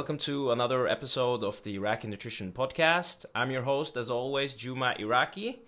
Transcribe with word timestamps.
welcome 0.00 0.16
to 0.16 0.50
another 0.50 0.88
episode 0.88 1.44
of 1.44 1.62
the 1.62 1.74
Iraqi 1.74 2.08
Nutrition 2.08 2.52
Podcast. 2.52 3.26
I'm 3.34 3.50
your 3.50 3.60
host, 3.60 3.98
as 3.98 4.08
always, 4.08 4.54
Juma 4.56 4.94
Iraqi. 4.98 5.60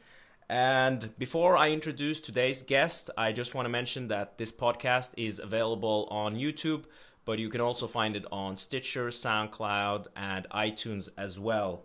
And 0.49 1.15
before 1.19 1.59
I 1.59 1.69
introduce 1.69 2.19
today's 2.19 2.63
guest, 2.63 3.11
I 3.19 3.33
just 3.33 3.55
want 3.55 3.67
to 3.67 3.69
mention 3.69 4.09
that 4.09 4.39
this 4.39 4.51
podcast 4.51 5.11
is 5.19 5.39
available 5.39 6.09
on 6.11 6.37
YouTube, 6.37 6.85
but 7.27 7.39
you 7.39 7.51
can 7.51 7.61
also 7.61 7.87
find 7.87 8.17
it 8.17 8.25
on 8.33 8.57
Stitcher, 8.57 9.09
SoundCloud, 9.09 10.07
and 10.17 10.49
iTunes 10.49 11.11
as 11.19 11.39
well. 11.39 11.85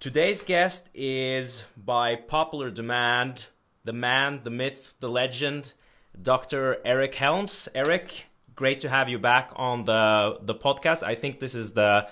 Today's 0.00 0.42
guest 0.42 0.90
is, 0.92 1.64
by 1.78 2.14
popular 2.14 2.70
demand, 2.70 3.46
the 3.84 3.94
man, 3.94 4.40
the 4.44 4.50
myth, 4.50 4.92
the 5.00 5.08
legend, 5.08 5.72
Dr. 6.20 6.76
Eric 6.84 7.14
Helms. 7.14 7.70
Eric, 7.74 8.26
great 8.58 8.80
to 8.80 8.88
have 8.88 9.08
you 9.08 9.20
back 9.20 9.52
on 9.54 9.84
the 9.84 10.36
the 10.42 10.54
podcast. 10.54 11.04
I 11.04 11.14
think 11.14 11.38
this 11.38 11.54
is 11.54 11.74
the 11.74 12.08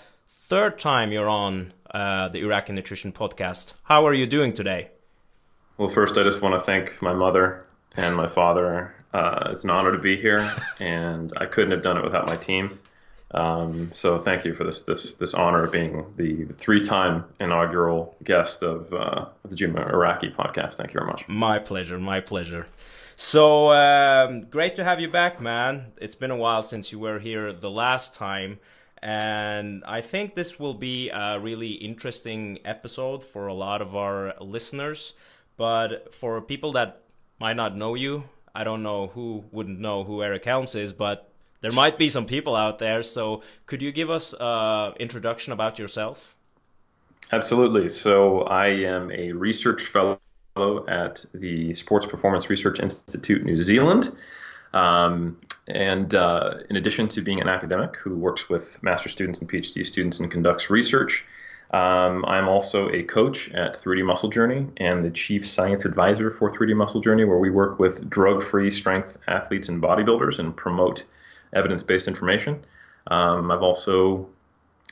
third 0.49 0.79
time 0.79 1.11
you're 1.11 1.29
on 1.29 1.73
uh, 1.91 2.29
the 2.29 2.39
Iraqi 2.39 2.73
Nutrition 2.73 3.11
podcast. 3.13 3.75
How 3.83 4.07
are 4.07 4.15
you 4.15 4.29
doing 4.29 4.53
today? 4.53 4.91
Well, 5.77 5.89
first, 5.89 6.17
I 6.17 6.23
just 6.23 6.41
want 6.43 6.55
to 6.55 6.61
thank 6.61 7.03
my 7.03 7.13
mother 7.13 7.67
and 7.97 8.15
my 8.15 8.29
father. 8.29 8.95
Uh, 9.13 9.49
it's 9.51 9.65
an 9.65 9.71
honor 9.71 9.91
to 9.91 9.99
be 9.99 10.17
here, 10.17 10.55
and 10.79 11.33
I 11.37 11.47
couldn't 11.47 11.73
have 11.73 11.83
done 11.83 11.97
it 11.97 12.05
without 12.05 12.29
my 12.29 12.37
team. 12.37 12.79
Um, 13.33 13.91
so, 13.93 14.21
thank 14.21 14.45
you 14.45 14.55
for 14.55 14.63
this 14.63 14.85
this 14.85 15.15
this 15.15 15.35
honor 15.35 15.65
of 15.65 15.73
being 15.73 16.07
the, 16.17 16.45
the 16.45 16.55
three-time 16.55 17.25
inaugural 17.41 18.15
guest 18.23 18.63
of, 18.63 18.93
uh, 18.93 19.27
the 19.45 19.57
Juma 19.57 19.81
Iraqi 19.89 20.31
podcast. 20.31 20.75
Thank 20.75 20.95
you 20.95 21.01
very 21.01 21.11
much. 21.11 21.27
My 21.27 21.59
pleasure. 21.59 21.99
My 21.99 22.21
pleasure. 22.21 22.69
So 23.19 23.73
um, 23.73 24.43
great 24.43 24.77
to 24.77 24.85
have 24.85 25.01
you 25.01 25.09
back, 25.09 25.41
man. 25.41 25.93
It's 25.99 26.15
been 26.15 26.31
a 26.31 26.37
while 26.37 26.63
since 26.63 26.93
you 26.93 26.99
were 26.99 27.19
here 27.19 27.51
the 27.51 27.71
last 27.71 28.15
time. 28.15 28.59
And 29.03 29.83
I 29.87 30.03
think 30.03 30.35
this 30.35 30.61
will 30.61 30.75
be 30.75 31.09
a 31.09 31.41
really 31.41 31.73
interesting 31.73 32.59
episode 32.65 33.25
for 33.25 33.47
a 33.47 33.55
lot 33.55 33.81
of 33.81 33.97
our 33.97 34.35
listeners. 34.39 35.15
But 35.57 36.15
for 36.15 36.43
people 36.43 36.73
that 36.73 37.03
might 37.41 37.57
not 37.57 37.75
know 37.75 37.95
you, 37.95 38.25
I 38.55 38.65
don't 38.65 38.83
know 38.83 39.07
who 39.09 39.45
wouldn't 39.51 39.81
know 39.81 40.05
who 40.05 40.23
Eric 40.23 40.45
Helms 40.45 40.75
is, 40.75 40.93
but 40.93 41.31
there 41.63 41.73
might 41.73 41.97
be 41.97 42.11
some 42.11 42.27
people 42.27 42.55
out 42.55 42.79
there. 42.79 43.03
So 43.03 43.43
could 43.65 43.81
you 43.81 43.93
give 43.93 44.11
us 44.11 44.35
an 44.39 44.93
introduction 45.01 45.55
about 45.55 45.79
yourself? 45.79 46.35
Absolutely. 47.33 47.89
So 47.89 48.43
I 48.43 48.67
am 48.67 49.11
a 49.11 49.33
research 49.33 49.85
fellow 49.85 50.21
at 50.89 51.25
the 51.35 51.75
Sports 51.75 52.07
Performance 52.07 52.49
Research 52.51 52.81
Institute 52.81 53.45
New 53.45 53.63
Zealand. 53.63 54.17
Um, 54.73 55.37
and 55.69 56.15
uh, 56.15 56.59
in 56.71 56.77
addition 56.77 57.09
to 57.09 57.23
being 57.23 57.41
an 57.41 57.49
academic 57.49 57.97
who 57.97 58.17
works 58.17 58.49
with 58.49 58.83
master 58.83 59.09
students 59.09 59.41
and 59.41 59.51
PhD 59.51 59.85
students 59.85 60.21
and 60.21 60.31
conducts 60.31 60.71
research, 60.71 61.25
um, 61.73 62.25
I'm 62.27 62.49
also 62.49 62.89
a 62.91 63.03
coach 63.03 63.51
at 63.51 63.77
3D 63.77 64.05
Muscle 64.05 64.29
Journey 64.29 64.67
and 64.77 65.05
the 65.05 65.11
chief 65.11 65.47
science 65.47 65.85
advisor 65.85 66.31
for 66.31 66.51
3D 66.51 66.77
Muscle 66.77 67.01
Journey, 67.01 67.25
where 67.25 67.39
we 67.39 67.51
work 67.51 67.79
with 67.79 68.09
drug 68.09 68.43
free 68.43 68.71
strength 68.71 69.17
athletes 69.27 69.69
and 69.69 69.83
bodybuilders 69.83 70.39
and 70.39 70.57
promote 70.57 71.05
evidence 71.55 71.83
based 71.83 72.07
information. 72.07 72.63
Um, 73.09 73.51
I've 73.51 73.63
also 73.63 74.29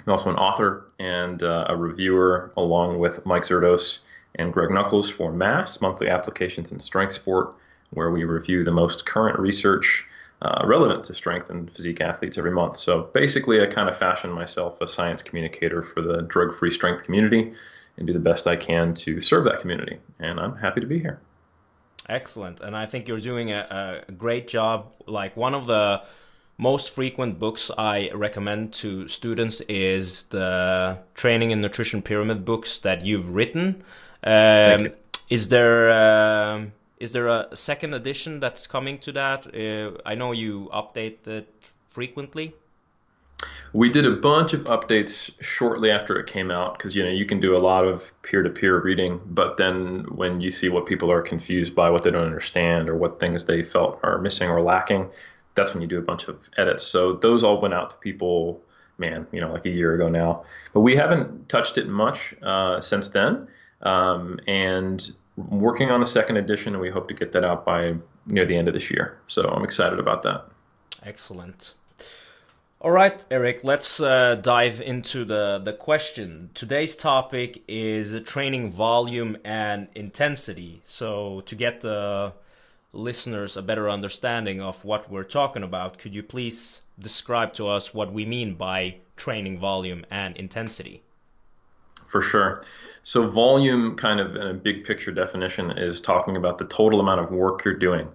I'm 0.07 0.11
also 0.11 0.31
an 0.31 0.37
author 0.37 0.87
and 0.99 1.43
uh, 1.43 1.67
a 1.69 1.77
reviewer 1.77 2.53
along 2.57 2.99
with 2.99 3.25
Mike 3.25 3.43
Zourdos 3.43 4.01
and 4.37 4.53
Greg 4.53 4.71
Nuckols 4.71 5.11
for 5.11 5.33
MASS, 5.33 5.81
Monthly 5.81 6.09
Applications 6.09 6.73
in 6.73 6.81
Strength 6.81 7.13
Sport, 7.13 7.55
where 7.91 8.11
we 8.11 8.25
review 8.25 8.65
the 8.65 8.73
most 8.73 9.07
current 9.07 9.39
research 9.39 10.07
uh, 10.43 10.63
relevant 10.67 11.05
to 11.05 11.15
strength 11.15 11.49
and 11.51 11.73
physique 11.73 12.01
athletes 12.01 12.37
every 12.37 12.51
month. 12.51 12.79
So 12.79 13.03
basically, 13.15 13.63
I 13.63 13.67
kind 13.67 13.89
of 13.89 13.97
fashion 13.97 14.31
myself 14.31 14.81
a 14.81 14.89
science 14.89 15.23
communicator 15.23 15.83
for 15.83 16.03
the 16.03 16.23
drug 16.23 16.57
free 16.59 16.71
strength 16.71 17.05
community 17.05 17.53
and 17.97 18.07
do 18.07 18.13
the 18.13 18.19
best 18.19 18.47
I 18.47 18.57
can 18.57 18.93
to 18.95 19.21
serve 19.21 19.45
that 19.45 19.61
community. 19.61 19.99
And 20.19 20.41
I'm 20.41 20.57
happy 20.57 20.81
to 20.81 20.87
be 20.87 20.99
here. 20.99 21.21
Excellent. 22.09 22.61
And 22.61 22.77
I 22.77 22.87
think 22.87 23.09
you're 23.09 23.21
doing 23.21 23.53
a, 23.53 24.05
a 24.09 24.13
great 24.13 24.49
job. 24.49 24.93
Like 25.07 25.37
one 25.37 25.55
of 25.55 25.67
the 25.67 26.03
most 26.59 26.91
frequent 26.91 27.39
books 27.39 27.71
I 27.77 28.11
recommend 28.13 28.75
to 28.75 29.09
students 29.09 29.61
is 29.63 30.25
the 30.25 30.99
training 31.15 31.53
and 31.53 31.63
nutrition 31.63 32.03
pyramid 32.03 32.45
books 32.45 32.79
that 32.79 33.05
you've 33.05 33.31
written. 33.31 33.83
Um, 34.25 34.89
is 35.29 35.49
there 35.49 35.91
uh, 35.91 36.65
is 36.99 37.13
there 37.13 37.29
a 37.29 37.55
second 37.55 37.95
edition 37.95 38.41
that's 38.41 38.67
coming 38.67 38.99
to 38.99 39.13
that? 39.13 39.47
Uh, 39.47 39.99
I 40.07 40.15
know 40.15 40.33
you 40.33 40.71
update 40.73 41.27
it 41.27 41.53
frequently. 41.89 42.55
We 43.75 43.91
did 43.91 44.07
a 44.07 44.17
bunch 44.17 44.55
of 44.55 44.65
updates 44.65 45.31
shortly 45.41 45.91
after 45.91 46.19
it 46.19 46.27
came 46.27 46.51
out 46.51 46.79
because 46.79 46.97
you 46.97 47.03
know 47.03 47.11
you 47.11 47.27
can 47.27 47.41
do 47.41 47.55
a 47.55 47.59
lot 47.59 47.85
of 47.85 48.11
peer-to-peer 48.23 48.81
reading, 48.81 49.21
but 49.27 49.57
then 49.57 50.05
when 50.15 50.41
you 50.41 50.51
see 50.51 50.69
what 50.69 50.87
people 50.87 51.11
are 51.11 51.21
confused 51.21 51.75
by, 51.75 51.91
what 51.91 52.05
they 52.05 52.11
don't 52.11 52.25
understand, 52.25 52.89
or 52.89 52.97
what 52.97 53.21
things 53.21 53.45
they 53.45 53.63
felt 53.63 53.99
are 54.03 54.19
missing 54.19 54.49
or 54.49 54.63
lacking, 54.63 55.11
that's 55.57 55.75
when 55.75 55.83
you 55.83 55.89
do 55.89 55.99
a 55.99 56.03
bunch 56.03 56.29
of 56.29 56.39
edits. 56.57 56.85
So 56.85 57.15
those 57.15 57.43
all 57.43 57.61
went 57.61 57.75
out 57.75 57.91
to 57.91 57.97
people, 57.97 58.63
man, 58.97 59.27
you 59.33 59.41
know, 59.41 59.53
like 59.53 59.67
a 59.67 59.71
year 59.71 59.95
ago 59.95 60.09
now. 60.09 60.45
But 60.73 60.81
we 60.81 60.97
haven't 60.97 61.49
touched 61.49 61.77
it 61.77 61.89
much 61.89 62.35
uh, 62.43 62.81
since 62.81 63.09
then 63.09 63.49
um, 63.85 64.39
and 64.47 65.11
working 65.37 65.91
on 65.91 66.03
a 66.03 66.07
second 66.07 66.37
edition, 66.37 66.75
and 66.75 66.81
we 66.81 66.91
hope 66.91 67.09
to 67.09 67.15
get 67.15 67.33
that 67.33 67.45
out 67.45 67.65
by 67.65 67.95
near 68.27 68.47
the 68.47 68.57
end 68.57 68.69
of 68.69 68.75
this 68.75 68.91
year. 68.91 69.19
So 69.27 69.49
I'm 69.49 69.65
excited 69.65 69.99
about 69.99 70.23
that. 70.23 70.47
Excellent. 71.03 71.75
All 72.81 72.91
right, 72.91 73.25
Eric, 73.31 73.61
let's 73.63 73.99
uh, 73.99 74.35
dive 74.35 74.79
into 74.79 75.25
the, 75.25 75.59
the 75.65 75.73
question. 75.73 76.51
Today's 76.53 76.95
topic 76.97 77.63
is 77.67 78.15
training 78.25 78.73
volume 78.73 79.39
and 79.43 79.89
intensity. 79.95 80.83
So, 80.85 81.41
to 81.47 81.55
get 81.55 81.81
the 81.81 82.35
listeners 82.93 83.57
a 83.57 83.63
better 83.63 83.89
understanding 83.89 84.61
of 84.61 84.85
what 84.85 85.11
we're 85.11 85.25
talking 85.25 85.63
about, 85.63 85.97
could 85.97 86.15
you 86.15 86.23
please 86.23 86.83
describe 86.99 87.55
to 87.55 87.69
us 87.69 87.95
what 87.95 88.13
we 88.13 88.27
mean 88.27 88.55
by 88.55 88.97
training 89.17 89.59
volume 89.59 90.05
and 90.11 90.37
intensity? 90.37 91.04
For 92.15 92.23
sure. 92.23 92.63
So, 93.03 93.27
volume, 93.27 93.97
kind 93.97 94.21
of 94.21 94.37
in 94.37 94.47
a 94.47 94.55
big 94.55 94.85
picture 94.85 95.11
definition, 95.11 95.73
is 95.73 96.01
talking 96.01 96.37
about 96.37 96.59
the 96.59 96.65
total 96.67 97.01
amount 97.01 97.19
of 97.19 97.33
work 97.33 97.65
you're 97.65 97.75
doing. 97.75 98.07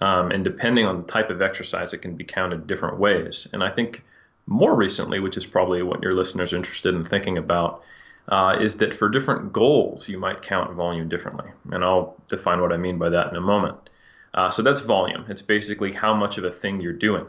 Um, 0.00 0.30
and 0.30 0.42
depending 0.42 0.86
on 0.86 1.02
the 1.02 1.06
type 1.06 1.28
of 1.28 1.42
exercise, 1.42 1.92
it 1.92 1.98
can 1.98 2.16
be 2.16 2.24
counted 2.24 2.66
different 2.66 2.98
ways. 2.98 3.46
And 3.52 3.62
I 3.62 3.68
think 3.68 4.02
more 4.46 4.74
recently, 4.74 5.20
which 5.20 5.36
is 5.36 5.44
probably 5.44 5.82
what 5.82 6.02
your 6.02 6.14
listeners 6.14 6.54
are 6.54 6.56
interested 6.56 6.94
in 6.94 7.04
thinking 7.04 7.36
about, 7.36 7.82
uh, 8.28 8.56
is 8.58 8.78
that 8.78 8.94
for 8.94 9.10
different 9.10 9.52
goals, 9.52 10.08
you 10.08 10.18
might 10.18 10.40
count 10.40 10.72
volume 10.72 11.10
differently. 11.10 11.50
And 11.70 11.84
I'll 11.84 12.16
define 12.28 12.62
what 12.62 12.72
I 12.72 12.78
mean 12.78 12.96
by 12.96 13.10
that 13.10 13.28
in 13.28 13.36
a 13.36 13.42
moment. 13.42 13.90
Uh, 14.32 14.48
so, 14.48 14.62
that's 14.62 14.80
volume. 14.80 15.26
It's 15.28 15.42
basically 15.42 15.92
how 15.92 16.14
much 16.14 16.38
of 16.38 16.44
a 16.44 16.50
thing 16.50 16.80
you're 16.80 16.94
doing. 16.94 17.26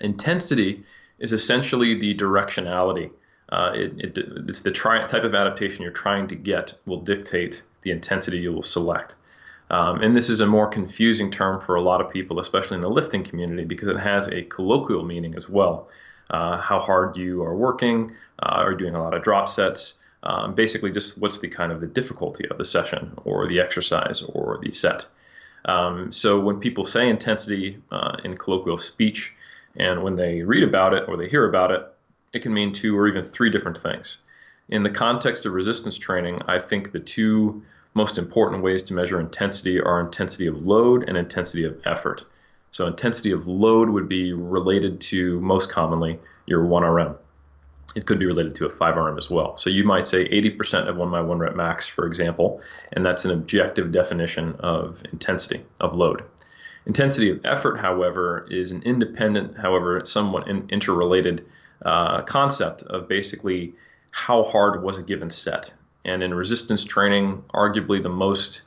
Intensity 0.00 0.82
is 1.20 1.32
essentially 1.32 1.94
the 1.94 2.16
directionality 2.16 3.12
uh, 3.54 3.70
it, 3.72 3.92
it, 3.98 4.18
it's 4.48 4.62
the 4.62 4.70
try, 4.72 5.06
type 5.06 5.22
of 5.22 5.34
adaptation 5.34 5.82
you're 5.82 5.92
trying 5.92 6.26
to 6.26 6.34
get 6.34 6.74
will 6.86 7.00
dictate 7.00 7.62
the 7.82 7.90
intensity 7.92 8.38
you 8.38 8.52
will 8.52 8.64
select. 8.64 9.14
Um, 9.70 10.02
and 10.02 10.14
this 10.14 10.28
is 10.28 10.40
a 10.40 10.46
more 10.46 10.68
confusing 10.68 11.30
term 11.30 11.60
for 11.60 11.76
a 11.76 11.80
lot 11.80 12.00
of 12.00 12.10
people, 12.10 12.40
especially 12.40 12.76
in 12.76 12.80
the 12.80 12.90
lifting 12.90 13.22
community, 13.22 13.64
because 13.64 13.88
it 13.88 13.98
has 13.98 14.26
a 14.28 14.42
colloquial 14.42 15.04
meaning 15.04 15.34
as 15.36 15.48
well. 15.48 15.88
Uh, 16.30 16.56
how 16.56 16.80
hard 16.80 17.16
you 17.16 17.42
are 17.44 17.54
working, 17.54 18.10
uh, 18.42 18.64
are 18.66 18.74
doing 18.74 18.94
a 18.96 19.02
lot 19.02 19.14
of 19.14 19.22
drop 19.22 19.48
sets, 19.48 19.94
um, 20.24 20.54
basically 20.54 20.90
just 20.90 21.20
what's 21.20 21.38
the 21.38 21.48
kind 21.48 21.70
of 21.70 21.80
the 21.80 21.86
difficulty 21.86 22.48
of 22.48 22.58
the 22.58 22.64
session 22.64 23.12
or 23.24 23.46
the 23.46 23.60
exercise 23.60 24.22
or 24.22 24.58
the 24.62 24.70
set. 24.70 25.06
Um, 25.66 26.10
so 26.10 26.40
when 26.40 26.58
people 26.58 26.86
say 26.86 27.08
intensity 27.08 27.78
uh, 27.92 28.16
in 28.24 28.36
colloquial 28.36 28.78
speech, 28.78 29.32
and 29.76 30.02
when 30.02 30.16
they 30.16 30.42
read 30.42 30.62
about 30.62 30.94
it 30.94 31.04
or 31.08 31.16
they 31.16 31.28
hear 31.28 31.48
about 31.48 31.70
it, 31.70 31.93
it 32.34 32.42
can 32.42 32.52
mean 32.52 32.72
two 32.72 32.98
or 32.98 33.08
even 33.08 33.22
three 33.22 33.48
different 33.48 33.78
things. 33.78 34.18
In 34.68 34.82
the 34.82 34.90
context 34.90 35.46
of 35.46 35.52
resistance 35.52 35.96
training, 35.96 36.42
I 36.48 36.58
think 36.58 36.90
the 36.90 36.98
two 36.98 37.62
most 37.94 38.18
important 38.18 38.62
ways 38.62 38.82
to 38.84 38.94
measure 38.94 39.20
intensity 39.20 39.80
are 39.80 40.00
intensity 40.00 40.48
of 40.48 40.60
load 40.60 41.08
and 41.08 41.16
intensity 41.16 41.64
of 41.64 41.80
effort. 41.86 42.24
So, 42.72 42.86
intensity 42.86 43.30
of 43.30 43.46
load 43.46 43.88
would 43.88 44.08
be 44.08 44.32
related 44.32 45.00
to 45.02 45.40
most 45.40 45.70
commonly 45.70 46.18
your 46.46 46.64
1RM. 46.64 47.16
It 47.94 48.06
could 48.06 48.18
be 48.18 48.26
related 48.26 48.56
to 48.56 48.66
a 48.66 48.70
5RM 48.70 49.16
as 49.16 49.30
well. 49.30 49.56
So, 49.56 49.70
you 49.70 49.84
might 49.84 50.08
say 50.08 50.28
80% 50.28 50.88
of 50.88 50.96
1 50.96 51.10
by 51.12 51.20
1 51.20 51.38
rep 51.38 51.54
max, 51.54 51.86
for 51.86 52.04
example, 52.04 52.60
and 52.94 53.06
that's 53.06 53.24
an 53.24 53.30
objective 53.30 53.92
definition 53.92 54.56
of 54.58 55.04
intensity, 55.12 55.62
of 55.78 55.94
load. 55.94 56.24
Intensity 56.86 57.30
of 57.30 57.40
effort, 57.44 57.78
however, 57.78 58.46
is 58.50 58.72
an 58.72 58.82
independent, 58.82 59.56
however, 59.56 60.04
somewhat 60.04 60.48
in, 60.48 60.68
interrelated 60.68 61.46
uh, 61.84 62.22
concept 62.22 62.82
of 62.82 63.08
basically 63.08 63.74
how 64.10 64.44
hard 64.44 64.82
was 64.82 64.96
a 64.96 65.02
given 65.02 65.30
set. 65.30 65.72
And 66.04 66.22
in 66.22 66.32
resistance 66.34 66.84
training, 66.84 67.44
arguably 67.52 68.02
the 68.02 68.08
most 68.08 68.62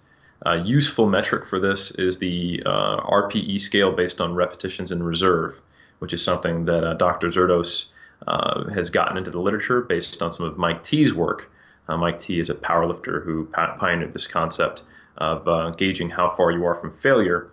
uh, 0.46 0.54
useful 0.54 1.08
metric 1.08 1.46
for 1.48 1.60
this 1.60 1.92
is 1.92 2.18
the 2.18 2.62
uh, 2.66 3.02
RPE 3.02 3.60
scale 3.60 3.92
based 3.92 4.22
on 4.22 4.36
repetitions 4.36 4.92
in 4.92 5.02
reserve, 5.02 5.60
which 6.00 6.14
is 6.14 6.24
something 6.24 6.66
that 6.66 6.84
uh, 6.84 6.94
Dr. 6.94 7.28
Zourdos 7.30 7.90
uh, 8.28 8.70
has 8.70 8.90
gotten 8.90 9.18
into 9.18 9.32
the 9.32 9.40
literature 9.40 9.82
based 9.82 10.22
on 10.22 10.32
some 10.32 10.46
of 10.46 10.58
Mike 10.58 10.84
T's 10.84 11.14
work. 11.14 11.52
Uh, 11.88 11.98
Mike 11.98 12.20
T 12.20 12.40
is 12.40 12.50
a 12.50 12.56
powerlifter 12.56 13.24
who 13.24 13.46
pioneered 13.46 14.14
this 14.14 14.28
concept 14.28 14.84
of 15.18 15.78
gauging 15.78 16.10
how 16.10 16.36
far 16.36 16.52
you 16.52 16.66
are 16.66 16.76
from 16.76 16.92
failure 16.98 17.50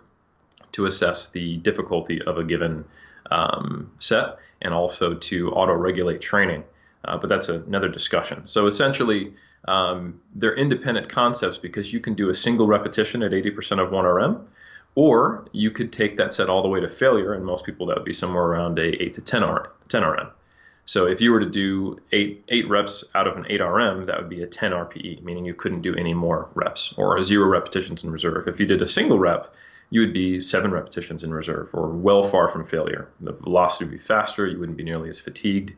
to 0.73 0.85
assess 0.85 1.31
the 1.31 1.57
difficulty 1.57 2.21
of 2.21 2.37
a 2.37 2.43
given 2.43 2.85
um, 3.31 3.89
set 3.97 4.37
and 4.65 4.73
also 4.73 5.13
to 5.13 5.51
auto 5.51 5.73
regulate 5.75 6.19
training. 6.19 6.63
Uh, 7.05 7.17
but 7.17 7.29
that's 7.29 7.49
another 7.49 7.87
discussion. 7.87 8.45
So 8.47 8.65
essentially, 8.65 9.31
um, 9.67 10.19
they're 10.33 10.55
independent 10.55 11.07
concepts 11.07 11.57
because 11.57 11.93
you 11.93 11.99
can 11.99 12.15
do 12.15 12.29
a 12.29 12.35
single 12.35 12.65
repetition 12.65 13.21
at 13.21 13.31
80% 13.31 13.79
of 13.79 13.91
1RM, 13.91 14.43
or 14.95 15.45
you 15.51 15.69
could 15.69 15.93
take 15.93 16.17
that 16.17 16.33
set 16.33 16.49
all 16.49 16.63
the 16.63 16.67
way 16.67 16.79
to 16.79 16.89
failure, 16.89 17.33
and 17.33 17.45
most 17.45 17.63
people 17.63 17.85
that 17.87 17.97
would 17.97 18.05
be 18.05 18.13
somewhere 18.13 18.43
around 18.43 18.79
a 18.79 19.01
8 19.01 19.13
to 19.13 19.21
10, 19.21 19.43
R, 19.43 19.69
10 19.87 20.03
RM. 20.03 20.27
So 20.87 21.07
if 21.07 21.19
you 21.19 21.31
were 21.31 21.39
to 21.39 21.49
do 21.49 21.99
eight 22.11 22.43
eight 22.49 22.69
reps 22.69 23.03
out 23.15 23.27
of 23.27 23.37
an 23.37 23.45
8 23.49 23.59
RM, 23.59 24.05
that 24.05 24.19
would 24.19 24.29
be 24.29 24.43
a 24.43 24.47
10 24.47 24.71
RPE, 24.71 25.23
meaning 25.23 25.45
you 25.45 25.55
couldn't 25.55 25.81
do 25.81 25.95
any 25.95 26.13
more 26.13 26.47
reps, 26.53 26.93
or 26.97 27.21
zero 27.23 27.47
repetitions 27.47 28.03
in 28.03 28.11
reserve. 28.11 28.47
If 28.47 28.59
you 28.59 28.67
did 28.67 28.81
a 28.81 28.87
single 28.87 29.17
rep, 29.17 29.53
you 29.89 30.01
would 30.01 30.13
be 30.13 30.41
seven 30.41 30.71
repetitions 30.71 31.23
in 31.23 31.33
reserve, 31.33 31.69
or 31.73 31.89
well 31.89 32.29
far 32.29 32.47
from 32.47 32.65
failure. 32.65 33.09
The 33.21 33.33
velocity 33.33 33.85
would 33.85 33.91
be 33.91 33.97
faster. 33.97 34.47
You 34.47 34.59
wouldn't 34.59 34.77
be 34.77 34.83
nearly 34.83 35.09
as 35.09 35.19
fatigued, 35.19 35.73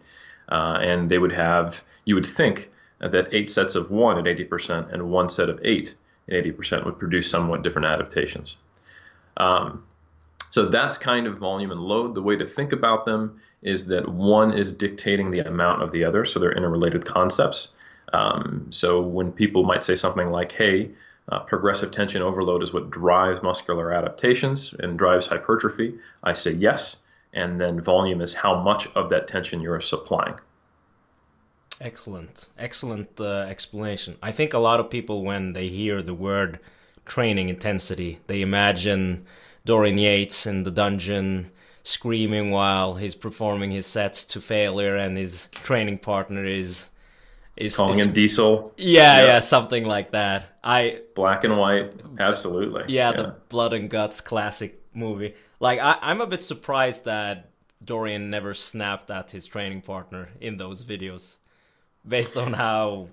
uh, 0.49 0.79
and 0.81 1.09
they 1.09 1.17
would 1.17 1.33
have. 1.33 1.83
You 2.05 2.15
would 2.15 2.25
think 2.25 2.69
that 2.99 3.29
eight 3.31 3.49
sets 3.49 3.75
of 3.75 3.91
one 3.91 4.17
at 4.17 4.25
80% 4.25 4.91
and 4.91 5.11
one 5.11 5.29
set 5.29 5.49
of 5.49 5.59
eight 5.63 5.95
at 6.29 6.43
80% 6.43 6.85
would 6.85 6.97
produce 6.97 7.29
somewhat 7.29 7.61
different 7.61 7.87
adaptations. 7.87 8.57
Um, 9.37 9.83
so 10.49 10.67
that's 10.67 10.97
kind 10.97 11.27
of 11.27 11.37
volume 11.37 11.71
and 11.71 11.81
load. 11.81 12.15
The 12.15 12.21
way 12.21 12.35
to 12.35 12.47
think 12.47 12.71
about 12.71 13.05
them 13.05 13.39
is 13.61 13.87
that 13.87 14.07
one 14.07 14.53
is 14.53 14.71
dictating 14.71 15.29
the 15.29 15.39
amount 15.39 15.83
of 15.83 15.91
the 15.91 16.03
other, 16.03 16.25
so 16.25 16.39
they're 16.39 16.53
interrelated 16.53 17.05
concepts. 17.05 17.73
Um, 18.13 18.65
so 18.69 19.01
when 19.01 19.31
people 19.31 19.63
might 19.63 19.83
say 19.83 19.95
something 19.95 20.29
like, 20.29 20.51
hey, 20.51 20.91
uh, 21.29 21.39
progressive 21.39 21.91
tension 21.91 22.21
overload 22.21 22.63
is 22.63 22.73
what 22.73 22.89
drives 22.89 23.43
muscular 23.43 23.91
adaptations 23.91 24.73
and 24.79 24.97
drives 24.97 25.27
hypertrophy, 25.27 25.95
I 26.23 26.33
say 26.33 26.51
yes. 26.51 26.97
And 27.33 27.59
then 27.59 27.81
volume 27.81 28.21
is 28.21 28.33
how 28.33 28.61
much 28.61 28.87
of 28.95 29.09
that 29.09 29.27
tension 29.27 29.59
you're 29.61 29.81
supplying. 29.81 30.35
Excellent, 31.79 32.49
excellent 32.57 33.19
uh, 33.19 33.41
explanation. 33.41 34.15
I 34.23 34.31
think 34.31 34.53
a 34.53 34.59
lot 34.59 34.79
of 34.79 34.89
people, 34.89 35.23
when 35.23 35.53
they 35.53 35.67
hear 35.67 36.01
the 36.01 36.13
word 36.13 36.59
training 37.05 37.49
intensity, 37.49 38.19
they 38.27 38.41
imagine 38.41 39.25
Dorian 39.65 39.97
Yates 39.97 40.47
in 40.47 40.63
the 40.63 40.71
dungeon 40.71 41.51
screaming 41.83 42.51
while 42.51 42.95
he's 42.95 43.15
performing 43.15 43.71
his 43.71 43.85
sets 43.85 44.25
to 44.25 44.41
failure, 44.41 44.95
and 44.95 45.17
his 45.17 45.49
training 45.51 45.99
partner 45.99 46.43
is 46.43 46.87
is 47.57 47.75
calling 47.75 47.99
is, 47.99 48.05
him 48.05 48.13
Diesel. 48.13 48.73
Yeah, 48.77 49.21
yeah, 49.21 49.27
yeah, 49.27 49.39
something 49.39 49.85
like 49.85 50.11
that. 50.11 50.57
I 50.63 51.01
black 51.15 51.43
and 51.43 51.57
white, 51.57 51.93
absolutely. 52.19 52.85
Yeah, 52.87 53.11
yeah. 53.11 53.17
the 53.17 53.35
blood 53.49 53.73
and 53.73 53.89
guts 53.89 54.21
classic 54.21 54.81
movie. 54.93 55.35
Like 55.59 55.79
I, 55.79 55.97
I'm 56.01 56.21
a 56.21 56.27
bit 56.27 56.43
surprised 56.43 57.05
that 57.05 57.49
Dorian 57.83 58.29
never 58.29 58.53
snapped 58.53 59.09
at 59.09 59.31
his 59.31 59.45
training 59.45 59.81
partner 59.81 60.29
in 60.39 60.57
those 60.57 60.83
videos, 60.83 61.37
based 62.07 62.37
on 62.37 62.53
how. 62.53 63.09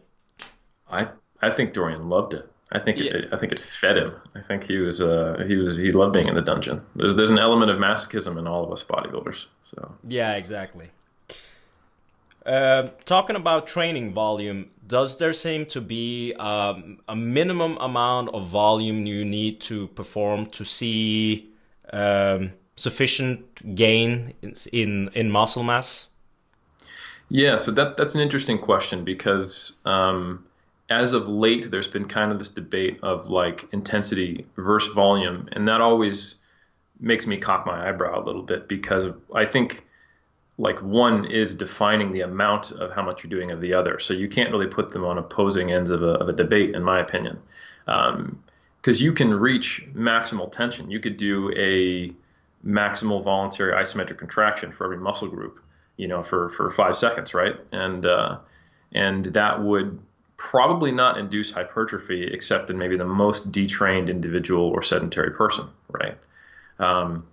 I 0.91 1.09
I 1.41 1.51
think 1.51 1.73
Dorian 1.73 2.09
loved 2.09 2.35
it. 2.35 2.51
I 2.73 2.81
think 2.81 2.99
yeah. 2.99 3.13
it, 3.13 3.29
I 3.33 3.39
think 3.39 3.53
it 3.53 3.61
fed 3.61 3.97
him. 3.97 4.15
I 4.35 4.41
think 4.41 4.65
he 4.65 4.79
was 4.79 5.01
uh, 5.01 5.45
he 5.47 5.57
was 5.57 5.77
he 5.77 5.93
loved 5.93 6.13
being 6.13 6.29
in 6.29 6.35
the 6.35 6.43
dungeon. 6.43 6.83
There's 6.97 7.15
there's 7.15 7.31
an 7.31 7.39
element 7.39 7.71
of 7.71 7.79
masochism 7.79 8.39
in 8.39 8.47
all 8.47 8.65
of 8.65 8.73
us 8.73 8.83
bodybuilders. 8.83 9.47
So 9.63 9.95
yeah, 10.09 10.35
exactly. 10.35 10.91
Uh, 12.47 12.89
talking 13.07 13.37
about 13.37 13.67
training 13.67 14.13
volume, 14.13 14.71
does 14.87 15.17
there 15.17 15.33
seem 15.33 15.65
to 15.65 15.81
be 15.81 16.35
um, 16.35 16.99
a 17.09 17.17
minimum 17.17 17.77
amount 17.79 18.29
of 18.35 18.47
volume 18.47 19.07
you 19.07 19.25
need 19.25 19.61
to 19.61 19.89
perform 19.89 20.45
to 20.47 20.65
see 20.65 21.51
um, 21.93 22.53
sufficient 22.77 23.75
gain 23.75 24.35
in, 24.43 24.55
in, 24.73 25.11
in 25.15 25.31
muscle 25.31 25.63
mass? 25.63 26.09
Yeah, 27.31 27.57
so 27.57 27.71
that 27.73 27.97
that's 27.97 28.15
an 28.15 28.21
interesting 28.21 28.59
question 28.59 29.05
because 29.05 29.79
um, 29.87 30.45
as 30.91 31.15
of 31.15 31.27
late, 31.27 31.71
there's 31.71 31.89
been 31.89 32.05
kind 32.05 32.31
of 32.31 32.39
this 32.39 32.51
debate 32.51 32.99
of 33.03 33.29
like 33.29 33.67
intensity 33.73 34.47
versus 34.57 34.93
volume, 34.93 35.49
and 35.53 35.67
that 35.67 35.81
always 35.81 36.37
makes 37.01 37.27
me 37.27 37.37
cock 37.39 37.67
my 37.67 37.89
eyebrow 37.89 38.23
a 38.23 38.25
little 38.25 38.43
bit 38.43 38.69
because 38.69 39.15
I 39.35 39.47
think 39.47 39.87
like 40.59 40.81
one 40.83 41.25
is 41.25 41.53
defining 41.55 42.13
the 42.13 42.21
amount 42.21 42.71
of 42.73 42.93
how 42.93 43.03
much 43.03 43.25
you're 43.25 43.31
doing 43.31 43.51
of 43.51 43.61
the 43.61 43.75
other. 43.75 43.99
So 43.99 44.15
you 44.15 44.29
can't 44.29 44.51
really 44.51 44.67
put 44.67 44.91
them 44.91 45.05
on 45.05 45.19
opposing 45.19 45.73
ends 45.73 45.91
of 45.91 46.03
a, 46.03 46.13
of 46.21 46.29
a 46.29 46.33
debate, 46.33 46.75
in 46.75 46.83
my 46.83 47.01
opinion, 47.01 47.39
because 47.87 48.11
um, 48.15 48.39
you 48.85 49.13
can 49.13 49.35
reach 49.35 49.87
maximal 49.95 50.51
tension. 50.51 50.91
You 50.91 51.01
could 51.01 51.17
do 51.17 51.53
a 51.57 52.13
maximal 52.67 53.23
voluntary 53.23 53.73
isometric 53.73 54.19
contraction 54.19 54.73
for 54.73 54.85
every 54.85 54.97
muscle 54.97 55.29
group, 55.29 55.61
you 55.97 56.07
know, 56.07 56.23
for 56.23 56.51
for 56.51 56.71
five 56.71 56.97
seconds, 56.97 57.35
right? 57.35 57.57
And 57.73 58.07
uh, 58.07 58.39
and 58.93 59.25
that 59.27 59.63
would 59.63 59.99
probably 60.37 60.93
not 60.93 61.19
induce 61.19 61.51
hypertrophy 61.51 62.25
except 62.25 62.71
in 62.71 62.79
maybe 62.79 62.97
the 62.97 63.05
most 63.05 63.51
detrained 63.51 64.09
individual 64.09 64.65
or 64.67 64.83
sedentary 64.83 65.31
person, 65.31 65.69
right? 65.91 66.17
Um, 66.79 67.27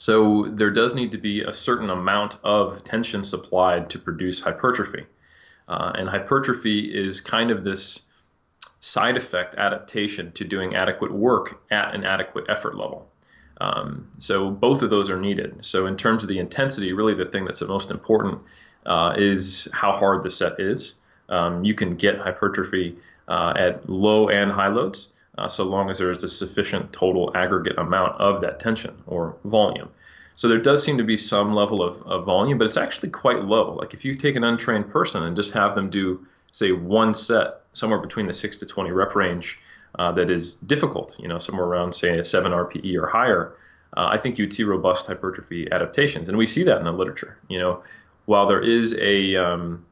so 0.00 0.44
there 0.44 0.70
does 0.70 0.94
need 0.94 1.10
to 1.10 1.18
be 1.18 1.42
a 1.42 1.52
certain 1.52 1.90
amount 1.90 2.38
of 2.42 2.82
tension 2.84 3.22
supplied 3.22 3.90
to 3.90 3.98
produce 3.98 4.40
hypertrophy. 4.40 5.04
Uh, 5.68 5.92
and 5.94 6.08
hypertrophy 6.08 6.86
is 6.86 7.20
kind 7.20 7.50
of 7.50 7.64
this 7.64 8.06
side 8.78 9.18
effect 9.18 9.56
adaptation 9.56 10.32
to 10.32 10.42
doing 10.42 10.74
adequate 10.74 11.12
work 11.12 11.60
at 11.70 11.94
an 11.94 12.04
adequate 12.04 12.46
effort 12.48 12.78
level. 12.78 13.10
Um, 13.60 14.10
so 14.16 14.50
both 14.50 14.80
of 14.80 14.88
those 14.88 15.10
are 15.10 15.20
needed. 15.20 15.62
So 15.62 15.84
in 15.84 15.98
terms 15.98 16.22
of 16.22 16.30
the 16.30 16.38
intensity, 16.38 16.94
really 16.94 17.12
the 17.12 17.26
thing 17.26 17.44
that's 17.44 17.60
the 17.60 17.68
most 17.68 17.90
important 17.90 18.40
uh, 18.86 19.16
is 19.18 19.68
how 19.74 19.92
hard 19.92 20.22
the 20.22 20.30
set 20.30 20.58
is. 20.58 20.94
Um, 21.28 21.62
you 21.62 21.74
can 21.74 21.90
get 21.90 22.16
hypertrophy 22.16 22.96
uh, 23.28 23.52
at 23.54 23.86
low 23.86 24.30
and 24.30 24.50
high 24.50 24.68
loads 24.68 25.12
uh, 25.38 25.48
so 25.48 25.64
long 25.64 25.90
as 25.90 25.98
there 25.98 26.10
is 26.10 26.22
a 26.22 26.28
sufficient 26.28 26.92
total 26.92 27.30
aggregate 27.34 27.78
amount 27.78 28.20
of 28.20 28.40
that 28.42 28.60
tension 28.60 28.96
or 29.06 29.36
volume. 29.44 29.88
So 30.34 30.48
there 30.48 30.58
does 30.58 30.82
seem 30.82 30.96
to 30.98 31.04
be 31.04 31.16
some 31.16 31.54
level 31.54 31.82
of, 31.82 32.02
of 32.02 32.24
volume, 32.24 32.58
but 32.58 32.66
it's 32.66 32.76
actually 32.76 33.10
quite 33.10 33.44
low. 33.44 33.74
Like 33.74 33.94
if 33.94 34.04
you 34.04 34.14
take 34.14 34.36
an 34.36 34.44
untrained 34.44 34.90
person 34.90 35.22
and 35.22 35.36
just 35.36 35.52
have 35.52 35.74
them 35.74 35.90
do, 35.90 36.26
say, 36.52 36.72
one 36.72 37.14
set 37.14 37.60
somewhere 37.72 37.98
between 37.98 38.26
the 38.26 38.32
6 38.32 38.56
to 38.58 38.66
20 38.66 38.90
rep 38.90 39.14
range 39.14 39.58
uh, 39.98 40.12
that 40.12 40.30
is 40.30 40.54
difficult, 40.54 41.16
you 41.18 41.28
know, 41.28 41.38
somewhere 41.38 41.66
around, 41.66 41.94
say, 41.94 42.18
a 42.18 42.24
7 42.24 42.52
RPE 42.52 42.96
or 42.96 43.06
higher, 43.06 43.52
uh, 43.96 44.08
I 44.10 44.18
think 44.18 44.38
you'd 44.38 44.52
see 44.52 44.62
robust 44.62 45.06
hypertrophy 45.06 45.70
adaptations. 45.70 46.28
And 46.28 46.38
we 46.38 46.46
see 46.46 46.62
that 46.64 46.78
in 46.78 46.84
the 46.84 46.92
literature. 46.92 47.36
You 47.48 47.58
know, 47.58 47.82
while 48.26 48.46
there 48.46 48.62
is 48.62 48.96
a 48.98 49.36
um, 49.36 49.84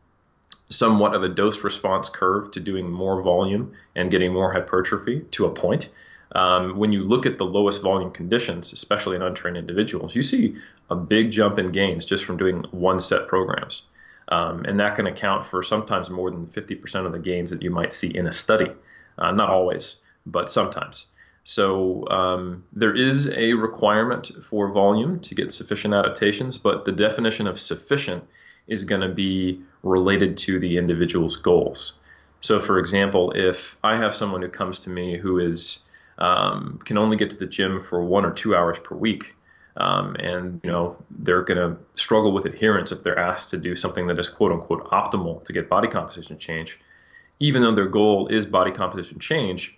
somewhat 0.68 1.14
of 1.14 1.22
a 1.22 1.28
dose 1.28 1.64
response 1.64 2.08
curve 2.08 2.50
to 2.52 2.60
doing 2.60 2.90
more 2.90 3.22
volume 3.22 3.72
and 3.96 4.10
getting 4.10 4.32
more 4.32 4.52
hypertrophy 4.52 5.20
to 5.30 5.46
a 5.46 5.50
point. 5.50 5.88
Um, 6.32 6.76
when 6.76 6.92
you 6.92 7.04
look 7.04 7.24
at 7.24 7.38
the 7.38 7.46
lowest 7.46 7.80
volume 7.80 8.10
conditions, 8.10 8.72
especially 8.72 9.16
in 9.16 9.22
untrained 9.22 9.56
individuals, 9.56 10.14
you 10.14 10.22
see 10.22 10.56
a 10.90 10.94
big 10.94 11.30
jump 11.30 11.58
in 11.58 11.72
gains 11.72 12.04
just 12.04 12.24
from 12.24 12.36
doing 12.36 12.64
one 12.70 13.00
set 13.00 13.28
programs. 13.28 13.82
Um, 14.28 14.64
and 14.66 14.78
that 14.78 14.96
can 14.96 15.06
account 15.06 15.46
for 15.46 15.62
sometimes 15.62 16.10
more 16.10 16.30
than 16.30 16.46
50% 16.46 17.06
of 17.06 17.12
the 17.12 17.18
gains 17.18 17.48
that 17.48 17.62
you 17.62 17.70
might 17.70 17.94
see 17.94 18.14
in 18.14 18.26
a 18.26 18.32
study. 18.32 18.70
Uh, 19.16 19.32
not 19.32 19.48
always, 19.48 19.96
but 20.26 20.50
sometimes. 20.50 21.06
So 21.44 22.06
um, 22.08 22.64
there 22.74 22.94
is 22.94 23.32
a 23.32 23.54
requirement 23.54 24.30
for 24.44 24.70
volume 24.70 25.18
to 25.20 25.34
get 25.34 25.50
sufficient 25.50 25.94
adaptations, 25.94 26.58
but 26.58 26.84
the 26.84 26.92
definition 26.92 27.46
of 27.46 27.58
sufficient 27.58 28.22
is 28.68 28.84
going 28.84 29.00
to 29.00 29.08
be 29.08 29.60
related 29.82 30.36
to 30.36 30.58
the 30.58 30.76
individual's 30.76 31.36
goals. 31.36 31.94
So, 32.40 32.60
for 32.60 32.78
example, 32.78 33.32
if 33.32 33.76
I 33.82 33.96
have 33.96 34.14
someone 34.14 34.42
who 34.42 34.48
comes 34.48 34.78
to 34.80 34.90
me 34.90 35.16
who 35.16 35.38
is 35.38 35.82
um, 36.18 36.80
can 36.84 36.98
only 36.98 37.16
get 37.16 37.30
to 37.30 37.36
the 37.36 37.46
gym 37.46 37.80
for 37.80 38.02
one 38.04 38.24
or 38.24 38.32
two 38.32 38.54
hours 38.54 38.78
per 38.78 38.94
week, 38.94 39.34
um, 39.76 40.16
and 40.16 40.60
you 40.64 40.70
know 40.70 40.96
they're 41.10 41.42
going 41.42 41.58
to 41.58 41.78
struggle 41.94 42.32
with 42.32 42.44
adherence 42.44 42.92
if 42.92 43.02
they're 43.02 43.18
asked 43.18 43.50
to 43.50 43.56
do 43.56 43.76
something 43.76 44.06
that 44.08 44.18
is 44.18 44.28
quote 44.28 44.52
unquote 44.52 44.84
optimal 44.90 45.42
to 45.44 45.52
get 45.52 45.68
body 45.68 45.88
composition 45.88 46.38
change, 46.38 46.78
even 47.40 47.62
though 47.62 47.74
their 47.74 47.86
goal 47.86 48.28
is 48.28 48.46
body 48.46 48.72
composition 48.72 49.18
change. 49.18 49.76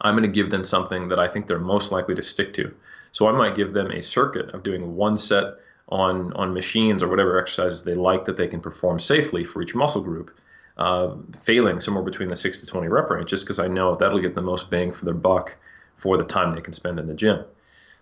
I'm 0.00 0.14
going 0.14 0.28
to 0.28 0.34
give 0.34 0.50
them 0.50 0.64
something 0.64 1.08
that 1.08 1.18
I 1.18 1.28
think 1.28 1.46
they're 1.46 1.58
most 1.58 1.92
likely 1.92 2.14
to 2.16 2.22
stick 2.22 2.52
to. 2.54 2.74
So 3.12 3.28
I 3.28 3.32
might 3.32 3.54
give 3.54 3.72
them 3.72 3.92
a 3.92 4.02
circuit 4.02 4.50
of 4.50 4.64
doing 4.64 4.96
one 4.96 5.16
set 5.16 5.54
on 5.88 6.32
on 6.34 6.54
machines 6.54 7.02
or 7.02 7.08
whatever 7.08 7.38
exercises 7.38 7.84
they 7.84 7.94
like 7.94 8.24
that 8.24 8.36
they 8.36 8.48
can 8.48 8.60
perform 8.60 8.98
safely 8.98 9.44
for 9.44 9.62
each 9.62 9.74
muscle 9.74 10.02
group, 10.02 10.30
uh, 10.78 11.14
failing 11.42 11.80
somewhere 11.80 12.04
between 12.04 12.28
the 12.28 12.36
six 12.36 12.60
to 12.60 12.66
twenty 12.66 12.88
rep 12.88 13.10
range, 13.10 13.28
just 13.28 13.44
because 13.44 13.58
I 13.58 13.68
know 13.68 13.94
that'll 13.94 14.20
get 14.20 14.34
the 14.34 14.42
most 14.42 14.70
bang 14.70 14.92
for 14.92 15.04
their 15.04 15.14
buck 15.14 15.56
for 15.96 16.16
the 16.16 16.24
time 16.24 16.54
they 16.54 16.60
can 16.60 16.72
spend 16.72 16.98
in 16.98 17.06
the 17.06 17.14
gym. 17.14 17.44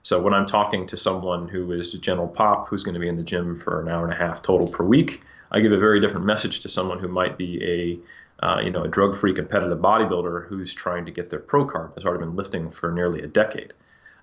So 0.03 0.21
when 0.21 0.35
I'm 0.35 0.47
talking 0.47 0.87
to 0.87 0.97
someone 0.97 1.47
who 1.47 1.71
is 1.73 1.95
a 1.95 1.99
general 1.99 2.27
pop 2.27 2.69
who's 2.69 2.83
going 2.83 2.95
to 2.95 3.01
be 3.01 3.09
in 3.09 3.17
the 3.17 3.23
gym 3.23 3.57
for 3.57 3.81
an 3.81 3.89
hour 3.89 4.05
and 4.05 4.13
a 4.13 4.17
half 4.17 4.43
total 4.43 4.67
per 4.67 4.85
week, 4.85 5.23
I 5.53 5.61
give 5.61 5.71
a 5.71 5.79
very 5.79 6.01
different 6.01 6.27
message 6.27 6.61
to 6.61 6.69
someone 6.69 6.99
who 6.99 7.09
might 7.09 7.39
be 7.39 7.63
a 7.63 8.45
uh, 8.45 8.61
you 8.61 8.71
know 8.71 8.83
a 8.83 8.89
drug-free 8.89 9.35
competitive 9.35 9.79
bodybuilder 9.79 10.47
who's 10.49 10.75
trying 10.75 11.05
to 11.07 11.13
get 11.13 11.31
their 11.31 11.39
pro 11.41 11.65
card 11.65 11.93
has 11.95 12.05
already 12.05 12.25
been 12.25 12.37
lifting 12.37 12.71
for 12.71 12.91
nearly 12.91 13.23
a 13.23 13.27
decade. 13.27 13.75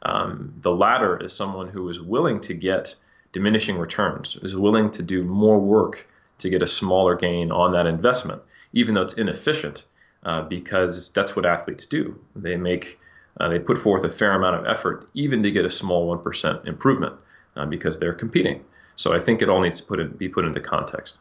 Um, 0.01 0.53
the 0.61 0.71
latter 0.71 1.17
is 1.17 1.33
someone 1.33 1.67
who 1.69 1.87
is 1.89 1.99
willing 1.99 2.39
to 2.41 2.53
get 2.53 2.95
diminishing 3.31 3.77
returns, 3.77 4.37
is 4.41 4.55
willing 4.55 4.91
to 4.91 5.03
do 5.03 5.23
more 5.23 5.59
work 5.59 6.07
to 6.39 6.49
get 6.49 6.61
a 6.61 6.67
smaller 6.67 7.15
gain 7.15 7.51
on 7.51 7.71
that 7.73 7.85
investment, 7.85 8.41
even 8.73 8.93
though 8.93 9.01
it's 9.01 9.13
inefficient, 9.13 9.85
uh, 10.23 10.41
because 10.43 11.11
that's 11.11 11.35
what 11.35 11.45
athletes 11.45 11.85
do. 11.85 12.19
They 12.35 12.57
make 12.57 12.99
uh, 13.39 13.47
they 13.47 13.59
put 13.59 13.77
forth 13.77 14.03
a 14.03 14.09
fair 14.09 14.33
amount 14.33 14.55
of 14.55 14.65
effort, 14.65 15.07
even 15.13 15.43
to 15.43 15.51
get 15.51 15.65
a 15.65 15.69
small 15.69 16.07
one 16.07 16.19
percent 16.19 16.67
improvement, 16.67 17.13
uh, 17.55 17.65
because 17.65 17.99
they're 17.99 18.13
competing. 18.13 18.63
So 18.95 19.13
I 19.13 19.19
think 19.19 19.41
it 19.41 19.49
all 19.49 19.61
needs 19.61 19.79
to 19.79 19.85
put 19.85 19.99
in, 19.99 20.09
be 20.11 20.27
put 20.27 20.45
into 20.45 20.59
context. 20.59 21.19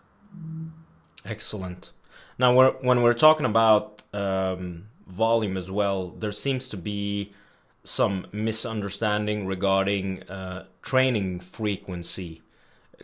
Excellent. 1.24 1.92
Now, 2.38 2.54
we're, 2.54 2.70
when 2.80 3.02
we're 3.02 3.12
talking 3.12 3.46
about 3.46 4.02
um, 4.12 4.88
volume 5.06 5.56
as 5.56 5.70
well, 5.70 6.10
there 6.10 6.32
seems 6.32 6.68
to 6.68 6.76
be 6.76 7.32
some 7.88 8.26
misunderstanding 8.32 9.46
regarding 9.46 10.22
uh, 10.24 10.66
training 10.82 11.40
frequency. 11.40 12.42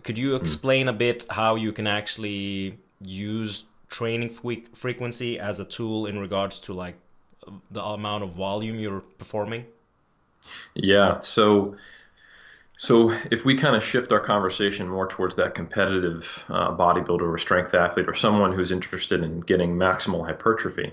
Could 0.03 0.19
you 0.19 0.37
hmm. 0.37 0.43
explain 0.43 0.87
mm. 0.87 0.91
a 0.91 0.93
bit 0.93 1.27
how 1.31 1.57
you 1.57 1.73
can 1.73 1.87
actually 1.87 2.79
use 3.01 3.65
training 3.89 4.29
frequency 4.73 5.39
as 5.39 5.61
a 5.61 5.65
tool 5.65 6.07
in 6.07 6.19
regards 6.19 6.61
to 6.61 6.73
like 6.73 6.97
the 7.71 7.83
amount 7.83 8.25
of 8.25 8.33
volume 8.33 8.79
you're 8.79 9.01
performing? 9.19 9.65
Yeah, 10.75 11.21
so 11.21 11.77
so 12.77 13.17
if 13.31 13.45
we 13.45 13.57
kind 13.57 13.77
of 13.77 13.85
shift 13.85 14.13
our 14.13 14.21
conversation 14.21 14.89
more 14.89 15.07
towards 15.07 15.37
that 15.37 15.55
competitive 15.55 16.45
uh, 16.49 16.77
bodybuilder 16.77 17.23
or 17.23 17.39
strength 17.39 17.73
athlete 17.73 18.09
or 18.09 18.15
someone 18.15 18.53
who's 18.53 18.71
interested 18.71 19.23
in 19.23 19.41
getting 19.41 19.77
maximal 19.77 20.27
hypertrophy, 20.27 20.93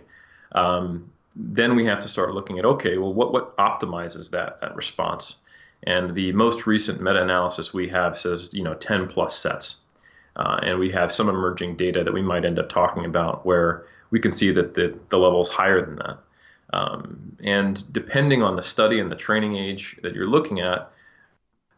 um, 0.53 1.10
then 1.35 1.75
we 1.75 1.85
have 1.85 2.01
to 2.01 2.07
start 2.07 2.33
looking 2.33 2.59
at 2.59 2.65
okay, 2.65 2.97
well, 2.97 3.13
what 3.13 3.33
what 3.33 3.55
optimizes 3.57 4.31
that 4.31 4.59
that 4.59 4.75
response? 4.75 5.39
And 5.83 6.13
the 6.13 6.31
most 6.33 6.67
recent 6.67 7.01
meta-analysis 7.01 7.73
we 7.73 7.89
have 7.89 8.17
says 8.17 8.53
you 8.53 8.63
know 8.63 8.75
10 8.75 9.07
plus 9.07 9.37
sets, 9.37 9.81
uh, 10.35 10.59
and 10.63 10.79
we 10.79 10.91
have 10.91 11.11
some 11.11 11.29
emerging 11.29 11.75
data 11.75 12.03
that 12.03 12.13
we 12.13 12.21
might 12.21 12.45
end 12.45 12.59
up 12.59 12.69
talking 12.69 13.05
about 13.05 13.45
where 13.45 13.85
we 14.11 14.19
can 14.19 14.31
see 14.31 14.51
that 14.51 14.73
the 14.73 14.97
the 15.09 15.17
level 15.17 15.41
is 15.41 15.49
higher 15.49 15.83
than 15.83 15.95
that. 15.97 16.17
Um, 16.73 17.35
and 17.43 17.91
depending 17.93 18.41
on 18.43 18.55
the 18.55 18.63
study 18.63 18.99
and 18.99 19.09
the 19.09 19.15
training 19.15 19.57
age 19.57 19.97
that 20.03 20.15
you're 20.15 20.27
looking 20.27 20.61
at, 20.61 20.91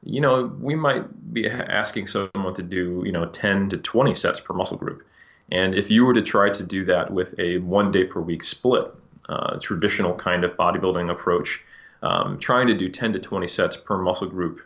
you 0.03 0.21
know, 0.21 0.55
we 0.59 0.75
might 0.75 1.33
be 1.33 1.49
asking 1.49 2.07
someone 2.07 2.53
to 2.53 2.61
do, 2.61 3.01
you 3.05 3.11
know, 3.11 3.25
10 3.25 3.69
to 3.69 3.77
20 3.77 4.13
sets 4.13 4.39
per 4.39 4.53
muscle 4.53 4.77
group. 4.77 5.03
And 5.51 5.73
if 5.75 5.89
you 5.89 6.05
were 6.05 6.13
to 6.13 6.21
try 6.21 6.49
to 6.49 6.63
do 6.63 6.85
that 6.85 7.11
with 7.11 7.37
a 7.39 7.57
one 7.59 7.91
day 7.91 8.03
per 8.03 8.19
week 8.19 8.43
split, 8.43 8.93
uh, 9.29 9.57
traditional 9.59 10.13
kind 10.15 10.43
of 10.43 10.51
bodybuilding 10.57 11.09
approach, 11.09 11.61
um, 12.01 12.37
trying 12.39 12.67
to 12.67 12.77
do 12.77 12.89
10 12.89 13.13
to 13.13 13.19
20 13.19 13.47
sets 13.47 13.75
per 13.75 13.97
muscle 13.97 14.27
group 14.27 14.61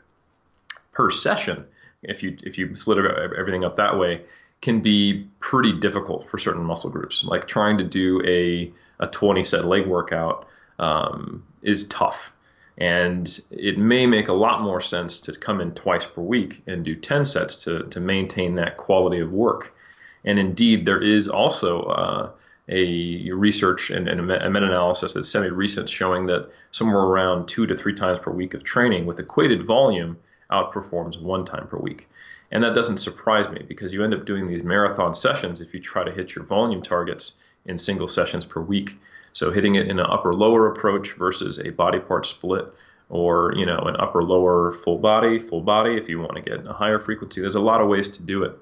per 0.91 1.11
session, 1.11 1.65
if 2.03 2.23
you 2.23 2.37
if 2.43 2.57
you 2.57 2.75
split 2.75 2.97
everything 2.97 3.65
up 3.65 3.75
that 3.75 3.97
way, 3.97 4.21
can 4.61 4.81
be 4.81 5.27
pretty 5.39 5.73
difficult 5.79 6.29
for 6.29 6.37
certain 6.37 6.63
muscle 6.63 6.89
groups. 6.89 7.23
Like 7.23 7.47
trying 7.47 7.77
to 7.77 7.83
do 7.83 8.21
a 8.25 8.71
a 8.99 9.07
20 9.07 9.43
set 9.43 9.65
leg 9.65 9.85
workout 9.85 10.47
um, 10.79 11.43
is 11.61 11.87
tough 11.87 12.31
and 12.77 13.41
it 13.49 13.77
may 13.77 14.05
make 14.05 14.27
a 14.27 14.33
lot 14.33 14.61
more 14.61 14.79
sense 14.79 15.21
to 15.21 15.33
come 15.33 15.61
in 15.61 15.71
twice 15.71 16.05
per 16.05 16.21
week 16.21 16.61
and 16.67 16.85
do 16.85 16.95
10 16.95 17.25
sets 17.25 17.63
to, 17.63 17.83
to 17.85 17.99
maintain 17.99 18.55
that 18.55 18.77
quality 18.77 19.19
of 19.19 19.31
work. 19.31 19.75
And 20.23 20.37
indeed, 20.37 20.85
there 20.85 21.01
is 21.01 21.27
also 21.27 21.81
uh, 21.83 22.31
a 22.69 23.31
research 23.31 23.89
and, 23.89 24.07
and 24.07 24.19
a 24.19 24.50
meta-analysis 24.50 25.13
that's 25.13 25.29
semi-recent 25.29 25.89
showing 25.89 26.25
that 26.25 26.50
somewhere 26.71 27.03
around 27.03 27.47
two 27.47 27.65
to 27.65 27.75
three 27.75 27.93
times 27.93 28.19
per 28.19 28.31
week 28.31 28.53
of 28.53 28.63
training 28.63 29.05
with 29.05 29.19
equated 29.19 29.65
volume 29.65 30.17
outperforms 30.51 31.21
one 31.21 31.45
time 31.45 31.67
per 31.67 31.77
week. 31.77 32.09
And 32.51 32.63
that 32.63 32.75
doesn't 32.75 32.97
surprise 32.97 33.50
me 33.50 33.63
because 33.67 33.93
you 33.93 34.03
end 34.03 34.13
up 34.13 34.25
doing 34.25 34.47
these 34.47 34.63
marathon 34.63 35.13
sessions 35.13 35.62
if 35.62 35.74
you 35.74 35.79
try 35.79 36.03
to 36.03 36.12
hit 36.12 36.36
your 36.36 36.45
volume 36.45 36.81
targets 36.81 37.41
in 37.65 37.77
single 37.77 38.07
sessions 38.07 38.45
per 38.45 38.62
week. 38.62 38.97
So 39.33 39.51
hitting 39.51 39.75
it 39.75 39.88
in 39.88 40.00
an 40.00 40.05
upper 40.09 40.33
lower 40.33 40.71
approach 40.71 41.13
versus 41.13 41.59
a 41.59 41.69
body 41.69 42.00
part 42.00 42.25
split 42.25 42.74
or 43.09 43.53
you 43.55 43.65
know 43.65 43.79
an 43.79 43.95
upper 43.97 44.24
lower 44.24 44.74
full 44.74 44.97
body 44.97 45.39
full 45.39 45.62
body 45.62 45.95
if 45.95 46.09
you 46.09 46.19
want 46.19 46.36
to 46.36 46.41
get 46.41 46.65
a 46.65 46.74
higher 46.74 47.00
frequency 47.00 47.39
there's 47.39 47.55
a 47.55 47.59
lot 47.59 47.79
of 47.79 47.88
ways 47.88 48.09
to 48.09 48.21
do 48.21 48.43
it 48.43 48.57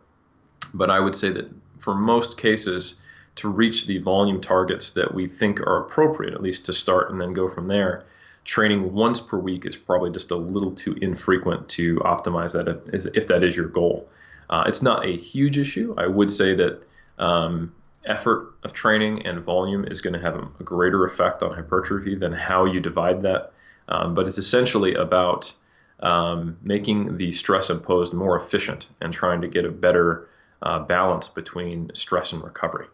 but 0.73 0.89
i 0.89 0.99
would 0.99 1.15
say 1.15 1.29
that 1.29 1.49
for 1.79 1.95
most 1.95 2.37
cases 2.37 3.01
to 3.35 3.49
reach 3.49 3.85
the 3.85 3.97
volume 3.99 4.39
targets 4.39 4.91
that 4.91 5.13
we 5.13 5.27
think 5.27 5.59
are 5.59 5.85
appropriate 5.85 6.33
at 6.33 6.41
least 6.41 6.65
to 6.65 6.73
start 6.73 7.11
and 7.11 7.19
then 7.19 7.33
go 7.33 7.49
from 7.49 7.67
there 7.67 8.05
training 8.43 8.93
once 8.93 9.19
per 9.19 9.37
week 9.37 9.65
is 9.65 9.75
probably 9.75 10.11
just 10.11 10.31
a 10.31 10.35
little 10.35 10.71
too 10.71 10.93
infrequent 11.01 11.67
to 11.67 11.95
optimize 11.97 12.53
that 12.53 12.67
if, 12.93 13.05
if 13.15 13.27
that 13.27 13.43
is 13.43 13.55
your 13.55 13.67
goal 13.67 14.07
uh, 14.49 14.63
it's 14.67 14.81
not 14.81 15.05
a 15.05 15.17
huge 15.17 15.57
issue 15.57 15.93
i 15.97 16.05
would 16.05 16.31
say 16.31 16.53
that 16.53 16.81
um, 17.17 17.71
effort 18.05 18.53
of 18.63 18.73
training 18.73 19.25
and 19.25 19.39
volume 19.41 19.85
is 19.85 20.01
going 20.01 20.13
to 20.13 20.19
have 20.19 20.35
a 20.35 20.63
greater 20.63 21.05
effect 21.05 21.43
on 21.43 21.51
hypertrophy 21.51 22.15
than 22.15 22.31
how 22.31 22.65
you 22.65 22.79
divide 22.79 23.21
that. 23.21 23.51
Um, 23.89 24.13
but 24.13 24.27
it's 24.27 24.37
essentially 24.37 24.95
about 24.95 25.53
um, 25.99 26.57
making 26.61 27.17
the 27.17 27.31
stress 27.31 27.69
imposed 27.69 28.13
more 28.13 28.37
efficient 28.37 28.89
and 29.01 29.13
trying 29.13 29.41
to 29.41 29.47
get 29.47 29.65
a 29.65 29.71
better 29.71 30.27
uh, 30.61 30.79
balance 30.79 31.27
between 31.27 31.91
stress 31.93 32.33
and 32.33 32.43
recovery. 32.43 32.87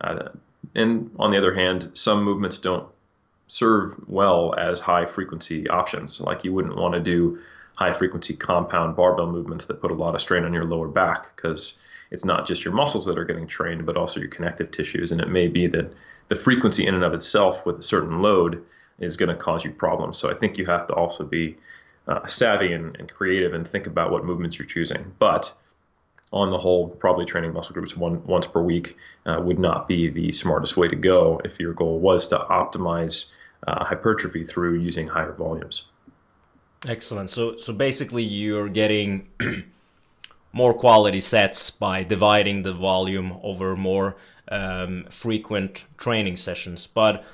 Uh, 0.00 0.28
and 0.74 1.10
on 1.18 1.30
the 1.30 1.38
other 1.38 1.54
hand, 1.54 1.90
some 1.94 2.22
movements 2.22 2.58
don't 2.58 2.88
serve 3.48 3.94
well 4.06 4.54
as 4.56 4.78
high 4.78 5.06
frequency 5.06 5.68
options. 5.68 6.20
Like 6.20 6.44
you 6.44 6.52
wouldn't 6.52 6.76
want 6.76 6.94
to 6.94 7.00
do 7.00 7.40
high 7.74 7.92
frequency 7.92 8.34
compound 8.34 8.96
barbell 8.96 9.30
movements 9.30 9.66
that 9.66 9.80
put 9.80 9.90
a 9.90 9.94
lot 9.94 10.14
of 10.14 10.20
strain 10.20 10.44
on 10.44 10.52
your 10.52 10.64
lower 10.64 10.88
back 10.88 11.34
because 11.34 11.78
it's 12.10 12.24
not 12.24 12.46
just 12.46 12.64
your 12.64 12.74
muscles 12.74 13.06
that 13.06 13.18
are 13.18 13.24
getting 13.24 13.46
trained, 13.46 13.86
but 13.86 13.96
also 13.96 14.20
your 14.20 14.28
connective 14.28 14.70
tissues. 14.70 15.12
And 15.12 15.20
it 15.20 15.28
may 15.28 15.48
be 15.48 15.66
that 15.68 15.92
the 16.28 16.36
frequency 16.36 16.86
in 16.86 16.94
and 16.94 17.04
of 17.04 17.14
itself 17.14 17.64
with 17.64 17.78
a 17.78 17.82
certain 17.82 18.20
load 18.20 18.64
is 18.98 19.16
going 19.16 19.28
to 19.28 19.36
cause 19.36 19.64
you 19.64 19.70
problems. 19.70 20.18
So 20.18 20.30
I 20.30 20.34
think 20.34 20.58
you 20.58 20.66
have 20.66 20.86
to 20.88 20.94
also 20.94 21.24
be 21.24 21.56
uh, 22.08 22.26
savvy 22.26 22.72
and, 22.72 22.96
and, 22.98 23.12
creative 23.12 23.52
and 23.52 23.68
think 23.68 23.86
about 23.86 24.10
what 24.10 24.24
movements 24.24 24.58
you're 24.58 24.66
choosing. 24.66 25.14
But 25.18 25.52
on 26.32 26.50
the 26.50 26.58
whole, 26.58 26.88
probably 26.88 27.24
training 27.24 27.52
muscle 27.52 27.74
groups 27.74 27.96
one, 27.96 28.24
once 28.26 28.46
per 28.46 28.60
week 28.60 28.96
uh, 29.26 29.40
would 29.42 29.58
not 29.58 29.88
be 29.88 30.08
the 30.08 30.30
smartest 30.32 30.76
way 30.76 30.88
to 30.88 30.96
go 30.96 31.40
if 31.44 31.58
your 31.58 31.72
goal 31.72 31.98
was 31.98 32.28
to 32.28 32.38
optimize 32.38 33.30
uh, 33.66 33.84
hypertrophy 33.84 34.44
through 34.44 34.78
using 34.78 35.08
higher 35.08 35.32
volumes. 35.32 35.84
Excellent. 36.86 37.30
So, 37.30 37.56
so 37.56 37.72
basically, 37.72 38.22
you're 38.22 38.68
getting 38.68 39.28
more 40.52 40.74
quality 40.74 41.20
sets 41.20 41.70
by 41.70 42.02
dividing 42.04 42.62
the 42.62 42.72
volume 42.72 43.38
over 43.42 43.74
more 43.74 44.16
um, 44.48 45.06
frequent 45.10 45.84
training 45.96 46.36
sessions. 46.36 46.86
But 46.86 47.24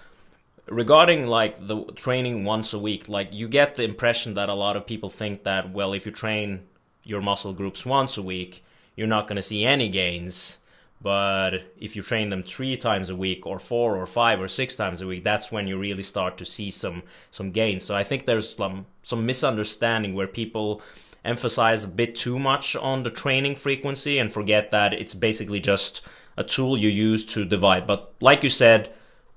regarding 0.67 1.27
like 1.27 1.67
the 1.67 1.85
training 1.95 2.45
once 2.45 2.73
a 2.73 2.79
week, 2.79 3.09
like 3.09 3.33
you 3.33 3.49
get 3.49 3.75
the 3.75 3.83
impression 3.83 4.35
that 4.35 4.49
a 4.49 4.55
lot 4.55 4.77
of 4.77 4.87
people 4.87 5.11
think 5.11 5.43
that 5.45 5.73
well, 5.73 5.93
if 5.93 6.07
you 6.07 6.13
train 6.13 6.61
your 7.03 7.21
muscle 7.21 7.53
groups 7.53 7.85
once 7.85 8.17
a 8.17 8.23
week, 8.23 8.65
you're 8.97 9.07
not 9.07 9.27
going 9.27 9.37
to 9.37 9.43
see 9.43 9.65
any 9.65 9.89
gains. 9.89 10.59
But 11.03 11.65
if 11.79 11.97
you 11.97 12.03
train 12.03 12.31
them 12.31 12.43
three 12.43 12.79
times 12.79 13.11
a 13.11 13.17
week, 13.17 13.47
or 13.47 13.59
four, 13.59 13.97
or 13.97 14.07
five, 14.07 14.41
or 14.41 14.49
six 14.49 14.75
times 14.75 15.03
a 15.03 15.07
week, 15.07 15.23
that's 15.23 15.53
when 15.53 15.67
you 15.67 15.77
really 15.77 16.03
start 16.03 16.39
to 16.39 16.47
see 16.47 16.71
some 16.71 17.03
some 17.31 17.51
gains. 17.51 17.85
So 17.85 17.95
I 17.95 18.05
think 18.05 18.25
there's 18.25 18.57
some 18.57 18.87
some 19.03 19.27
misunderstanding 19.27 20.15
where 20.15 20.27
people 20.27 20.81
emphasize 21.23 21.85
a 21.85 21.89
bit 21.89 22.15
too 22.15 22.39
much 22.39 22.75
on 22.77 23.03
the 23.03 23.11
training 23.11 23.57
frequency 23.57 24.19
and 24.19 24.33
forget 24.33 24.71
that 24.71 24.95
it's 24.95 25.15
basically 25.15 25.61
just 25.61 26.01
a 26.37 26.45
tool 26.45 26.79
you 26.79 26.89
use 26.89 27.27
to 27.27 27.45
divide. 27.45 27.87
But 27.87 28.15
like 28.21 28.43
you 28.43 28.49
said, 28.49 28.91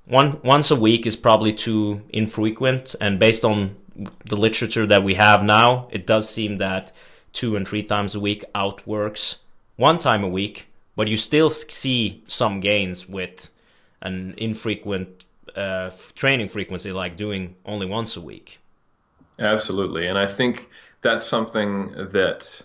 one 0.05 0.39
once 0.43 0.71
a 0.71 0.75
week 0.75 1.05
is 1.05 1.17
probably 1.17 1.51
too 1.51 2.01
infrequent, 2.09 2.95
and 3.01 3.19
based 3.19 3.43
on 3.43 3.75
the 4.23 4.37
literature 4.37 4.85
that 4.85 5.03
we 5.03 5.15
have 5.15 5.43
now, 5.43 5.89
it 5.91 6.07
does 6.07 6.29
seem 6.29 6.57
that 6.57 6.93
two 7.33 7.57
and 7.57 7.67
three 7.67 7.83
times 7.83 8.15
a 8.15 8.21
week 8.21 8.45
outworks 8.55 9.39
one 9.77 9.97
time 9.99 10.23
a 10.23 10.27
week, 10.27 10.67
but 10.95 11.07
you 11.07 11.17
still 11.17 11.49
see 11.49 12.23
some 12.27 12.59
gains 12.59 13.07
with 13.07 13.49
an 14.01 14.33
infrequent 14.37 15.25
uh, 15.55 15.89
training 16.13 16.49
frequency, 16.49 16.91
like 16.91 17.15
doing 17.17 17.55
only 17.65 17.87
once 17.87 18.17
a 18.17 18.21
week. 18.21 18.59
Absolutely, 19.39 20.07
and 20.07 20.17
I 20.17 20.27
think 20.27 20.67
that's 21.01 21.23
something 21.25 21.91
that 22.11 22.61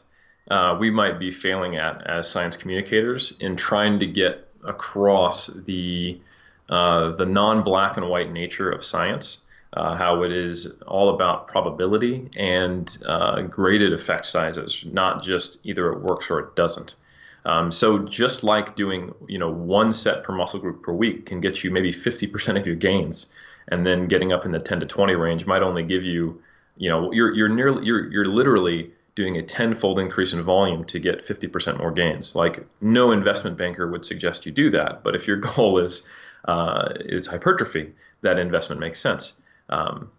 uh, 0.50 0.76
we 0.80 0.90
might 0.90 1.18
be 1.18 1.30
failing 1.30 1.76
at 1.76 2.06
as 2.06 2.28
science 2.28 2.56
communicators 2.56 3.36
in 3.40 3.56
trying 3.56 3.98
to 4.00 4.06
get 4.06 4.48
across 4.64 5.46
the 5.48 6.20
uh, 6.68 7.12
the 7.16 7.26
non-black 7.26 7.96
and 7.96 8.08
white 8.08 8.32
nature 8.32 8.70
of 8.70 8.84
science. 8.84 9.38
uh, 9.74 9.96
how 9.96 10.22
it 10.22 10.32
is 10.32 10.80
all 10.86 11.14
about 11.14 11.48
probability 11.48 12.28
and 12.36 12.98
uh, 13.06 13.42
graded 13.42 13.92
effect 13.92 14.26
sizes, 14.26 14.84
not 14.90 15.22
just 15.22 15.64
either 15.64 15.92
it 15.92 16.00
works 16.00 16.30
or 16.30 16.40
it 16.40 16.54
doesn't. 16.54 16.96
Um, 17.44 17.72
so 17.72 17.98
just 18.06 18.44
like 18.44 18.76
doing 18.76 19.14
you 19.26 19.38
know 19.38 19.50
one 19.50 19.92
set 19.92 20.24
per 20.24 20.32
muscle 20.32 20.60
group 20.60 20.82
per 20.82 20.92
week 20.92 21.26
can 21.26 21.40
get 21.40 21.64
you 21.64 21.70
maybe 21.70 21.92
50% 21.92 22.58
of 22.58 22.66
your 22.66 22.76
gains, 22.76 23.32
and 23.68 23.86
then 23.86 24.06
getting 24.06 24.32
up 24.32 24.44
in 24.44 24.52
the 24.52 24.60
10 24.60 24.80
to 24.80 24.86
20 24.86 25.14
range 25.14 25.46
might 25.46 25.62
only 25.62 25.82
give 25.82 26.04
you 26.04 26.40
you 26.76 26.88
know 26.88 27.12
you're 27.12 27.34
you're 27.34 27.48
nearly 27.48 27.84
you're 27.84 28.10
you're 28.10 28.26
literally 28.26 28.90
doing 29.14 29.36
a 29.36 29.42
tenfold 29.42 29.98
increase 29.98 30.32
in 30.32 30.42
volume 30.42 30.84
to 30.84 30.98
get 30.98 31.26
50% 31.26 31.78
more 31.78 31.90
gains. 31.90 32.34
Like 32.34 32.66
no 32.80 33.12
investment 33.12 33.58
banker 33.58 33.90
would 33.90 34.06
suggest 34.06 34.46
you 34.46 34.52
do 34.52 34.70
that, 34.70 35.02
but 35.02 35.14
if 35.14 35.26
your 35.26 35.36
goal 35.56 35.78
is 35.78 36.06
uh, 36.46 36.94
is 37.00 37.26
hypertrophy, 37.26 37.92
that 38.22 38.38
investment 38.38 38.80
makes 38.80 39.00
sense. 39.00 39.34
Um, 39.68 40.10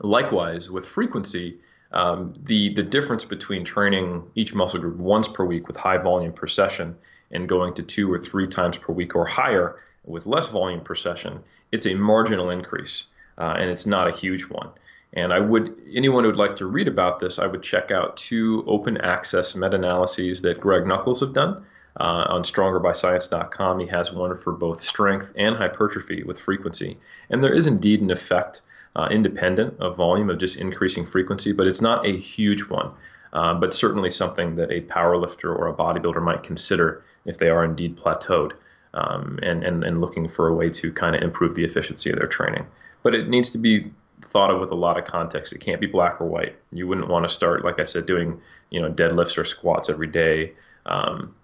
likewise, 0.00 0.70
with 0.70 0.86
frequency, 0.86 1.58
um, 1.92 2.34
the 2.42 2.74
the 2.74 2.82
difference 2.82 3.24
between 3.24 3.64
training 3.64 4.24
each 4.34 4.54
muscle 4.54 4.80
group 4.80 4.96
once 4.96 5.28
per 5.28 5.44
week 5.44 5.68
with 5.68 5.76
high 5.76 5.98
volume 5.98 6.32
per 6.32 6.46
session 6.46 6.96
and 7.30 7.48
going 7.48 7.74
to 7.74 7.82
two 7.82 8.12
or 8.12 8.18
three 8.18 8.46
times 8.46 8.78
per 8.78 8.92
week 8.92 9.14
or 9.14 9.26
higher 9.26 9.76
with 10.04 10.26
less 10.26 10.48
volume 10.48 10.80
per 10.80 10.94
session, 10.94 11.42
it's 11.72 11.86
a 11.86 11.94
marginal 11.94 12.50
increase, 12.50 13.04
uh, 13.38 13.54
and 13.58 13.70
it's 13.70 13.86
not 13.86 14.08
a 14.08 14.12
huge 14.12 14.44
one. 14.44 14.70
And 15.12 15.32
I 15.32 15.40
would 15.40 15.74
anyone 15.92 16.24
who 16.24 16.30
would 16.30 16.38
like 16.38 16.56
to 16.56 16.66
read 16.66 16.88
about 16.88 17.18
this, 17.18 17.38
I 17.38 17.46
would 17.46 17.62
check 17.62 17.90
out 17.90 18.16
two 18.16 18.64
open 18.66 18.96
access 18.98 19.54
meta-analyses 19.54 20.42
that 20.42 20.60
Greg 20.60 20.86
Nuckols 20.86 21.20
have 21.20 21.32
done 21.32 21.64
uh, 21.98 22.26
on 22.28 22.42
StrongerByScience.com. 22.42 23.80
He 23.80 23.86
has 23.86 24.12
one 24.12 24.36
for 24.36 24.52
both 24.52 24.82
strength 24.82 25.32
and 25.36 25.56
hypertrophy 25.56 26.22
with 26.22 26.38
frequency, 26.38 26.98
and 27.30 27.42
there 27.42 27.54
is 27.54 27.66
indeed 27.66 28.02
an 28.02 28.10
effect 28.10 28.62
uh, 28.96 29.08
independent 29.10 29.78
of 29.78 29.96
volume 29.96 30.30
of 30.30 30.38
just 30.38 30.56
increasing 30.56 31.06
frequency, 31.06 31.52
but 31.52 31.66
it's 31.66 31.82
not 31.82 32.04
a 32.06 32.16
huge 32.16 32.62
one. 32.64 32.90
Uh, 33.32 33.52
but 33.52 33.74
certainly 33.74 34.08
something 34.08 34.56
that 34.56 34.70
a 34.70 34.80
powerlifter 34.82 35.44
or 35.44 35.68
a 35.68 35.74
bodybuilder 35.74 36.22
might 36.22 36.42
consider 36.42 37.04
if 37.26 37.36
they 37.38 37.50
are 37.50 37.64
indeed 37.64 37.96
plateaued 37.96 38.52
um, 38.94 39.38
and, 39.42 39.62
and, 39.62 39.84
and 39.84 40.00
looking 40.00 40.26
for 40.28 40.48
a 40.48 40.54
way 40.54 40.70
to 40.70 40.90
kind 40.92 41.14
of 41.14 41.22
improve 41.22 41.54
the 41.54 41.64
efficiency 41.64 42.08
of 42.08 42.16
their 42.16 42.28
training. 42.28 42.66
But 43.02 43.14
it 43.14 43.28
needs 43.28 43.50
to 43.50 43.58
be 43.58 43.92
thought 44.22 44.50
of 44.50 44.60
with 44.60 44.70
a 44.70 44.76
lot 44.76 44.98
of 44.98 45.04
context. 45.04 45.52
It 45.52 45.58
can't 45.58 45.80
be 45.80 45.86
black 45.86 46.20
or 46.20 46.26
white. 46.26 46.56
You 46.72 46.86
wouldn't 46.86 47.08
want 47.08 47.24
to 47.24 47.28
start, 47.28 47.64
like 47.64 47.78
I 47.78 47.84
said, 47.84 48.06
doing 48.06 48.40
you 48.70 48.80
know 48.80 48.90
deadlifts 48.90 49.36
or 49.36 49.44
squats 49.44 49.90
every 49.90 50.06
day. 50.06 50.54
Um, 50.86 51.34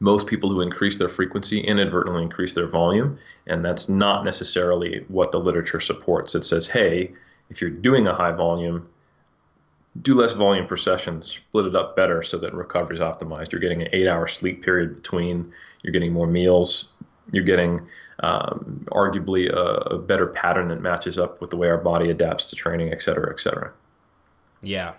most 0.00 0.26
people 0.26 0.50
who 0.50 0.60
increase 0.60 0.96
their 0.96 1.08
frequency 1.08 1.60
inadvertently 1.60 2.22
increase 2.22 2.52
their 2.52 2.68
volume, 2.68 3.18
and 3.46 3.64
that's 3.64 3.88
not 3.88 4.24
necessarily 4.24 5.04
what 5.08 5.32
the 5.32 5.40
literature 5.40 5.80
supports. 5.80 6.34
It 6.34 6.44
says, 6.44 6.66
hey, 6.66 7.12
if 7.50 7.60
you're 7.60 7.70
doing 7.70 8.06
a 8.06 8.14
high 8.14 8.32
volume, 8.32 8.88
do 10.02 10.14
less 10.14 10.32
volume 10.32 10.66
per 10.66 10.76
session, 10.76 11.22
split 11.22 11.66
it 11.66 11.74
up 11.74 11.96
better 11.96 12.22
so 12.22 12.38
that 12.38 12.54
recovery 12.54 12.96
is 12.96 13.02
optimized. 13.02 13.50
You're 13.50 13.60
getting 13.60 13.82
an 13.82 13.88
eight 13.92 14.06
hour 14.06 14.28
sleep 14.28 14.62
period 14.62 14.94
between, 14.94 15.52
you're 15.82 15.92
getting 15.92 16.12
more 16.12 16.26
meals, 16.26 16.92
you're 17.32 17.44
getting 17.44 17.80
um, 18.20 18.84
arguably 18.90 19.50
a, 19.52 19.94
a, 19.94 19.98
better 19.98 20.26
pattern 20.26 20.68
that 20.68 20.80
matches 20.80 21.18
up 21.18 21.40
with 21.40 21.50
the 21.50 21.56
way 21.56 21.68
our 21.68 21.78
body 21.78 22.10
adapts 22.10 22.50
to 22.50 22.56
training, 22.56 22.92
et 22.92 23.02
cetera, 23.02 23.30
et 23.32 23.38
cetera. 23.38 23.72
Yeah. 24.62 24.94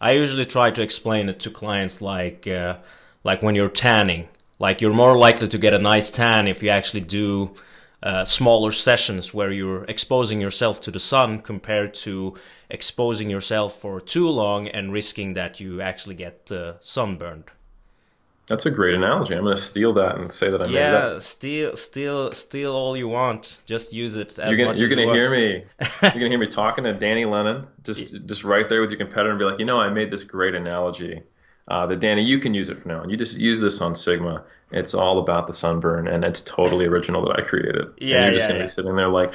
I 0.00 0.12
usually 0.12 0.44
try 0.44 0.70
to 0.70 0.82
explain 0.82 1.28
it 1.28 1.40
to 1.40 1.50
clients 1.50 2.00
like, 2.00 2.46
uh, 2.46 2.78
like 3.24 3.42
when 3.42 3.54
you're 3.54 3.68
tanning, 3.68 4.28
like 4.62 4.80
you're 4.80 4.92
more 4.92 5.18
likely 5.18 5.48
to 5.48 5.58
get 5.58 5.74
a 5.74 5.78
nice 5.78 6.08
tan 6.10 6.46
if 6.46 6.62
you 6.62 6.70
actually 6.70 7.00
do 7.00 7.52
uh, 8.00 8.24
smaller 8.24 8.70
sessions 8.70 9.34
where 9.34 9.50
you're 9.50 9.84
exposing 9.84 10.40
yourself 10.40 10.80
to 10.80 10.90
the 10.92 11.00
sun 11.00 11.40
compared 11.40 11.92
to 11.92 12.34
exposing 12.70 13.28
yourself 13.28 13.80
for 13.80 14.00
too 14.00 14.28
long 14.28 14.68
and 14.68 14.92
risking 14.92 15.32
that 15.32 15.58
you 15.58 15.82
actually 15.82 16.14
get 16.14 16.50
uh, 16.52 16.74
sunburned. 16.80 17.44
That's 18.46 18.66
a 18.66 18.70
great 18.70 18.94
analogy. 18.94 19.34
I'm 19.34 19.42
going 19.44 19.56
to 19.56 19.62
steal 19.62 19.92
that 19.94 20.16
and 20.16 20.30
say 20.30 20.48
that 20.50 20.62
I 20.62 20.66
yeah, 20.66 20.70
made 20.70 20.78
that. 20.78 21.12
Yeah, 21.12 21.18
steal, 21.18 21.76
steal, 21.76 22.32
steal 22.32 22.72
all 22.72 22.96
you 22.96 23.08
want. 23.08 23.60
Just 23.66 23.92
use 23.92 24.16
it 24.16 24.38
as 24.38 24.56
you're 24.56 24.64
gonna, 24.64 24.78
You're 24.78 24.88
going 24.88 25.08
to 25.08 25.14
hear 25.14 25.30
me. 25.30 25.64
You're 26.02 26.10
going 26.10 26.24
to 26.24 26.28
hear 26.28 26.38
me 26.38 26.48
talking 26.48 26.84
to 26.84 26.92
Danny 26.92 27.24
Lennon, 27.24 27.66
just 27.82 28.26
just 28.26 28.44
right 28.44 28.68
there 28.68 28.80
with 28.80 28.90
your 28.90 28.98
competitor, 28.98 29.30
and 29.30 29.38
be 29.38 29.44
like, 29.44 29.58
you 29.58 29.64
know, 29.64 29.78
I 29.78 29.90
made 29.90 30.10
this 30.10 30.22
great 30.22 30.54
analogy. 30.54 31.22
Uh, 31.68 31.86
that 31.86 32.00
Danny, 32.00 32.22
you 32.22 32.38
can 32.38 32.54
use 32.54 32.68
it 32.68 32.82
for 32.82 32.88
now. 32.88 33.04
You 33.06 33.16
just 33.16 33.38
use 33.38 33.60
this 33.60 33.80
on 33.80 33.94
Sigma. 33.94 34.44
It's 34.72 34.94
all 34.94 35.18
about 35.18 35.46
the 35.46 35.52
sunburn, 35.52 36.08
and 36.08 36.24
it's 36.24 36.42
totally 36.42 36.86
original 36.86 37.24
that 37.24 37.38
I 37.38 37.42
created. 37.42 37.88
Yeah, 37.98 38.16
and 38.16 38.24
you're 38.24 38.32
just 38.32 38.44
yeah, 38.44 38.48
gonna 38.48 38.58
yeah. 38.58 38.64
be 38.64 38.68
sitting 38.68 38.96
there 38.96 39.08
like, 39.08 39.34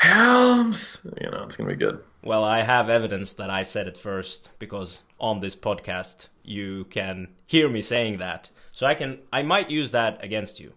Helms. 0.00 1.04
You 1.20 1.30
know, 1.30 1.42
it's 1.44 1.56
gonna 1.56 1.70
be 1.70 1.76
good. 1.76 2.00
Well, 2.22 2.44
I 2.44 2.62
have 2.62 2.88
evidence 2.90 3.32
that 3.34 3.50
I 3.50 3.62
said 3.62 3.86
it 3.88 3.96
first 3.96 4.58
because 4.58 5.02
on 5.18 5.40
this 5.40 5.56
podcast 5.56 6.28
you 6.44 6.84
can 6.84 7.28
hear 7.46 7.68
me 7.68 7.80
saying 7.80 8.18
that. 8.18 8.50
So 8.72 8.86
I 8.86 8.94
can 8.94 9.18
I 9.32 9.42
might 9.42 9.70
use 9.70 9.90
that 9.92 10.22
against 10.22 10.60
you. 10.60 10.72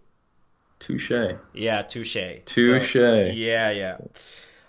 Touche. 0.79 1.11
Yeah, 1.53 1.81
touche. 1.81 2.43
Touche. 2.45 2.93
So, 2.93 3.31
yeah, 3.33 3.69
yeah. 3.69 3.97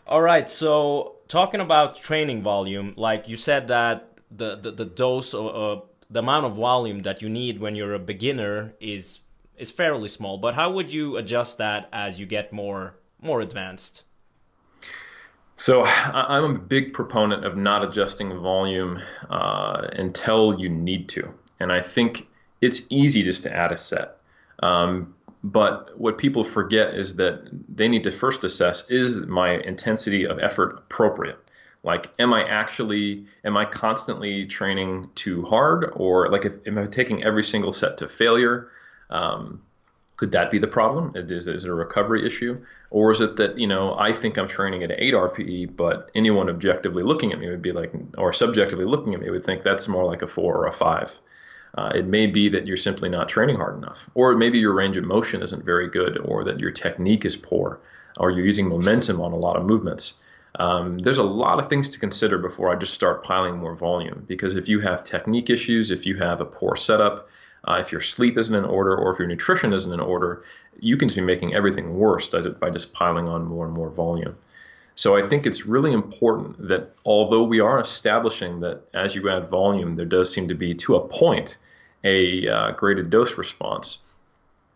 All 0.06 0.20
right. 0.20 0.50
So 0.50 1.16
talking 1.28 1.60
about 1.60 1.96
training 1.96 2.42
volume, 2.42 2.94
like 2.96 3.28
you 3.28 3.36
said 3.36 3.68
that 3.68 4.18
the 4.30 4.56
the, 4.56 4.72
the 4.72 4.84
dose 4.84 5.34
of 5.34 5.46
uh, 5.46 5.82
the 6.10 6.18
amount 6.18 6.44
of 6.44 6.56
volume 6.56 7.02
that 7.02 7.22
you 7.22 7.28
need 7.28 7.60
when 7.60 7.74
you're 7.74 7.94
a 7.94 7.98
beginner 7.98 8.74
is 8.80 9.20
is 9.56 9.70
fairly 9.70 10.08
small. 10.08 10.38
But 10.38 10.54
how 10.54 10.72
would 10.72 10.92
you 10.92 11.16
adjust 11.16 11.58
that 11.58 11.88
as 11.92 12.18
you 12.18 12.26
get 12.26 12.52
more 12.52 12.94
more 13.20 13.40
advanced? 13.40 14.04
So 15.56 15.84
I'm 15.84 16.44
a 16.44 16.58
big 16.58 16.94
proponent 16.94 17.44
of 17.44 17.56
not 17.56 17.84
adjusting 17.84 18.40
volume 18.40 18.98
uh, 19.28 19.88
until 19.92 20.58
you 20.58 20.70
need 20.70 21.08
to, 21.10 21.34
and 21.60 21.70
I 21.70 21.82
think 21.82 22.28
it's 22.62 22.86
easy 22.90 23.22
just 23.22 23.42
to 23.42 23.54
add 23.54 23.70
a 23.70 23.76
set. 23.76 24.16
Um, 24.62 25.14
but 25.44 25.98
what 25.98 26.18
people 26.18 26.44
forget 26.44 26.94
is 26.94 27.16
that 27.16 27.48
they 27.68 27.88
need 27.88 28.04
to 28.04 28.10
first 28.10 28.44
assess 28.44 28.90
is 28.90 29.16
my 29.26 29.58
intensity 29.60 30.26
of 30.26 30.38
effort 30.38 30.78
appropriate? 30.78 31.38
Like, 31.82 32.10
am 32.18 32.34
I 32.34 32.46
actually, 32.46 33.26
am 33.44 33.56
I 33.56 33.64
constantly 33.64 34.46
training 34.46 35.06
too 35.14 35.42
hard? 35.42 35.90
Or 35.94 36.28
like, 36.28 36.44
if, 36.44 36.54
am 36.66 36.78
I 36.78 36.86
taking 36.86 37.24
every 37.24 37.42
single 37.42 37.72
set 37.72 37.98
to 37.98 38.08
failure? 38.08 38.68
Um, 39.08 39.62
could 40.16 40.32
that 40.32 40.50
be 40.50 40.58
the 40.58 40.66
problem? 40.66 41.12
Is, 41.14 41.46
is 41.46 41.64
it 41.64 41.70
a 41.70 41.74
recovery 41.74 42.26
issue? 42.26 42.62
Or 42.90 43.10
is 43.10 43.22
it 43.22 43.36
that, 43.36 43.56
you 43.56 43.66
know, 43.66 43.96
I 43.98 44.12
think 44.12 44.36
I'm 44.36 44.48
training 44.48 44.82
at 44.82 44.90
8 44.90 45.14
RPE, 45.14 45.76
but 45.76 46.10
anyone 46.14 46.50
objectively 46.50 47.02
looking 47.02 47.32
at 47.32 47.38
me 47.38 47.48
would 47.48 47.62
be 47.62 47.72
like, 47.72 47.90
or 48.18 48.34
subjectively 48.34 48.84
looking 48.84 49.14
at 49.14 49.20
me 49.20 49.30
would 49.30 49.46
think 49.46 49.62
that's 49.62 49.88
more 49.88 50.04
like 50.04 50.20
a 50.20 50.26
4 50.26 50.54
or 50.54 50.66
a 50.66 50.72
5. 50.72 51.18
Uh, 51.78 51.92
it 51.94 52.04
may 52.04 52.26
be 52.26 52.50
that 52.50 52.66
you're 52.66 52.76
simply 52.76 53.08
not 53.08 53.28
training 53.28 53.56
hard 53.56 53.78
enough, 53.78 54.10
or 54.14 54.36
maybe 54.36 54.58
your 54.58 54.74
range 54.74 54.96
of 54.96 55.04
motion 55.04 55.40
isn't 55.42 55.64
very 55.64 55.88
good, 55.88 56.18
or 56.18 56.44
that 56.44 56.58
your 56.58 56.70
technique 56.70 57.24
is 57.24 57.36
poor, 57.36 57.80
or 58.18 58.30
you're 58.30 58.44
using 58.44 58.68
momentum 58.68 59.20
on 59.20 59.32
a 59.32 59.36
lot 59.36 59.56
of 59.56 59.64
movements. 59.64 60.14
Um, 60.60 60.98
there's 60.98 61.16
a 61.16 61.24
lot 61.24 61.58
of 61.58 61.70
things 61.70 61.88
to 61.88 61.98
consider 61.98 62.36
before 62.36 62.70
I 62.70 62.76
just 62.76 62.92
start 62.92 63.24
piling 63.24 63.56
more 63.56 63.74
volume. 63.74 64.24
Because 64.28 64.56
if 64.56 64.68
you 64.68 64.78
have 64.80 65.02
technique 65.02 65.48
issues, 65.48 65.90
if 65.90 66.04
you 66.04 66.16
have 66.16 66.42
a 66.42 66.44
poor 66.44 66.76
setup, 66.76 67.28
uh, 67.64 67.78
if 67.80 67.90
your 67.90 68.02
sleep 68.02 68.36
isn't 68.36 68.54
in 68.54 68.66
order, 68.66 68.94
or 68.94 69.10
if 69.12 69.18
your 69.18 69.26
nutrition 69.26 69.72
isn't 69.72 69.92
in 69.92 70.00
order, 70.00 70.44
you 70.78 70.98
can 70.98 71.08
be 71.08 71.22
making 71.22 71.54
everything 71.54 71.94
worse 71.94 72.28
by 72.60 72.68
just 72.68 72.92
piling 72.92 73.26
on 73.26 73.46
more 73.46 73.64
and 73.64 73.74
more 73.74 73.88
volume. 73.88 74.36
So 74.96 75.16
I 75.16 75.26
think 75.26 75.46
it's 75.46 75.64
really 75.64 75.94
important 75.94 76.68
that 76.68 76.94
although 77.06 77.42
we 77.42 77.60
are 77.60 77.80
establishing 77.80 78.60
that 78.60 78.82
as 78.92 79.14
you 79.14 79.30
add 79.30 79.48
volume, 79.48 79.96
there 79.96 80.04
does 80.04 80.30
seem 80.30 80.46
to 80.48 80.54
be, 80.54 80.74
to 80.74 80.96
a 80.96 81.08
point, 81.08 81.56
a 82.04 82.46
uh, 82.46 82.70
graded 82.72 83.08
dose 83.08 83.38
response. 83.38 84.02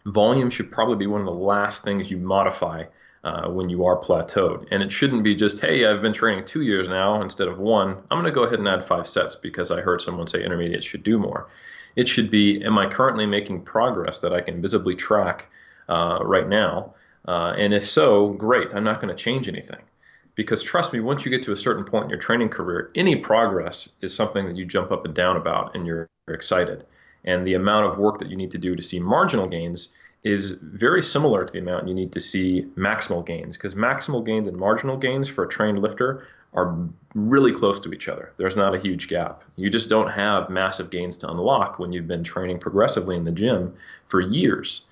Volume 0.06 0.48
should 0.48 0.72
probably 0.72 0.96
be 0.96 1.06
one 1.06 1.20
of 1.20 1.26
the 1.26 1.32
last 1.32 1.82
things 1.82 2.10
you 2.10 2.16
modify 2.16 2.84
uh, 3.24 3.48
when 3.48 3.70
you 3.70 3.84
are 3.86 3.96
plateaued. 3.98 4.66
And 4.70 4.82
it 4.82 4.92
shouldn't 4.92 5.24
be 5.24 5.34
just, 5.34 5.60
hey, 5.60 5.86
I've 5.86 6.02
been 6.02 6.12
training 6.12 6.44
two 6.44 6.60
years 6.60 6.88
now 6.88 7.22
instead 7.22 7.48
of 7.48 7.58
one. 7.58 7.96
I'm 8.10 8.20
going 8.20 8.24
to 8.24 8.30
go 8.30 8.44
ahead 8.44 8.58
and 8.58 8.68
add 8.68 8.84
five 8.84 9.08
sets 9.08 9.34
because 9.34 9.70
I 9.70 9.80
heard 9.80 10.02
someone 10.02 10.26
say 10.26 10.44
intermediate 10.44 10.84
should 10.84 11.02
do 11.02 11.18
more. 11.18 11.48
It 11.96 12.08
should 12.08 12.30
be, 12.30 12.62
am 12.62 12.76
I 12.76 12.86
currently 12.86 13.24
making 13.24 13.62
progress 13.62 14.20
that 14.20 14.34
I 14.34 14.42
can 14.42 14.60
visibly 14.60 14.94
track 14.94 15.48
uh, 15.88 16.18
right 16.22 16.46
now? 16.46 16.94
Uh, 17.26 17.54
and 17.56 17.72
if 17.72 17.88
so, 17.88 18.28
great, 18.28 18.74
I'm 18.74 18.84
not 18.84 19.00
going 19.00 19.14
to 19.14 19.22
change 19.22 19.48
anything. 19.48 19.80
Because 20.34 20.62
trust 20.62 20.92
me, 20.92 21.00
once 21.00 21.24
you 21.24 21.30
get 21.30 21.44
to 21.44 21.52
a 21.52 21.56
certain 21.56 21.84
point 21.84 22.04
in 22.04 22.10
your 22.10 22.18
training 22.18 22.50
career, 22.50 22.90
any 22.94 23.16
progress 23.16 23.90
is 24.02 24.14
something 24.14 24.46
that 24.46 24.56
you 24.56 24.66
jump 24.66 24.90
up 24.92 25.06
and 25.06 25.14
down 25.14 25.36
about 25.36 25.74
and 25.74 25.86
you're 25.86 26.10
excited. 26.28 26.84
And 27.24 27.46
the 27.46 27.54
amount 27.54 27.86
of 27.86 27.98
work 27.98 28.18
that 28.18 28.28
you 28.28 28.36
need 28.36 28.50
to 28.50 28.58
do 28.58 28.76
to 28.76 28.82
see 28.82 29.00
marginal 29.00 29.46
gains 29.46 29.90
is 30.24 30.52
very 30.62 31.02
similar 31.02 31.44
to 31.44 31.52
the 31.52 31.58
amount 31.58 31.86
you 31.86 31.94
need 31.94 32.10
to 32.12 32.20
see 32.20 32.66
maximal 32.76 33.24
gains 33.24 33.56
because 33.56 33.74
maximal 33.74 34.24
gains 34.24 34.48
and 34.48 34.56
marginal 34.56 34.96
gains 34.96 35.28
for 35.28 35.44
a 35.44 35.48
trained 35.48 35.80
lifter 35.80 36.26
are 36.54 36.76
really 37.14 37.52
close 37.52 37.78
to 37.80 37.92
each 37.92 38.08
other. 38.08 38.32
There's 38.38 38.56
not 38.56 38.74
a 38.74 38.78
huge 38.78 39.08
gap. 39.08 39.42
You 39.56 39.68
just 39.68 39.90
don't 39.90 40.10
have 40.10 40.48
massive 40.48 40.90
gains 40.90 41.16
to 41.18 41.30
unlock 41.30 41.78
when 41.78 41.92
you've 41.92 42.08
been 42.08 42.24
training 42.24 42.58
progressively 42.58 43.16
in 43.16 43.24
the 43.24 43.32
gym 43.32 43.74
for 44.08 44.20
years. 44.20 44.84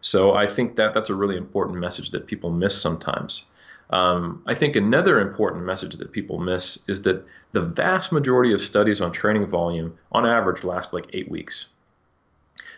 So 0.00 0.34
I 0.34 0.46
think 0.46 0.76
that 0.76 0.92
that's 0.92 1.08
a 1.08 1.14
really 1.14 1.36
important 1.36 1.78
message 1.78 2.10
that 2.10 2.26
people 2.26 2.50
miss 2.50 2.78
sometimes. 2.78 3.46
Um, 3.90 4.42
I 4.46 4.54
think 4.54 4.76
another 4.76 5.20
important 5.20 5.64
message 5.64 5.96
that 5.96 6.12
people 6.12 6.38
miss 6.38 6.84
is 6.88 7.02
that 7.02 7.24
the 7.52 7.62
vast 7.62 8.12
majority 8.12 8.52
of 8.52 8.60
studies 8.60 9.00
on 9.00 9.12
training 9.12 9.46
volume, 9.46 9.96
on 10.12 10.26
average, 10.26 10.64
last 10.64 10.92
like 10.92 11.06
eight 11.12 11.30
weeks. 11.30 11.66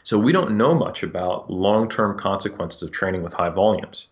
So 0.07 0.17
we 0.17 0.31
don't 0.31 0.57
know 0.57 0.73
much 0.73 1.03
about 1.03 1.51
long 1.51 1.89
term 1.89 2.17
consequences 2.17 2.81
of 2.81 2.93
training 2.93 3.25
with 3.25 3.33
high 3.33 3.49
volumes. 3.49 4.07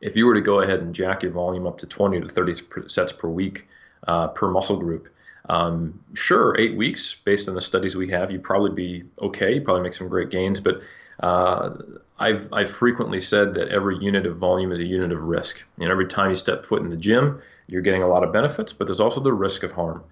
If 0.00 0.14
you 0.14 0.24
were 0.26 0.34
to 0.34 0.40
go 0.40 0.60
ahead 0.60 0.78
and 0.78 0.94
jack 0.94 1.24
your 1.24 1.32
volume 1.32 1.66
up 1.66 1.78
to 1.78 1.88
20 1.88 2.20
to 2.20 2.28
30 2.28 2.54
sets 2.86 3.10
per 3.10 3.26
week 3.26 3.66
uh, 4.06 4.28
per 4.28 4.48
muscle 4.48 4.76
group, 4.76 5.08
um, 5.48 5.98
sure, 6.14 6.54
eight 6.56 6.76
weeks 6.76 7.14
based 7.14 7.48
on 7.48 7.56
the 7.56 7.62
studies 7.62 7.96
we 7.96 8.08
have, 8.10 8.30
you'd 8.30 8.44
probably 8.44 8.70
be 8.70 9.02
okay. 9.20 9.54
You 9.54 9.60
probably 9.62 9.82
make 9.82 9.92
some 9.92 10.08
great 10.08 10.30
gains, 10.30 10.60
but 10.60 10.82
uh, 11.18 11.70
I've, 12.16 12.48
I've 12.52 12.70
frequently 12.70 13.18
said 13.18 13.54
that 13.54 13.70
every 13.70 13.98
unit 13.98 14.26
of 14.26 14.36
volume 14.36 14.70
is 14.70 14.78
a 14.78 14.84
unit 14.84 15.10
of 15.10 15.20
risk. 15.20 15.64
And 15.80 15.90
every 15.90 16.06
time 16.06 16.30
you 16.30 16.36
step 16.36 16.64
foot 16.64 16.80
in 16.80 16.90
the 16.90 16.96
gym, 16.96 17.42
you're 17.66 17.82
getting 17.82 18.04
a 18.04 18.08
lot 18.08 18.22
of 18.22 18.32
benefits, 18.32 18.72
but 18.72 18.86
there's 18.86 19.00
also 19.00 19.20
the 19.20 19.32
risk 19.32 19.64
of 19.64 19.72
harm. 19.72 20.04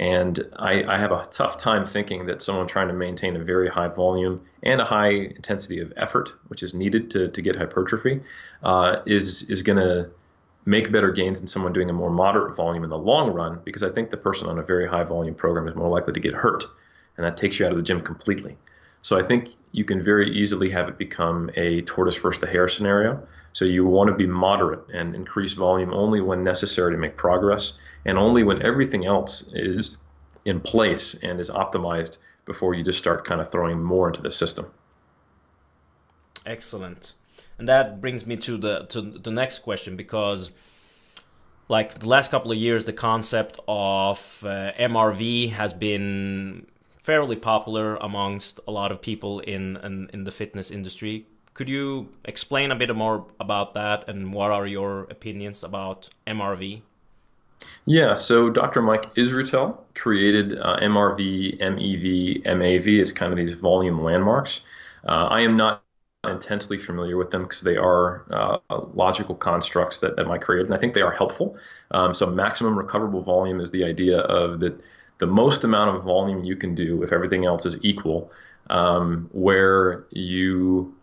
And 0.00 0.40
I, 0.56 0.82
I, 0.84 0.96
have 0.96 1.12
a 1.12 1.26
tough 1.30 1.58
time 1.58 1.84
thinking 1.84 2.24
that 2.24 2.40
someone 2.40 2.66
trying 2.66 2.88
to 2.88 2.94
maintain 2.94 3.36
a 3.36 3.44
very 3.44 3.68
high 3.68 3.88
volume 3.88 4.40
and 4.62 4.80
a 4.80 4.84
high 4.84 5.10
intensity 5.10 5.78
of 5.78 5.92
effort, 5.94 6.32
which 6.48 6.62
is 6.62 6.72
needed 6.72 7.10
to, 7.10 7.28
to 7.28 7.42
get 7.42 7.54
hypertrophy, 7.54 8.22
uh, 8.62 9.02
is 9.04 9.50
is 9.50 9.60
going 9.60 9.76
to 9.76 10.08
make 10.64 10.90
better 10.90 11.12
gains 11.12 11.40
than 11.40 11.46
someone 11.46 11.74
doing 11.74 11.90
a 11.90 11.92
more 11.92 12.08
moderate 12.08 12.56
volume 12.56 12.82
in 12.82 12.88
the 12.88 12.96
long 12.96 13.30
run. 13.34 13.60
Because 13.62 13.82
I 13.82 13.90
think 13.90 14.08
the 14.08 14.16
person 14.16 14.48
on 14.48 14.58
a 14.58 14.62
very 14.62 14.88
high 14.88 15.04
volume 15.04 15.34
program 15.34 15.68
is 15.68 15.74
more 15.74 15.90
likely 15.90 16.14
to 16.14 16.20
get 16.20 16.32
hurt, 16.32 16.64
and 17.18 17.26
that 17.26 17.36
takes 17.36 17.58
you 17.58 17.66
out 17.66 17.72
of 17.72 17.76
the 17.76 17.84
gym 17.84 18.00
completely. 18.00 18.56
So 19.02 19.18
I 19.18 19.22
think 19.22 19.50
you 19.72 19.84
can 19.84 20.02
very 20.02 20.30
easily 20.30 20.70
have 20.70 20.88
it 20.88 20.96
become 20.96 21.50
a 21.56 21.82
tortoise 21.82 22.16
versus 22.16 22.40
the 22.40 22.46
hare 22.46 22.68
scenario. 22.68 23.22
So 23.52 23.64
you 23.64 23.84
want 23.84 24.08
to 24.08 24.14
be 24.14 24.26
moderate 24.26 24.88
and 24.94 25.14
increase 25.14 25.54
volume 25.54 25.92
only 25.92 26.20
when 26.20 26.44
necessary 26.44 26.92
to 26.92 26.98
make 26.98 27.16
progress, 27.16 27.78
and 28.04 28.16
only 28.16 28.42
when 28.44 28.62
everything 28.62 29.06
else 29.06 29.52
is 29.54 29.98
in 30.44 30.60
place 30.60 31.14
and 31.22 31.40
is 31.40 31.50
optimized 31.50 32.18
before 32.46 32.74
you 32.74 32.84
just 32.84 32.98
start 32.98 33.24
kind 33.24 33.40
of 33.40 33.50
throwing 33.50 33.82
more 33.82 34.08
into 34.08 34.22
the 34.22 34.30
system. 34.30 34.70
Excellent, 36.46 37.14
and 37.58 37.68
that 37.68 38.00
brings 38.00 38.26
me 38.26 38.36
to 38.36 38.56
the 38.56 38.86
to 38.86 39.00
the 39.00 39.30
next 39.30 39.60
question 39.60 39.96
because. 39.96 40.50
Like 41.68 42.00
the 42.00 42.08
last 42.08 42.32
couple 42.32 42.50
of 42.50 42.58
years, 42.58 42.84
the 42.84 42.92
concept 42.92 43.60
of 43.68 44.42
uh, 44.44 44.72
MRV 44.76 45.52
has 45.52 45.72
been 45.72 46.66
fairly 47.00 47.36
popular 47.36 47.94
amongst 47.96 48.58
a 48.66 48.72
lot 48.72 48.90
of 48.92 49.00
people 49.00 49.38
in, 49.38 49.76
in, 49.76 50.10
in 50.12 50.24
the 50.24 50.30
fitness 50.30 50.70
industry. 50.72 51.26
Could 51.54 51.68
you 51.68 52.08
explain 52.24 52.70
a 52.70 52.76
bit 52.76 52.94
more 52.94 53.26
about 53.38 53.74
that 53.74 54.08
and 54.08 54.32
what 54.32 54.50
are 54.50 54.66
your 54.66 55.02
opinions 55.10 55.62
about 55.62 56.08
MRV? 56.26 56.82
Yeah, 57.84 58.14
so 58.14 58.50
Dr. 58.50 58.82
Mike 58.82 59.14
Israetel 59.16 59.76
created 59.94 60.58
uh, 60.58 60.78
MRV, 60.80 61.60
MEV, 61.60 62.44
MAV 62.44 63.00
as 63.00 63.12
kind 63.12 63.32
of 63.32 63.38
these 63.38 63.52
volume 63.52 64.02
landmarks. 64.02 64.60
Uh, 65.06 65.26
I 65.26 65.40
am 65.40 65.56
not 65.56 65.82
intensely 66.24 66.78
familiar 66.78 67.16
with 67.16 67.30
them 67.30 67.42
because 67.42 67.62
they 67.62 67.76
are 67.76 68.24
uh, 68.30 68.58
logical 68.94 69.34
constructs 69.34 69.98
that, 69.98 70.16
that 70.16 70.26
Mike 70.26 70.42
created, 70.42 70.66
and 70.66 70.74
I 70.74 70.78
think 70.78 70.94
they 70.94 71.00
are 71.00 71.10
helpful. 71.10 71.56
Um, 71.92 72.14
so 72.14 72.26
maximum 72.26 72.78
recoverable 72.78 73.22
volume 73.22 73.60
is 73.60 73.70
the 73.70 73.84
idea 73.84 74.20
of 74.20 74.60
that 74.60 74.78
the 75.18 75.26
most 75.26 75.64
amount 75.64 75.96
of 75.96 76.02
volume 76.02 76.44
you 76.44 76.56
can 76.56 76.74
do 76.74 77.02
if 77.02 77.12
everything 77.12 77.44
else 77.44 77.66
is 77.66 77.76
equal, 77.82 78.32
um, 78.70 79.28
where 79.32 80.04
you 80.10 80.94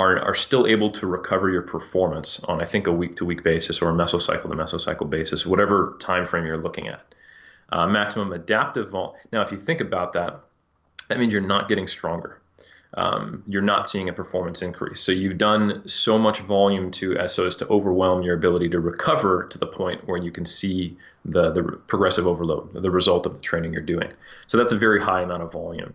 are, 0.00 0.18
are 0.18 0.34
still 0.34 0.66
able 0.66 0.90
to 0.90 1.06
recover 1.06 1.50
your 1.50 1.62
performance 1.62 2.42
on, 2.44 2.62
I 2.62 2.64
think, 2.64 2.86
a 2.86 2.92
week 2.92 3.16
to 3.16 3.24
week 3.24 3.44
basis 3.44 3.82
or 3.82 3.90
a 3.90 3.92
mesocycle 3.92 4.48
to 4.50 4.56
mesocycle 4.56 5.08
basis, 5.08 5.44
whatever 5.44 5.96
time 6.00 6.26
frame 6.26 6.46
you're 6.46 6.62
looking 6.62 6.88
at. 6.88 7.04
Uh, 7.70 7.86
maximum 7.86 8.32
adaptive 8.32 8.90
volume. 8.90 9.14
Now, 9.32 9.42
if 9.42 9.52
you 9.52 9.58
think 9.58 9.80
about 9.80 10.14
that, 10.14 10.40
that 11.08 11.18
means 11.18 11.32
you're 11.32 11.42
not 11.42 11.68
getting 11.68 11.86
stronger. 11.86 12.40
Um, 12.94 13.44
you're 13.46 13.62
not 13.62 13.88
seeing 13.88 14.08
a 14.08 14.12
performance 14.12 14.62
increase. 14.62 15.00
So 15.00 15.12
you've 15.12 15.38
done 15.38 15.86
so 15.86 16.18
much 16.18 16.40
volume 16.40 16.90
to 16.92 17.16
as 17.16 17.32
so 17.32 17.46
as 17.46 17.54
to 17.56 17.68
overwhelm 17.68 18.22
your 18.22 18.34
ability 18.34 18.70
to 18.70 18.80
recover 18.80 19.46
to 19.50 19.58
the 19.58 19.66
point 19.66 20.08
where 20.08 20.20
you 20.20 20.32
can 20.32 20.44
see 20.44 20.96
the, 21.24 21.52
the 21.52 21.62
progressive 21.62 22.26
overload, 22.26 22.72
the 22.72 22.90
result 22.90 23.26
of 23.26 23.34
the 23.34 23.40
training 23.40 23.72
you're 23.74 23.82
doing. 23.82 24.10
So 24.48 24.58
that's 24.58 24.72
a 24.72 24.78
very 24.78 25.00
high 25.00 25.22
amount 25.22 25.42
of 25.42 25.52
volume. 25.52 25.94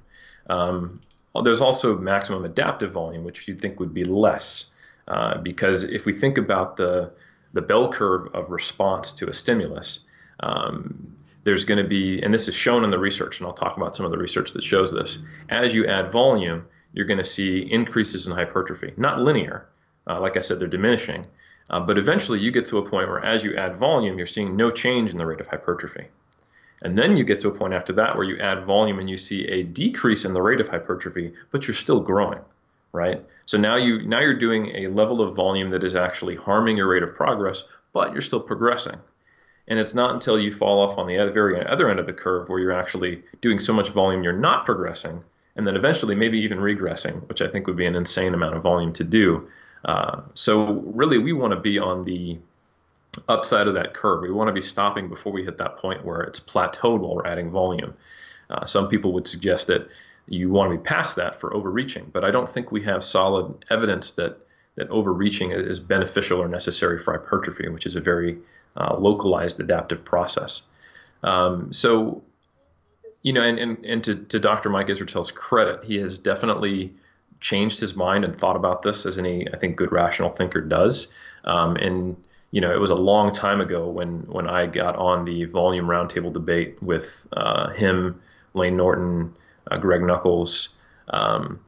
Um, 0.50 1.02
there's 1.42 1.62
also 1.62 1.98
maximum 1.98 2.46
adaptive 2.46 2.92
volume, 2.92 3.24
which 3.24 3.48
you'd 3.48 3.60
think 3.60 3.80
would 3.80 3.94
be 3.94 4.04
less, 4.04 4.70
uh, 5.08 5.38
because 5.40 5.84
if 5.84 6.06
we 6.06 6.14
think 6.14 6.38
about 6.38 6.78
the 6.78 7.12
the 7.54 7.62
bell 7.62 7.92
curve 7.92 8.28
of 8.34 8.52
response 8.52 9.14
to 9.14 9.30
a 9.30 9.34
stimulus, 9.34 10.02
um, 10.42 11.16
there's 11.46 11.64
going 11.64 11.82
to 11.82 11.88
be, 11.88 12.22
and 12.22 12.34
this 12.34 12.50
is 12.50 12.54
shown 12.54 12.84
in 12.84 12.90
the 12.92 13.00
research, 13.00 13.40
and 13.40 13.48
I'll 13.48 13.54
talk 13.54 13.78
about 13.78 13.96
some 13.96 14.06
of 14.06 14.12
the 14.12 14.18
research 14.18 14.52
that 14.54 14.64
shows 14.64 14.92
this. 14.92 15.20
As 15.48 15.74
you 15.74 15.86
add 15.88 16.12
volume, 16.12 16.68
you're 16.92 17.06
going 17.06 17.20
to 17.20 17.24
see 17.24 17.60
increases 17.60 18.28
in 18.28 18.34
hypertrophy, 18.34 18.94
not 18.98 19.22
linear. 19.22 19.68
Uh, 20.06 20.20
like 20.20 20.36
I 20.36 20.42
said, 20.42 20.60
they're 20.60 20.68
diminishing, 20.68 21.26
uh, 21.70 21.80
but 21.80 21.98
eventually 21.98 22.40
you 22.40 22.52
get 22.52 22.66
to 22.68 22.78
a 22.78 22.90
point 22.90 23.08
where 23.08 23.24
as 23.24 23.44
you 23.44 23.56
add 23.56 23.78
volume, 23.78 24.18
you're 24.18 24.28
seeing 24.28 24.56
no 24.56 24.70
change 24.70 25.12
in 25.12 25.18
the 25.18 25.26
rate 25.26 25.40
of 25.40 25.48
hypertrophy. 25.48 26.08
And 26.82 26.98
then 26.98 27.16
you 27.16 27.24
get 27.24 27.40
to 27.42 27.48
a 27.48 27.56
point 27.56 27.74
after 27.74 27.94
that 27.94 28.16
where 28.16 28.26
you 28.26 28.38
add 28.38 28.66
volume 28.66 29.00
and 29.00 29.10
you 29.10 29.18
see 29.18 29.46
a 29.48 29.64
decrease 29.64 30.26
in 30.26 30.34
the 30.34 30.42
rate 30.42 30.62
of 30.62 30.68
hypertrophy, 30.68 31.34
but 31.52 31.68
you're 31.68 31.76
still 31.76 32.00
growing, 32.00 32.42
right? 32.92 33.24
So 33.46 33.58
now 33.58 33.78
you 33.78 34.06
now 34.08 34.20
you're 34.20 34.38
doing 34.38 34.68
a 34.76 34.88
level 34.88 35.22
of 35.22 35.36
volume 35.36 35.70
that 35.72 35.84
is 35.84 35.96
actually 35.96 36.36
harming 36.36 36.78
your 36.78 36.88
rate 36.88 37.04
of 37.04 37.16
progress, 37.16 37.64
but 37.94 38.12
you're 38.12 38.22
still 38.22 38.42
progressing. 38.42 38.98
And 39.68 39.80
it's 39.80 39.96
not 39.96 40.14
until 40.14 40.40
you 40.40 40.54
fall 40.54 40.80
off 40.80 40.98
on 41.00 41.08
the 41.08 41.18
other, 41.18 41.32
very 41.32 41.66
other 41.66 41.90
end 41.90 42.00
of 42.00 42.06
the 42.06 42.14
curve 42.14 42.50
where 42.50 42.60
you're 42.60 42.72
actually 42.72 43.24
doing 43.42 43.60
so 43.60 43.74
much 43.74 43.90
volume 43.90 44.24
you're 44.24 44.34
not 44.34 44.66
progressing, 44.66 45.24
and 45.56 45.66
then 45.66 45.76
eventually 45.76 46.14
maybe 46.14 46.40
even 46.40 46.60
regressing, 46.60 47.28
which 47.28 47.42
I 47.42 47.48
think 47.48 47.66
would 47.66 47.78
be 47.78 47.88
an 47.88 47.96
insane 47.96 48.34
amount 48.34 48.56
of 48.56 48.64
volume 48.64 48.94
to 48.94 49.04
do 49.04 49.48
uh, 49.86 50.22
so 50.34 50.84
really, 50.94 51.20
we 51.20 51.32
want 51.32 51.54
to 51.54 51.60
be 51.60 51.78
on 51.78 52.04
the 52.04 52.38
upside 53.28 53.68
of 53.68 53.74
that 53.76 53.94
curve. 53.94 54.22
We 54.22 54.32
want 54.32 54.48
to 54.48 54.54
be 54.54 54.62
stopping 54.62 55.10
before 55.10 55.32
we 55.32 55.44
hit 55.44 55.58
that 55.58 55.78
point 55.78 56.06
where 56.06 56.22
it's 56.22 56.40
plateaued 56.40 57.00
while 57.00 57.16
we're 57.16 57.28
adding 57.28 57.52
volume. 57.52 57.94
Uh, 58.50 58.66
some 58.66 58.88
people 58.88 59.14
would 59.14 59.28
suggest 59.28 59.68
that 59.68 59.88
you 60.28 60.50
want 60.50 60.72
to 60.72 60.78
be 60.78 60.84
past 60.84 61.16
that 61.16 61.40
for 61.40 61.54
overreaching, 61.54 62.10
but 62.12 62.24
I 62.24 62.32
don't 62.32 62.50
think 62.50 62.72
we 62.72 62.84
have 62.84 63.04
solid 63.04 63.64
evidence 63.70 64.12
that 64.14 64.40
that 64.76 64.90
overreaching 64.90 65.52
is 65.52 65.80
beneficial 65.80 66.42
or 66.42 66.48
necessary 66.48 67.00
for 67.00 67.14
hypertrophy, 67.14 67.70
which 67.70 67.86
is 67.86 67.96
a 67.96 68.02
very 68.02 68.38
uh, 68.76 68.98
localized 68.98 69.60
adaptive 69.60 70.04
process. 70.04 70.64
Um, 71.24 71.72
so, 71.72 72.24
you 73.22 73.32
know, 73.32 73.42
and, 73.42 73.58
and, 73.58 73.86
and 73.86 74.04
to, 74.04 74.16
to 74.16 74.40
Dr. 74.40 74.70
Mike 74.70 74.88
Israetel's 74.88 75.32
credit, 75.32 75.86
he 75.86 75.96
has 75.98 76.20
definitely 76.20 76.94
changed 77.40 77.80
his 77.80 77.96
mind 77.96 78.26
and 78.26 78.38
thought 78.38 78.56
about 78.56 78.82
this 78.82 79.06
as 79.06 79.18
any 79.18 79.48
I 79.54 79.58
think 79.58 79.78
good 79.78 79.92
rational 79.92 80.30
thinker 80.30 80.62
does. 80.62 81.14
Um, 81.46 81.78
and 81.78 82.18
you 82.52 82.62
know, 82.62 82.74
it 82.74 82.80
was 82.80 82.92
a 82.92 82.96
long 82.96 83.32
time 83.32 83.62
ago 83.62 83.90
when 83.90 84.20
when 84.28 84.48
I 84.48 84.66
got 84.66 84.96
on 84.96 85.26
the 85.26 85.46
volume 85.46 85.88
roundtable 85.88 86.32
debate 86.32 86.82
with 86.82 87.28
uh, 87.34 87.70
him, 87.72 88.22
Layne 88.54 88.78
Norton, 88.78 89.34
uh, 89.70 89.76
Greg 89.78 90.02
Nuckols, 90.02 90.76
um, 91.10 91.60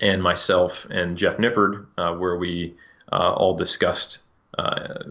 and 0.00 0.22
myself 0.22 0.86
and 0.90 1.16
Jeff 1.16 1.36
Nippard, 1.36 1.86
uh, 1.96 2.14
where 2.14 2.36
we 2.36 2.74
uh, 3.12 3.32
all 3.34 3.54
discussed 3.54 4.20
uh, 4.58 5.04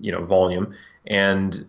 you 0.00 0.12
know 0.12 0.24
volume. 0.24 0.74
And 1.06 1.66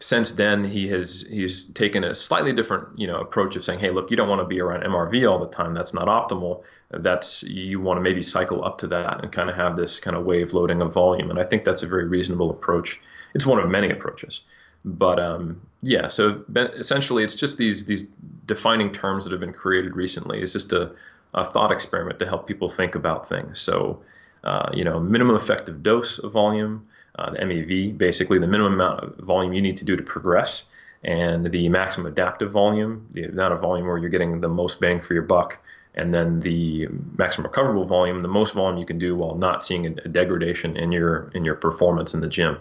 since 0.00 0.32
then 0.32 0.64
he 0.64 0.88
has 0.88 1.26
he's 1.30 1.66
taken 1.72 2.04
a 2.04 2.14
slightly 2.14 2.52
different 2.52 2.98
you 2.98 3.06
know 3.06 3.18
approach 3.18 3.56
of 3.56 3.64
saying 3.64 3.78
hey 3.78 3.90
look 3.90 4.10
you 4.10 4.16
don't 4.16 4.28
want 4.28 4.40
to 4.40 4.46
be 4.46 4.60
around 4.60 4.82
MRV 4.82 5.30
all 5.30 5.38
the 5.38 5.48
time. 5.48 5.74
That's 5.74 5.94
not 5.94 6.08
optimal. 6.08 6.62
That's 6.90 7.42
you 7.44 7.80
want 7.80 7.98
to 7.98 8.00
maybe 8.00 8.22
cycle 8.22 8.64
up 8.64 8.78
to 8.78 8.86
that 8.88 9.22
and 9.22 9.32
kind 9.32 9.48
of 9.48 9.56
have 9.56 9.76
this 9.76 9.98
kind 10.00 10.16
of 10.16 10.24
wave 10.24 10.52
loading 10.52 10.82
of 10.82 10.92
volume. 10.92 11.30
And 11.30 11.38
I 11.38 11.44
think 11.44 11.64
that's 11.64 11.82
a 11.82 11.86
very 11.86 12.06
reasonable 12.06 12.50
approach. 12.50 13.00
It's 13.34 13.46
one 13.46 13.58
of 13.58 13.68
many 13.68 13.90
approaches. 13.90 14.42
But 14.84 15.18
um, 15.18 15.60
yeah 15.80 16.08
so 16.08 16.44
essentially 16.50 17.24
it's 17.24 17.36
just 17.36 17.56
these 17.56 17.86
these 17.86 18.08
defining 18.46 18.92
terms 18.92 19.24
that 19.24 19.30
have 19.30 19.40
been 19.40 19.52
created 19.52 19.96
recently. 19.96 20.40
It's 20.40 20.52
just 20.52 20.72
a, 20.72 20.92
a 21.34 21.44
thought 21.44 21.72
experiment 21.72 22.18
to 22.18 22.26
help 22.26 22.46
people 22.46 22.68
think 22.68 22.94
about 22.94 23.28
things. 23.28 23.60
So 23.60 24.02
uh, 24.42 24.70
you 24.74 24.84
know 24.84 24.98
minimum 24.98 25.36
effective 25.36 25.82
dose 25.82 26.18
of 26.18 26.32
volume 26.32 26.86
uh, 27.18 27.30
the 27.30 27.38
MEV, 27.38 27.96
basically 27.96 28.38
the 28.38 28.46
minimum 28.46 28.74
amount 28.74 29.04
of 29.04 29.16
volume 29.24 29.52
you 29.52 29.62
need 29.62 29.76
to 29.76 29.84
do 29.84 29.96
to 29.96 30.02
progress, 30.02 30.64
and 31.02 31.50
the 31.50 31.68
maximum 31.68 32.06
adaptive 32.06 32.50
volume, 32.50 33.06
the 33.12 33.24
amount 33.24 33.52
of 33.52 33.60
volume 33.60 33.86
where 33.86 33.98
you're 33.98 34.10
getting 34.10 34.40
the 34.40 34.48
most 34.48 34.80
bang 34.80 35.00
for 35.00 35.14
your 35.14 35.22
buck, 35.22 35.58
and 35.94 36.12
then 36.12 36.40
the 36.40 36.88
maximum 37.16 37.46
recoverable 37.46 37.84
volume, 37.84 38.20
the 38.20 38.28
most 38.28 38.54
volume 38.54 38.78
you 38.78 38.86
can 38.86 38.98
do 38.98 39.14
while 39.14 39.34
not 39.36 39.62
seeing 39.62 39.86
a, 39.86 39.90
degradation 40.08 40.76
in 40.76 40.90
your 40.90 41.30
in 41.34 41.44
your 41.44 41.54
performance 41.54 42.14
in 42.14 42.20
the 42.20 42.28
gym. 42.28 42.58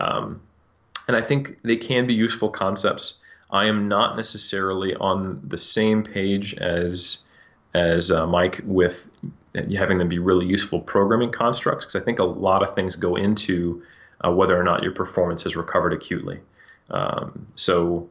Um, 0.00 0.40
and 1.08 1.16
I 1.16 1.20
think 1.20 1.58
they 1.62 1.76
can 1.76 2.06
be 2.06 2.14
useful 2.14 2.48
concepts. 2.48 3.20
I 3.50 3.66
am 3.66 3.88
not 3.88 4.16
necessarily 4.16 4.94
on 4.96 5.42
the 5.46 5.58
same 5.58 6.02
page 6.02 6.54
as 6.54 7.24
as 7.74 8.10
uh, 8.10 8.26
Mike 8.26 8.60
with 8.64 9.06
having 9.54 9.98
them 9.98 10.08
be 10.08 10.18
really 10.18 10.46
useful 10.46 10.80
programming 10.80 11.30
constructs 11.30 11.84
because 11.84 12.00
I 12.00 12.04
think 12.04 12.18
a 12.18 12.24
lot 12.24 12.62
of 12.62 12.74
things 12.74 12.96
go 12.96 13.16
into 13.16 13.82
uh, 14.24 14.30
whether 14.32 14.58
or 14.58 14.62
not 14.62 14.82
your 14.82 14.92
performance 14.92 15.42
has 15.42 15.56
recovered 15.56 15.92
acutely. 15.92 16.40
Um, 16.90 17.46
so 17.54 18.08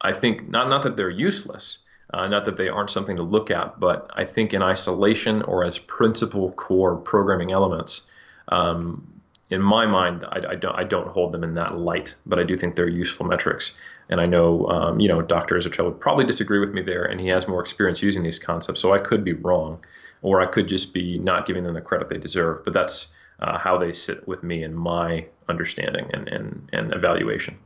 I 0.00 0.12
think 0.12 0.48
not 0.48 0.68
not 0.68 0.82
that 0.82 0.96
they're 0.96 1.10
useless, 1.10 1.78
uh, 2.12 2.26
not 2.28 2.44
that 2.44 2.56
they 2.56 2.68
aren't 2.68 2.90
something 2.90 3.16
to 3.16 3.22
look 3.22 3.50
at, 3.50 3.78
but 3.78 4.10
I 4.14 4.24
think 4.24 4.54
in 4.54 4.62
isolation 4.62 5.42
or 5.42 5.64
as 5.64 5.78
principal 5.78 6.52
core 6.52 6.96
programming 6.96 7.52
elements, 7.52 8.08
um, 8.48 9.06
in 9.50 9.60
my 9.60 9.84
mind, 9.84 10.24
I, 10.28 10.50
I, 10.50 10.54
don't 10.54 10.74
I 10.76 10.84
don't 10.84 11.08
hold 11.08 11.32
them 11.32 11.42
in 11.44 11.54
that 11.54 11.76
light, 11.76 12.14
but 12.24 12.38
I 12.38 12.44
do 12.44 12.56
think 12.56 12.76
they're 12.76 12.88
useful 12.88 13.26
metrics. 13.26 13.74
And 14.08 14.20
I 14.20 14.26
know 14.26 14.66
um, 14.68 15.00
you 15.00 15.08
know 15.08 15.22
Dr. 15.22 15.56
Israetel 15.56 15.84
would 15.84 16.00
probably 16.00 16.24
disagree 16.24 16.60
with 16.60 16.72
me 16.72 16.82
there, 16.82 17.04
and 17.04 17.20
he 17.20 17.28
has 17.28 17.46
more 17.46 17.60
experience 17.60 18.02
using 18.02 18.22
these 18.22 18.38
concepts, 18.38 18.80
so 18.80 18.92
I 18.92 18.98
could 18.98 19.24
be 19.24 19.32
wrong, 19.32 19.78
or 20.22 20.40
I 20.40 20.46
could 20.46 20.68
just 20.68 20.92
be 20.92 21.18
not 21.18 21.46
giving 21.46 21.64
them 21.64 21.74
the 21.74 21.80
credit 21.80 22.08
they 22.08 22.18
deserve. 22.18 22.64
But 22.64 22.74
that's 22.74 23.12
uh, 23.40 23.58
how 23.58 23.78
they 23.78 23.92
sit 23.92 24.26
with 24.28 24.42
me 24.42 24.62
and 24.62 24.74
my 24.74 25.26
understanding 25.48 26.10
and, 26.12 26.28
and, 26.28 26.68
and 26.72 26.94
evaluation. 26.94 27.58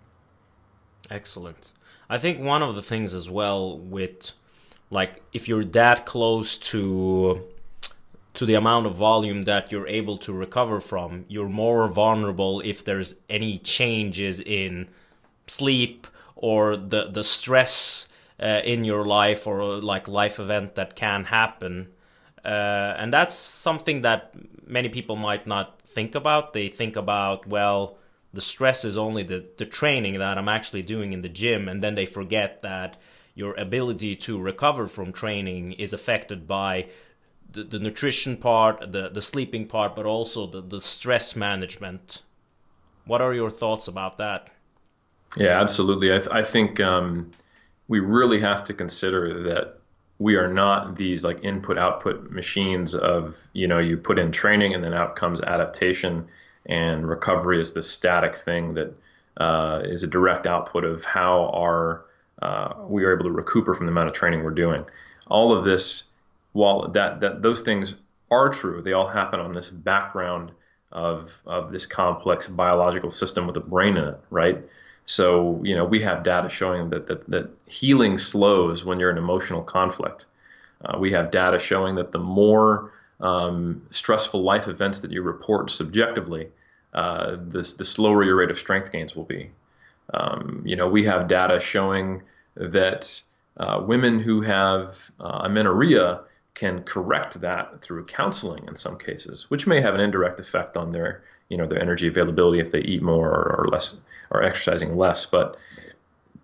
Excellent. 1.11 1.73
I 2.09 2.19
think 2.19 2.40
one 2.40 2.62
of 2.62 2.75
the 2.75 2.83
things 2.83 3.14
as 3.14 3.29
well 3.29 3.79
with 3.79 4.33
like 4.90 5.23
if 5.33 5.49
you're 5.49 5.64
that 5.64 6.07
close 6.07 6.59
to 6.59 7.43
to 8.35 8.47
the 8.47 8.55
amount 8.55 8.87
of 8.87 8.97
volume 8.97 9.45
that 9.45 9.71
you're 9.71 9.87
able 9.87 10.19
to 10.19 10.33
recover 10.33 10.81
from, 10.81 11.25
you're 11.29 11.49
more 11.49 11.87
vulnerable 11.87 12.61
if 12.61 12.85
there's 12.85 13.14
any 13.31 13.59
changes 13.59 14.40
in 14.40 14.88
sleep 15.47 16.07
or 16.35 16.77
the 16.77 17.11
the 17.11 17.25
stress 17.25 18.09
uh, 18.40 18.61
in 18.64 18.85
your 18.85 19.05
life 19.05 19.47
or 19.47 19.62
like 19.81 20.09
life 20.09 20.38
event 20.38 20.75
that 20.75 20.97
can 20.97 21.25
happen. 21.25 21.88
Uh, 22.44 22.94
and 22.98 23.12
that's 23.12 23.35
something 23.35 24.02
that 24.02 24.35
many 24.66 24.88
people 24.88 25.16
might 25.16 25.46
not 25.46 25.80
think 25.87 26.14
about. 26.14 26.52
They 26.52 26.68
think 26.68 26.96
about, 26.96 27.46
well, 27.46 27.96
the 28.33 28.40
stress 28.40 28.85
is 28.85 28.98
only 28.98 29.22
the, 29.22 29.46
the 29.57 29.64
training 29.64 30.18
that 30.18 30.37
I'm 30.37 30.48
actually 30.48 30.83
doing 30.83 31.12
in 31.12 31.22
the 31.22 31.28
gym, 31.28 31.68
and 31.68 31.83
then 31.83 31.94
they 31.94 32.07
forget 32.07 32.62
that 32.62 32.96
your 33.35 33.54
ability 33.54 34.16
to 34.16 34.40
recover 34.40 34.87
from 34.87 35.12
training 35.12 35.72
is 35.72 35.92
affected 35.92 36.46
by 36.46 36.88
the, 37.50 37.64
the 37.64 37.78
nutrition 37.78 38.37
part, 38.37 38.92
the, 38.92 39.09
the 39.09 39.22
sleeping 39.22 39.66
part, 39.66 39.96
but 39.96 40.07
also 40.07 40.46
the, 40.46 40.61
the 40.61 40.80
stress 40.80 41.35
management. 41.35 42.22
What 43.07 43.20
are 43.20 43.35
your 43.35 43.50
thoughts 43.50 43.88
about 43.88 44.18
that? 44.18 44.48
Yeah, 45.37 45.61
absolutely. 45.61 46.12
I, 46.12 46.18
th- 46.18 46.30
I 46.30 46.42
think 46.44 46.80
um, 46.80 47.30
we 47.88 48.00
really 48.00 48.40
have 48.40 48.64
to 48.64 48.74
consider 48.74 49.42
that 49.44 49.78
we 50.18 50.37
are 50.37 50.53
not 50.53 50.96
these 50.96 51.24
like 51.24 51.42
input 51.44 51.79
output 51.79 52.31
machines 52.31 52.94
of 52.94 53.37
you 53.53 53.66
know 53.66 53.79
you 53.79 53.96
put 53.96 54.18
in 54.18 54.31
training 54.31 54.74
and 54.74 54.83
then 54.85 54.94
out 54.94 55.16
comes 55.16 55.40
adaptation 55.40 56.27
and 56.66 57.09
recovery 57.09 57.61
is 57.61 57.72
the 57.72 57.83
static 57.83 58.37
thing 58.37 58.74
that 58.74 58.94
uh, 59.38 59.83
is 59.85 60.03
a 60.03 60.07
direct 60.07 60.46
output 60.46 60.85
of 60.85 61.05
how 61.05 61.50
our 61.50 62.05
uh, 62.42 62.74
we 62.88 63.05
are 63.05 63.14
able 63.14 63.24
to 63.24 63.31
recuperate 63.31 63.77
from 63.77 63.87
the 63.87 63.92
amount 63.92 64.09
of 64.09 64.14
training 64.14 64.42
we're 64.42 64.50
doing. 64.50 64.85
All 65.29 65.53
of 65.53 65.64
this, 65.64 66.11
while 66.53 66.88
that 66.88 67.20
that 67.20 67.42
those 67.42 67.62
things 67.62 67.94
are 68.31 68.48
true, 68.48 68.83
they 68.83 68.92
all 68.92 69.09
happen 69.09 69.40
on 69.40 69.53
this 69.53 69.68
background 69.68 70.53
of 70.92 71.33
of 71.46 71.72
this 71.72 71.87
complex 71.87 72.46
biological 72.46 73.11
system 73.11 73.46
with 73.46 73.57
a 73.57 73.61
brain 73.61 73.96
in 73.96 74.05
it, 74.05 74.20
right? 74.31 74.62
So 75.07 75.61
you 75.62 75.75
know 75.75 75.85
we 75.85 76.01
have 76.03 76.23
data 76.23 76.49
showing 76.49 76.90
that 76.90 77.07
that, 77.07 77.29
that 77.31 77.55
healing 77.67 78.19
slows 78.19 78.85
when 78.85 78.99
you're 78.99 79.11
in 79.11 79.19
emotional 79.19 79.62
conflict. 79.62 80.27
Uh, 80.85 80.99
we 80.99 81.12
have 81.12 81.31
data 81.31 81.59
showing 81.59 81.95
that 81.95 82.12
the 82.12 82.19
more 82.19 82.93
um, 83.21 83.83
stressful 83.90 84.43
life 84.43 84.69
events 84.69 85.01
that 85.01 85.11
you 85.11 85.23
report 85.23 85.71
subjectively, 85.71 86.49
uh, 86.93 87.37
the, 87.49 87.75
the 87.79 87.85
slower 87.85 88.23
your 88.23 88.37
rate 88.37 88.51
of 88.51 88.59
strength 88.59 88.93
gains 88.93 89.17
will 89.17 89.25
be. 89.25 89.51
Um, 90.12 90.62
you 90.64 90.77
know, 90.77 90.88
we 90.88 91.05
have 91.05 91.29
data 91.29 91.59
showing 91.59 92.23
that 92.57 93.21
uh, 93.57 93.83
women 93.87 94.21
who 94.21 94.43
have 94.43 95.11
uh, 95.21 95.43
amenorrhea 95.45 96.21
can 96.55 96.83
correct 96.83 97.40
that 97.40 97.81
through 97.81 98.05
counseling 98.07 98.64
in 98.69 98.77
some 98.77 98.97
cases, 98.97 99.51
which 99.51 99.67
may 99.67 99.81
have 99.81 99.95
an 99.95 100.01
indirect 100.01 100.38
effect 100.38 100.77
on 100.77 100.93
their, 100.93 101.25
you 101.48 101.57
know, 101.57 101.66
their 101.66 101.80
energy 101.80 102.09
availability 102.09 102.61
if 102.61 102.72
they 102.72 102.80
eat 102.80 103.02
more 103.02 103.28
or, 103.28 103.61
or 103.61 103.68
less 103.68 104.00
or 104.30 104.42
exercising 104.42 104.96
less. 104.96 105.26
But 105.26 105.57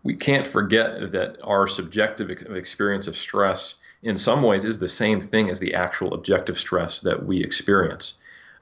we 0.03 0.15
can't 0.15 0.47
forget 0.47 1.13
that 1.13 1.37
our 1.43 1.67
subjective 1.67 2.31
experience 2.31 3.07
of 3.07 3.17
stress 3.17 3.79
in 4.03 4.17
some 4.17 4.43
ways 4.43 4.65
is 4.65 4.79
the 4.79 4.89
same 4.89 5.21
thing 5.21 5.51
as 5.51 5.61
the 5.61 5.75
actual 5.75 6.15
objective 6.15 6.59
stress 6.59 7.01
that 7.01 7.27
we 7.27 7.43
experience. 7.43 8.15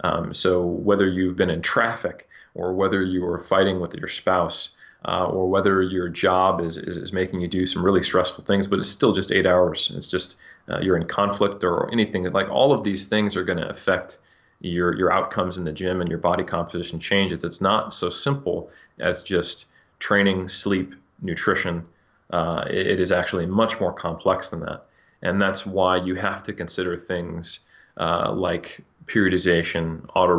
Um, 0.03 0.33
so 0.33 0.65
whether 0.65 1.09
you've 1.09 1.37
been 1.37 1.51
in 1.51 1.63
traffic 1.63 2.29
or 2.55 2.73
whether 2.73 3.03
you 3.03 3.25
are 3.27 3.39
fighting 3.39 3.81
with 3.81 3.95
your 3.95 4.09
spouse 4.09 4.71
uh, 5.05 5.27
or 5.27 5.49
whether 5.49 5.81
your 5.83 6.09
job 6.09 6.61
is, 6.61 6.77
is, 6.77 6.97
is, 6.97 7.13
making 7.13 7.41
you 7.41 7.47
do 7.47 7.67
some 7.67 7.85
really 7.85 8.03
stressful 8.03 8.43
things, 8.45 8.67
but 8.67 8.81
it's 8.81 8.89
still 8.89 9.13
just 9.13 9.31
eight 9.31 9.47
hours. 9.47 9.93
It's 9.95 10.09
just 10.09 10.37
uh, 10.69 10.81
you're 10.81 10.97
in 10.97 11.07
conflict 11.07 11.63
or 11.63 11.89
anything. 11.93 12.25
Like 12.33 12.51
all 12.51 12.73
of 12.73 12.83
these 12.83 13.07
things 13.07 13.37
are 13.37 13.45
going 13.45 13.59
to 13.59 13.69
affect 13.69 14.19
your 14.61 14.95
your 14.97 15.13
outcomes 15.13 15.59
in 15.59 15.65
the 15.65 15.73
gym 15.73 16.01
and 16.01 16.11
your 16.11 16.19
body 16.19 16.45
composition 16.45 16.99
changes. 16.99 17.45
It's 17.45 17.61
not 17.61 17.95
so 17.95 18.11
simple 18.11 18.71
as 18.99 19.23
just 19.23 19.67
training, 19.99 20.49
sleep, 20.49 20.95
nutrition. 21.23 21.87
Uh, 22.31 22.65
it, 22.69 22.87
it 22.87 23.01
is 23.01 23.11
actually 23.13 23.47
much 23.47 23.81
more 23.81 23.93
complex 23.93 24.51
than 24.51 24.61
that 24.61 24.85
and 25.23 25.41
that's 25.41 25.67
why 25.67 25.97
you 25.97 26.15
have 26.15 26.43
to 26.45 26.53
consider 26.53 26.97
things 26.97 27.67
uh, 27.99 28.33
like 28.33 28.81
periodization, 29.07 30.05
auto 30.15 30.35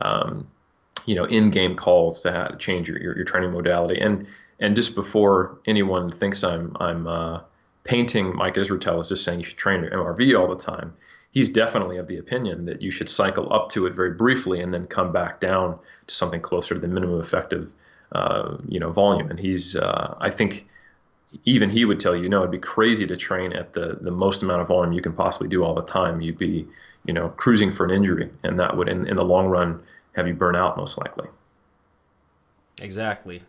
um, 0.00 0.46
you 1.04 1.14
know, 1.14 1.24
in-game 1.24 1.76
calls 1.76 2.22
to, 2.22 2.48
to 2.50 2.56
change 2.58 2.88
your, 2.88 2.98
your, 2.98 3.16
your, 3.16 3.24
training 3.24 3.50
modality. 3.50 4.00
And 4.00 4.26
and 4.60 4.76
just 4.76 4.94
before 4.94 5.58
anyone 5.66 6.08
thinks 6.08 6.44
I'm 6.44 6.76
I'm 6.80 7.06
uh, 7.06 7.40
painting 7.84 8.34
Mike 8.36 8.54
Israetel 8.54 9.00
as 9.00 9.08
just 9.08 9.24
saying 9.24 9.40
you 9.40 9.44
should 9.44 9.58
train 9.58 9.82
your 9.82 9.90
MRV 9.90 10.38
all 10.38 10.48
the 10.48 10.62
time, 10.62 10.94
he's 11.30 11.50
definitely 11.50 11.96
of 11.96 12.08
the 12.08 12.18
opinion 12.18 12.64
that 12.66 12.82
you 12.82 12.90
should 12.90 13.08
cycle 13.08 13.52
up 13.52 13.70
to 13.70 13.86
it 13.86 13.94
very 13.94 14.12
briefly 14.12 14.60
and 14.60 14.74
then 14.74 14.86
come 14.86 15.12
back 15.12 15.40
down 15.40 15.78
to 16.06 16.14
something 16.14 16.40
closer 16.40 16.74
to 16.74 16.80
the 16.80 16.88
minimum 16.88 17.20
effective, 17.20 17.70
uh, 18.12 18.56
you 18.68 18.80
know, 18.80 18.90
volume. 18.90 19.30
And 19.30 19.38
he's 19.38 19.76
uh, 19.76 20.16
I 20.20 20.30
think 20.30 20.66
even 21.44 21.70
he 21.70 21.84
would 21.84 22.00
tell 22.00 22.16
you, 22.16 22.28
no, 22.28 22.40
it'd 22.40 22.50
be 22.50 22.58
crazy 22.58 23.06
to 23.06 23.16
train 23.16 23.52
at 23.52 23.72
the, 23.72 23.98
the 24.00 24.10
most 24.10 24.42
amount 24.42 24.62
of 24.62 24.68
volume 24.68 24.92
you 24.92 25.02
can 25.02 25.12
possibly 25.12 25.48
do 25.48 25.62
all 25.62 25.74
the 25.74 25.82
time. 25.82 26.20
You'd 26.20 26.38
be, 26.38 26.66
you 27.04 27.14
know, 27.14 27.28
cruising 27.30 27.70
for 27.70 27.84
an 27.84 27.90
injury, 27.90 28.30
and 28.42 28.58
that 28.58 28.76
would, 28.76 28.88
in, 28.88 29.06
in 29.06 29.16
the 29.16 29.24
long 29.24 29.46
run, 29.46 29.80
have 30.16 30.26
you 30.26 30.34
burn 30.34 30.56
out 30.56 30.76
most 30.76 30.98
likely. 30.98 31.28
Exactly. 32.80 33.42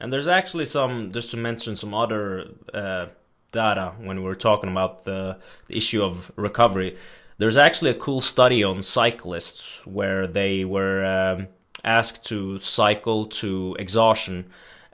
And 0.00 0.12
there's 0.12 0.28
actually 0.28 0.66
some, 0.66 1.12
just 1.12 1.30
to 1.32 1.36
mention 1.36 1.76
some 1.76 1.92
other 1.92 2.48
uh, 2.72 3.06
data 3.52 3.92
when 3.98 4.18
we 4.18 4.24
were 4.24 4.34
talking 4.34 4.70
about 4.70 5.04
the, 5.04 5.38
the 5.68 5.76
issue 5.76 6.02
of 6.02 6.32
recovery. 6.36 6.96
There's 7.38 7.56
actually 7.56 7.90
a 7.90 7.94
cool 7.94 8.20
study 8.20 8.64
on 8.64 8.80
cyclists 8.80 9.86
where 9.86 10.26
they 10.26 10.64
were 10.64 11.04
um, 11.04 11.48
asked 11.84 12.24
to 12.26 12.58
cycle 12.58 13.26
to 13.26 13.76
exhaustion, 13.78 14.46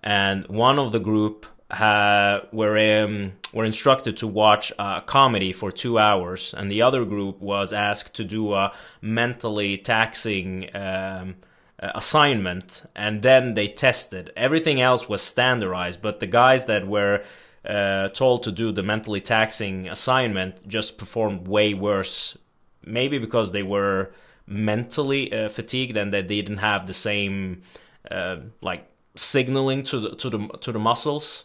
and 0.02 0.46
one 0.48 0.78
of 0.78 0.90
the 0.90 0.98
group 0.98 1.46
uh, 1.70 2.40
were 2.52 3.05
um, 3.05 3.33
were 3.52 3.64
instructed 3.64 4.16
to 4.18 4.26
watch 4.26 4.72
a 4.78 5.02
comedy 5.07 5.52
for 5.52 5.70
two 5.70 6.00
hours, 6.00 6.52
and 6.52 6.68
the 6.68 6.83
other 6.83 7.05
group 7.05 7.40
was 7.40 7.72
asked 7.72 8.14
to 8.14 8.24
do 8.24 8.55
a 8.55 8.72
mentally 9.00 9.78
taxing 9.78 10.68
um, 10.74 11.37
assignment, 11.78 12.83
and 12.96 13.22
then 13.22 13.55
they 13.55 13.68
tested. 13.68 14.33
Everything 14.37 14.81
else 14.81 15.09
was 15.09 15.22
standardized, 15.22 16.02
but 16.02 16.18
the 16.18 16.26
guys 16.26 16.64
that 16.66 16.88
were 16.88 17.22
uh, 17.64 18.09
told 18.09 18.42
to 18.44 18.53
do 18.53 18.72
the 18.72 18.83
mentally 18.83 19.20
taxing 19.20 19.88
assignment 19.88 20.66
just 20.68 20.98
performed 20.98 21.46
way 21.48 21.75
worse. 21.75 22.37
Maybe 22.85 23.18
because 23.18 23.53
they 23.53 23.62
were 23.62 24.12
mentally 24.46 25.33
uh, 25.33 25.48
fatigued 25.48 25.96
and 25.96 26.12
they 26.12 26.22
didn't 26.22 26.59
have 26.59 26.87
the 26.87 26.94
same 26.94 27.62
uh, 28.11 28.37
like 28.61 28.87
signaling 29.14 29.83
to 29.85 30.01
the 30.01 30.16
to 30.16 30.31
the 30.31 30.48
to 30.61 30.72
the 30.72 30.79
muscles 30.79 31.44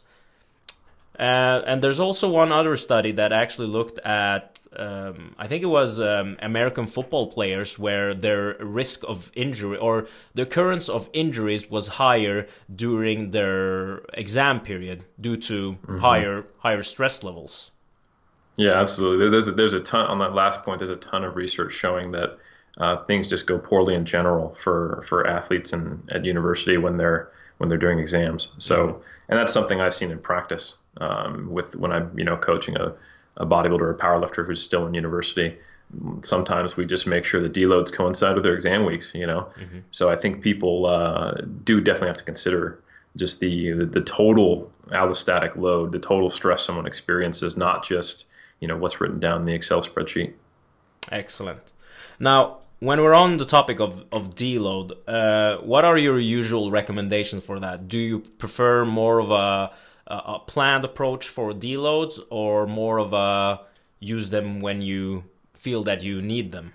uh, 1.20 1.64
and 1.66 1.82
there's 1.82 2.00
also 2.00 2.30
one 2.30 2.52
other 2.52 2.78
study 2.78 3.12
that 3.14 3.34
actually 3.34 3.68
looked 3.68 3.98
at, 4.00 4.57
um, 4.78 5.36
I 5.38 5.48
think 5.48 5.64
it 5.64 5.68
was 5.68 6.00
um, 6.00 6.38
American 6.40 6.86
football 6.88 7.32
players, 7.32 7.80
where 7.80 8.14
their 8.14 8.56
risk 8.60 9.04
of 9.08 9.32
injury 9.36 9.78
or 9.78 10.08
the 10.36 10.44
occurrence 10.44 10.88
of 10.88 11.10
injuries 11.14 11.70
was 11.70 11.88
higher 11.88 12.48
during 12.74 13.32
their 13.32 14.02
exam 14.14 14.62
period 14.62 15.06
due 15.20 15.38
to 15.38 15.74
mm-hmm. 15.74 16.00
higher 16.00 16.46
higher 16.60 16.84
stress 16.84 17.24
levels. 17.24 17.72
Yeah, 18.56 18.74
absolutely. 18.74 19.30
There's 19.30 19.48
a, 19.48 19.52
there's 19.52 19.74
a 19.74 19.80
ton 19.80 20.08
on 20.08 20.20
that 20.20 20.34
last 20.34 20.64
point. 20.64 20.80
There's 20.80 20.90
a 20.90 20.96
ton 20.96 21.24
of 21.24 21.36
research 21.36 21.74
showing 21.74 22.12
that 22.12 22.38
uh, 22.78 23.04
things 23.06 23.28
just 23.28 23.46
go 23.46 23.58
poorly 23.58 23.96
in 23.96 24.06
general 24.06 24.56
for 24.56 25.04
for 25.08 25.28
athletes 25.28 25.74
and 25.74 26.08
at 26.12 26.26
university 26.26 26.78
when 26.78 26.98
they're 26.98 27.32
when 27.58 27.70
they're 27.70 27.78
doing 27.78 28.00
exams. 28.00 28.52
So, 28.60 29.02
and 29.30 29.40
that's 29.40 29.54
something 29.54 29.82
I've 29.82 29.96
seen 29.96 30.12
in 30.12 30.20
practice 30.20 30.78
um, 30.98 31.50
with 31.52 31.76
when 31.76 31.92
I'm 31.92 32.18
you 32.18 32.26
know 32.26 32.38
coaching 32.38 32.76
a, 32.78 32.94
a 33.38 33.46
bodybuilder 33.46 33.82
or 33.82 33.92
a 33.92 33.98
powerlifter 33.98 34.46
who's 34.46 34.62
still 34.62 34.86
in 34.86 34.94
university. 34.94 35.58
sometimes 36.22 36.76
we 36.76 36.86
just 36.86 37.08
make 37.08 37.24
sure 37.24 37.42
the 37.42 37.50
deloads 37.50 37.92
coincide 37.92 38.36
with 38.36 38.44
their 38.44 38.54
exam 38.54 38.86
weeks, 38.86 39.14
you 39.16 39.26
know. 39.26 39.48
Mm-hmm. 39.60 39.80
So 39.92 40.10
I 40.10 40.16
think 40.16 40.42
people 40.42 40.86
uh, 40.86 41.36
do 41.64 41.80
definitely 41.80 42.10
have 42.10 42.18
to 42.18 42.24
consider 42.24 42.80
just 43.16 43.40
the, 43.40 43.72
the, 43.72 43.86
the 43.86 44.02
total 44.02 44.72
allostatic 44.90 45.56
load, 45.56 45.92
the 45.92 46.00
total 46.00 46.30
stress 46.30 46.64
someone 46.64 46.86
experiences, 46.86 47.58
not 47.58 47.84
just 47.84 48.26
you 48.60 48.68
know 48.68 48.78
what's 48.78 49.00
written 49.00 49.20
down 49.20 49.42
in 49.42 49.46
the 49.46 49.54
Excel 49.54 49.82
spreadsheet. 49.82 50.34
Excellent. 51.12 51.72
Now, 52.20 52.58
when 52.80 53.02
we're 53.02 53.14
on 53.14 53.38
the 53.38 53.46
topic 53.46 53.80
of 53.80 54.06
of 54.12 54.36
deload, 54.36 54.92
uh, 55.08 55.62
what 55.62 55.86
are 55.86 55.98
your 55.98 56.20
usual 56.20 56.72
recommendations 56.72 57.44
for 57.44 57.60
that? 57.60 57.88
Do 57.88 57.98
you 57.98 58.20
prefer 58.20 58.86
more 58.86 59.20
of 59.20 59.32
a 59.32 59.72
a 60.10 60.40
planned 60.40 60.86
approach 60.86 61.28
for 61.28 61.54
deloads, 61.54 62.20
or 62.30 62.66
more 62.66 63.00
of 63.00 63.14
a 63.14 63.62
use 64.00 64.30
them 64.30 64.60
when 64.62 64.82
you 64.82 65.24
feel 65.54 65.84
that 65.84 66.02
you 66.02 66.22
need 66.22 66.52
them? 66.52 66.74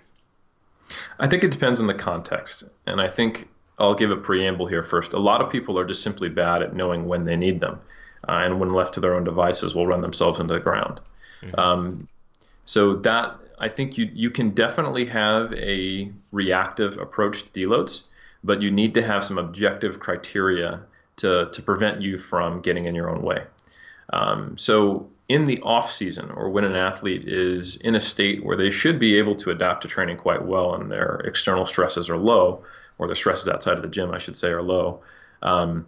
I 1.19 1.27
think 1.27 1.43
it 1.43 1.51
depends 1.51 1.79
on 1.79 1.87
the 1.87 1.93
context, 1.93 2.63
and 2.85 3.01
I 3.01 3.07
think 3.07 3.47
I'll 3.79 3.95
give 3.95 4.11
a 4.11 4.17
preamble 4.17 4.67
here 4.67 4.83
first. 4.83 5.13
A 5.13 5.19
lot 5.19 5.41
of 5.41 5.49
people 5.49 5.79
are 5.79 5.85
just 5.85 6.03
simply 6.03 6.29
bad 6.29 6.61
at 6.61 6.75
knowing 6.75 7.07
when 7.07 7.25
they 7.25 7.35
need 7.35 7.59
them, 7.59 7.79
uh, 8.27 8.41
and 8.43 8.59
when 8.59 8.69
left 8.69 8.93
to 8.95 8.99
their 8.99 9.15
own 9.15 9.23
devices, 9.23 9.73
will 9.73 9.87
run 9.87 10.01
themselves 10.01 10.39
into 10.39 10.53
the 10.53 10.59
ground. 10.59 10.99
Mm-hmm. 11.41 11.59
Um, 11.59 12.07
so 12.65 12.95
that 12.97 13.35
I 13.59 13.69
think 13.69 13.97
you 13.97 14.09
you 14.13 14.29
can 14.29 14.51
definitely 14.51 15.05
have 15.05 15.53
a 15.53 16.11
reactive 16.31 16.97
approach 16.97 17.43
to 17.43 17.49
deloads, 17.51 18.03
but 18.43 18.61
you 18.61 18.69
need 18.71 18.93
to 18.93 19.01
have 19.01 19.23
some 19.23 19.37
objective 19.37 19.99
criteria 19.99 20.83
to 21.17 21.49
to 21.51 21.61
prevent 21.61 22.01
you 22.01 22.17
from 22.17 22.61
getting 22.61 22.85
in 22.85 22.95
your 22.95 23.09
own 23.09 23.21
way. 23.21 23.43
Um, 24.11 24.57
so 24.57 25.09
in 25.29 25.45
the 25.45 25.61
off 25.61 25.91
season, 25.91 26.29
or 26.31 26.49
when 26.49 26.63
an 26.63 26.75
athlete 26.75 27.27
is 27.27 27.77
in 27.77 27.95
a 27.95 27.99
state 27.99 28.43
where 28.43 28.57
they 28.57 28.69
should 28.69 28.99
be 28.99 29.17
able 29.17 29.35
to 29.37 29.51
adapt 29.51 29.81
to 29.83 29.87
training 29.87 30.17
quite 30.17 30.43
well, 30.43 30.75
and 30.75 30.91
their 30.91 31.21
external 31.25 31.65
stresses 31.65 32.09
are 32.09 32.17
low, 32.17 32.63
or 32.97 33.07
the 33.07 33.15
stresses 33.15 33.47
outside 33.47 33.77
of 33.77 33.81
the 33.81 33.87
gym, 33.87 34.11
I 34.11 34.17
should 34.17 34.35
say, 34.35 34.49
are 34.49 34.61
low. 34.61 35.01
Um, 35.41 35.87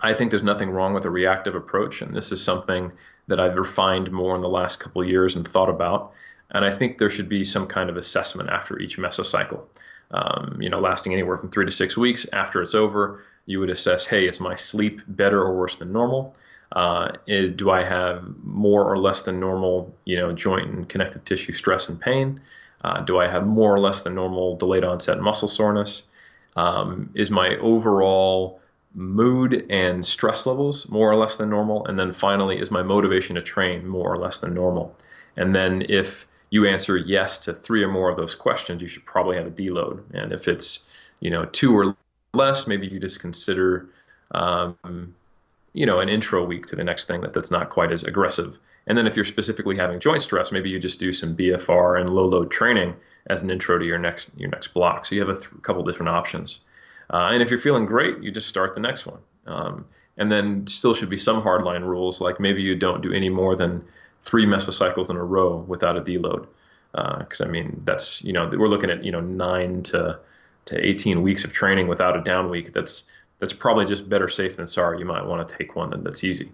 I 0.00 0.14
think 0.14 0.30
there's 0.30 0.42
nothing 0.42 0.70
wrong 0.70 0.94
with 0.94 1.04
a 1.04 1.10
reactive 1.10 1.54
approach, 1.54 2.02
and 2.02 2.14
this 2.14 2.32
is 2.32 2.42
something 2.42 2.92
that 3.28 3.38
I've 3.38 3.56
refined 3.56 4.10
more 4.10 4.34
in 4.34 4.40
the 4.40 4.48
last 4.48 4.80
couple 4.80 5.04
years 5.04 5.36
and 5.36 5.46
thought 5.46 5.70
about. 5.70 6.12
And 6.50 6.64
I 6.64 6.70
think 6.70 6.98
there 6.98 7.10
should 7.10 7.28
be 7.28 7.44
some 7.44 7.66
kind 7.66 7.90
of 7.90 7.96
assessment 7.96 8.50
after 8.50 8.78
each 8.78 8.98
mesocycle. 8.98 9.62
Um, 10.10 10.58
you 10.60 10.68
know, 10.68 10.80
lasting 10.80 11.12
anywhere 11.12 11.36
from 11.36 11.50
three 11.50 11.64
to 11.64 11.72
six 11.72 11.96
weeks. 11.96 12.26
After 12.32 12.62
it's 12.62 12.74
over, 12.74 13.22
you 13.46 13.60
would 13.60 13.70
assess, 13.70 14.06
hey, 14.06 14.26
is 14.26 14.40
my 14.40 14.54
sleep 14.54 15.00
better 15.06 15.40
or 15.40 15.56
worse 15.56 15.76
than 15.76 15.92
normal? 15.92 16.34
Uh, 16.72 17.12
is, 17.26 17.50
do 17.50 17.70
I 17.70 17.82
have 17.82 18.24
more 18.42 18.84
or 18.84 18.98
less 18.98 19.22
than 19.22 19.38
normal, 19.38 19.94
you 20.04 20.16
know, 20.16 20.32
joint 20.32 20.70
and 20.70 20.88
connective 20.88 21.24
tissue 21.24 21.52
stress 21.52 21.88
and 21.88 22.00
pain? 22.00 22.40
Uh, 22.82 23.00
do 23.00 23.18
I 23.18 23.28
have 23.28 23.46
more 23.46 23.74
or 23.74 23.78
less 23.78 24.02
than 24.02 24.14
normal 24.14 24.56
delayed 24.56 24.84
onset 24.84 25.20
muscle 25.20 25.48
soreness? 25.48 26.02
Um, 26.56 27.10
is 27.14 27.30
my 27.30 27.56
overall 27.56 28.60
mood 28.94 29.66
and 29.70 30.04
stress 30.04 30.46
levels 30.46 30.88
more 30.88 31.10
or 31.10 31.16
less 31.16 31.36
than 31.36 31.50
normal? 31.50 31.86
And 31.86 31.98
then 31.98 32.12
finally, 32.12 32.58
is 32.60 32.70
my 32.70 32.82
motivation 32.82 33.36
to 33.36 33.42
train 33.42 33.86
more 33.86 34.12
or 34.12 34.18
less 34.18 34.38
than 34.38 34.54
normal? 34.54 34.96
And 35.36 35.54
then 35.54 35.86
if 35.88 36.26
you 36.50 36.66
answer 36.66 36.96
yes 36.96 37.38
to 37.38 37.52
three 37.52 37.82
or 37.82 37.88
more 37.88 38.10
of 38.10 38.16
those 38.16 38.34
questions, 38.34 38.82
you 38.82 38.88
should 38.88 39.04
probably 39.04 39.36
have 39.36 39.46
a 39.46 39.50
deload. 39.50 40.02
And 40.12 40.32
if 40.32 40.46
it's 40.46 40.88
you 41.20 41.30
know 41.30 41.46
two 41.46 41.76
or 41.76 41.96
less, 42.36 42.66
maybe 42.66 42.86
you 42.86 42.98
just 43.00 43.20
consider 43.20 43.86
um, 44.32 45.14
you 45.72 45.86
know 45.86 46.00
an 46.00 46.08
intro 46.08 46.44
week 46.44 46.66
to 46.66 46.76
the 46.76 46.84
next 46.84 47.06
thing 47.06 47.20
that 47.22 47.32
that's 47.32 47.50
not 47.50 47.70
quite 47.70 47.92
as 47.92 48.04
aggressive. 48.04 48.58
And 48.86 48.98
then 48.98 49.06
if 49.06 49.16
you're 49.16 49.24
specifically 49.24 49.76
having 49.76 49.98
joint 49.98 50.22
stress, 50.22 50.52
maybe 50.52 50.70
you 50.70 50.78
just 50.78 51.00
do 51.00 51.12
some 51.12 51.36
BFR 51.36 52.00
and 52.00 52.10
low 52.10 52.26
load 52.26 52.50
training 52.50 52.94
as 53.26 53.42
an 53.42 53.50
intro 53.50 53.78
to 53.78 53.84
your 53.84 53.98
next 53.98 54.30
your 54.36 54.50
next 54.50 54.68
block. 54.68 55.06
So 55.06 55.14
you 55.14 55.20
have 55.20 55.30
a 55.30 55.40
th- 55.40 55.48
couple 55.62 55.82
different 55.82 56.10
options. 56.10 56.60
Uh, 57.10 57.30
and 57.32 57.42
if 57.42 57.50
you're 57.50 57.58
feeling 57.58 57.86
great, 57.86 58.22
you 58.22 58.30
just 58.30 58.48
start 58.48 58.74
the 58.74 58.80
next 58.80 59.06
one. 59.06 59.18
Um, 59.46 59.84
and 60.16 60.30
then 60.30 60.66
still 60.66 60.94
should 60.94 61.10
be 61.10 61.18
some 61.18 61.42
hardline 61.42 61.82
rules, 61.82 62.20
like 62.20 62.40
maybe 62.40 62.62
you 62.62 62.76
don't 62.76 63.02
do 63.02 63.12
any 63.12 63.28
more 63.28 63.56
than 63.56 63.84
three 64.22 64.46
mesocycles 64.46 65.10
in 65.10 65.16
a 65.16 65.24
row 65.24 65.56
without 65.68 65.96
a 65.96 66.00
deload. 66.00 66.46
Because 66.92 67.40
uh, 67.40 67.44
I 67.44 67.48
mean, 67.48 67.82
that's 67.84 68.22
you 68.22 68.32
know 68.32 68.48
we're 68.52 68.68
looking 68.68 68.90
at 68.90 69.04
you 69.04 69.10
know 69.10 69.20
nine 69.20 69.82
to 69.84 70.18
to 70.66 70.86
18 70.86 71.22
weeks 71.22 71.44
of 71.44 71.52
training 71.52 71.88
without 71.88 72.16
a 72.16 72.22
down 72.22 72.50
week. 72.50 72.72
That's 72.72 73.10
that's 73.38 73.52
probably 73.52 73.84
just 73.84 74.08
better 74.08 74.28
safe 74.28 74.56
than 74.56 74.66
sorry. 74.66 74.98
You 74.98 75.04
might 75.04 75.24
want 75.24 75.46
to 75.46 75.56
take 75.56 75.76
one 75.76 76.02
that's 76.02 76.24
easy. 76.24 76.50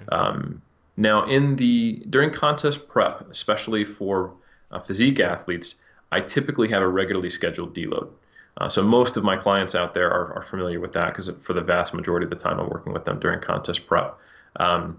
Mm-hmm. 0.00 0.14
Um, 0.14 0.62
now, 0.96 1.24
in 1.24 1.56
the 1.56 2.02
during 2.10 2.30
contest 2.32 2.88
prep, 2.88 3.28
especially 3.30 3.84
for 3.84 4.32
uh, 4.70 4.80
physique 4.80 5.20
athletes, 5.20 5.82
I 6.12 6.20
typically 6.20 6.68
have 6.68 6.82
a 6.82 6.88
regularly 6.88 7.30
scheduled 7.30 7.74
deload. 7.74 8.10
Uh, 8.58 8.68
so 8.68 8.82
most 8.82 9.16
of 9.16 9.24
my 9.24 9.36
clients 9.36 9.74
out 9.74 9.94
there 9.94 10.10
are, 10.10 10.34
are 10.34 10.42
familiar 10.42 10.78
with 10.78 10.92
that 10.92 11.08
because 11.08 11.28
for 11.42 11.54
the 11.54 11.60
vast 11.60 11.92
majority 11.92 12.24
of 12.24 12.30
the 12.30 12.36
time 12.36 12.60
I'm 12.60 12.68
working 12.68 12.92
with 12.92 13.04
them 13.04 13.18
during 13.18 13.40
contest 13.40 13.86
prep. 13.86 14.16
Um, 14.56 14.98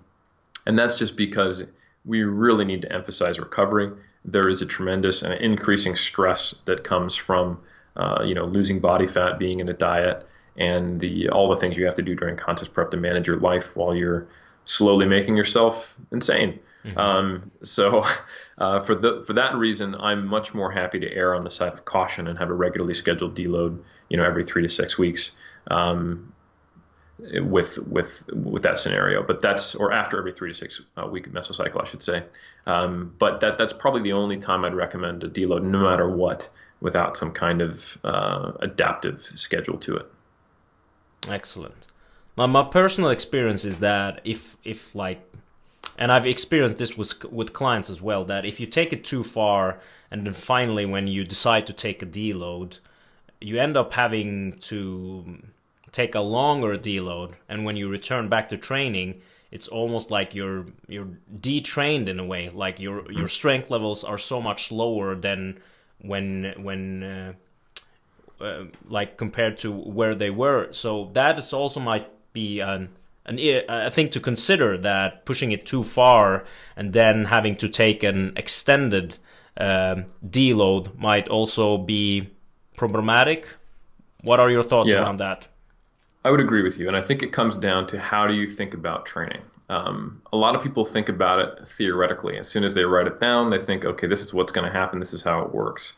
and 0.65 0.77
that's 0.77 0.97
just 0.97 1.15
because 1.15 1.63
we 2.03 2.23
really 2.23 2.65
need 2.65 2.81
to 2.81 2.91
emphasize 2.91 3.39
recovery. 3.39 3.91
There 4.25 4.49
is 4.49 4.61
a 4.61 4.65
tremendous 4.65 5.21
and 5.21 5.33
increasing 5.35 5.95
stress 5.95 6.61
that 6.65 6.83
comes 6.83 7.15
from, 7.15 7.59
uh, 7.95 8.23
you 8.23 8.34
know, 8.34 8.45
losing 8.45 8.79
body 8.79 9.08
fat, 9.08 9.39
being 9.39 9.60
in 9.60 9.69
a 9.69 9.73
diet, 9.73 10.25
and 10.58 10.99
the 10.99 11.29
all 11.29 11.49
the 11.49 11.58
things 11.58 11.77
you 11.77 11.86
have 11.86 11.95
to 11.95 12.01
do 12.01 12.15
during 12.15 12.36
contest 12.36 12.73
prep 12.73 12.91
to 12.91 12.97
manage 12.97 13.27
your 13.27 13.38
life 13.38 13.75
while 13.75 13.95
you're 13.95 14.27
slowly 14.65 15.05
making 15.05 15.38
yourself 15.38 15.95
insane. 16.12 16.60
Mm-hmm. 16.84 16.97
Um, 16.97 17.51
so, 17.63 18.05
uh, 18.58 18.81
for 18.81 18.95
the 18.95 19.23
for 19.25 19.34
that 19.34 19.55
reason, 19.55 19.95
I'm 19.95 20.25
much 20.27 20.53
more 20.53 20.71
happy 20.71 20.99
to 20.99 21.13
err 21.13 21.36
on 21.36 21.43
the 21.43 21.51
side 21.51 21.73
of 21.73 21.86
caution 21.86 22.27
and 22.27 22.38
have 22.38 22.49
a 22.49 22.53
regularly 22.53 22.93
scheduled 22.93 23.36
deload, 23.36 23.79
you 24.10 24.17
know, 24.17 24.23
every 24.23 24.43
three 24.43 24.62
to 24.62 24.69
six 24.69 24.97
weeks. 24.97 25.31
Um, 25.71 26.31
with 27.17 27.77
with 27.88 28.27
with 28.34 28.63
that 28.63 28.77
scenario. 28.77 29.23
But 29.23 29.41
that's 29.41 29.75
or 29.75 29.91
after 29.91 30.17
every 30.17 30.34
three 30.34 30.51
to 30.51 30.53
six 30.53 30.81
uh, 30.97 31.08
week 31.08 31.31
mesocycle, 31.31 31.81
I 31.81 31.86
should 31.86 32.03
say. 32.03 32.23
Um, 32.65 33.13
but 33.17 33.39
that 33.39 33.58
that's 33.58 33.73
probably 33.73 34.01
the 34.01 34.13
only 34.13 34.38
time 34.38 34.65
I'd 34.65 34.75
recommend 34.75 35.23
a 35.23 35.29
deload, 35.29 35.63
no 35.63 35.79
matter 35.79 36.10
what, 36.10 36.49
without 36.85 37.17
some 37.17 37.31
kind 37.31 37.63
of 37.63 37.97
uh, 38.03 38.51
adaptive 38.59 39.23
schedule 39.33 39.75
to 39.79 39.95
it. 39.95 40.05
Excellent. 41.27 41.87
Now, 42.37 42.45
my 42.45 42.63
personal 42.63 43.09
experience 43.09 43.65
is 43.65 43.79
that 43.79 44.21
if 44.23 44.55
if 44.63 44.93
like, 44.93 45.19
and 45.97 46.11
I've 46.11 46.27
experienced 46.27 46.77
this 46.77 46.95
with 46.95 47.25
with 47.39 47.53
clients 47.53 47.89
as 47.89 48.03
well, 48.03 48.23
that 48.25 48.45
if 48.45 48.59
you 48.59 48.67
take 48.67 48.93
it 48.93 49.03
too 49.03 49.23
far, 49.23 49.79
and 50.11 50.27
then 50.27 50.33
finally 50.33 50.85
when 50.85 51.07
you 51.07 51.23
decide 51.25 51.65
to 51.67 51.73
take 51.73 52.03
a 52.03 52.05
deload, 52.05 52.79
you 53.41 53.57
end 53.57 53.75
up 53.75 53.93
having 53.93 54.53
to 54.69 55.39
take 55.91 56.13
a 56.13 56.19
longer 56.19 56.77
deload, 56.77 57.31
and 57.49 57.65
when 57.65 57.75
you 57.77 57.89
return 57.89 58.29
back 58.29 58.49
to 58.49 58.57
training, 58.57 59.21
it's 59.49 59.67
almost 59.67 60.11
like 60.11 60.35
you're 60.35 60.67
you're 60.87 61.17
detrained 61.39 62.09
in 62.09 62.19
a 62.19 62.25
way. 62.25 62.49
Like 62.49 62.79
your 62.79 63.11
your 63.11 63.27
strength 63.27 63.71
levels 63.71 64.03
are 64.03 64.19
so 64.19 64.39
much 64.39 64.71
lower 64.71 65.15
than 65.15 65.59
when 66.01 66.53
when 66.58 67.03
uh, 67.03 67.34
uh, 68.41 68.65
like 68.88 69.17
compared 69.17 69.58
to 69.60 69.71
where 69.71 70.15
they 70.15 70.29
were. 70.29 70.71
So 70.71 71.10
that 71.13 71.38
is 71.39 71.53
also 71.53 71.79
might 71.79 72.10
be 72.34 72.60
an 72.60 72.89
an 73.25 73.39
a 73.39 73.89
thing 73.89 74.10
to 74.10 74.19
consider 74.19 74.77
that 74.79 75.25
pushing 75.25 75.51
it 75.51 75.65
too 75.65 75.84
far 75.84 76.45
and 76.75 76.93
then 76.93 77.25
having 77.25 77.55
to 77.58 77.69
take 77.69 78.03
an 78.03 78.34
extended 78.36 79.17
um, 79.58 80.05
deload 80.25 80.97
might 80.97 81.27
also 81.27 81.77
be 81.77 82.29
problematic. 82.75 83.47
What 84.21 84.39
are 84.39 84.49
your 84.49 84.63
thoughts 84.63 84.89
yeah. 84.89 85.01
around 85.01 85.17
that? 85.17 85.47
I 86.23 86.31
would 86.31 86.39
agree 86.39 86.63
with 86.63 86.79
you, 86.79 86.88
and 86.88 86.97
I 86.97 87.01
think 87.01 87.21
it 87.21 87.31
comes 87.31 87.55
down 87.55 87.88
to 87.88 87.99
how 87.99 88.27
do 88.27 88.34
you 88.34 88.47
think 88.47 88.73
about 88.73 89.05
training. 89.05 89.41
Um, 89.69 90.21
a 90.32 90.38
lot 90.38 90.56
of 90.56 90.62
people 90.62 90.86
think 90.86 91.10
about 91.10 91.39
it 91.39 91.67
theoretically. 91.67 92.38
As 92.38 92.47
soon 92.47 92.63
as 92.63 92.73
they 92.73 92.84
write 92.86 93.08
it 93.08 93.19
down, 93.19 93.49
they 93.49 93.63
think, 93.63 93.84
okay, 93.84 94.07
this 94.07 94.22
is 94.22 94.34
what's 94.34 94.51
going 94.51 94.66
to 94.66 94.72
happen. 94.72 94.99
This 94.99 95.13
is 95.13 95.24
how 95.24 95.41
it 95.41 95.53
works. 95.53 95.93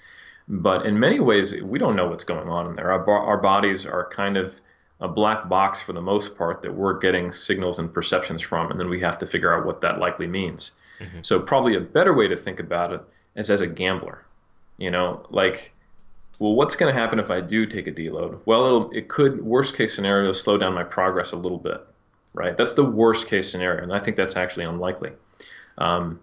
But 0.47 0.85
in 0.85 0.99
many 0.99 1.19
ways, 1.19 1.61
we 1.61 1.77
don't 1.77 1.95
know 1.95 2.07
what's 2.07 2.23
going 2.23 2.47
on 2.47 2.67
in 2.67 2.75
there. 2.75 2.91
Our, 2.91 3.09
our 3.09 3.37
bodies 3.37 3.85
are 3.85 4.09
kind 4.09 4.37
of 4.37 4.53
a 5.01 5.07
black 5.07 5.49
box 5.49 5.81
for 5.81 5.93
the 5.93 6.01
most 6.01 6.37
part 6.37 6.61
that 6.61 6.73
we're 6.73 6.97
getting 6.97 7.31
signals 7.31 7.79
and 7.79 7.93
perceptions 7.93 8.41
from, 8.41 8.71
and 8.71 8.79
then 8.79 8.89
we 8.89 8.99
have 9.01 9.17
to 9.17 9.27
figure 9.27 9.53
out 9.53 9.65
what 9.65 9.81
that 9.81 9.99
likely 9.99 10.27
means. 10.27 10.71
Mm-hmm. 10.99 11.19
So 11.21 11.39
probably 11.39 11.75
a 11.75 11.81
better 11.81 12.13
way 12.13 12.27
to 12.27 12.35
think 12.35 12.59
about 12.59 12.93
it 12.93 13.01
is 13.35 13.51
as 13.51 13.61
a 13.61 13.67
gambler. 13.67 14.23
You 14.77 14.91
know, 14.91 15.25
like 15.29 15.73
well, 16.39 16.53
what's 16.53 16.75
going 16.75 16.93
to 16.93 16.99
happen 16.99 17.19
if 17.19 17.31
I 17.31 17.41
do 17.41 17.65
take 17.65 17.87
a 17.87 17.91
deload? 17.91 18.39
Well, 18.45 18.65
it'll, 18.65 18.91
it 18.91 19.07
could, 19.07 19.43
worst 19.43 19.75
case 19.75 19.95
scenario, 19.95 20.31
slow 20.31 20.57
down 20.57 20.73
my 20.73 20.83
progress 20.83 21.31
a 21.31 21.35
little 21.35 21.57
bit, 21.57 21.85
right? 22.37 22.55
That's 22.55 22.73
the 22.73 22.85
worst 22.85 23.27
case 23.27 23.51
scenario, 23.51 23.83
and 23.83 23.91
I 23.91 23.99
think 23.99 24.15
that's 24.15 24.35
actually 24.35 24.65
unlikely. 24.65 25.11
Um, 25.77 26.19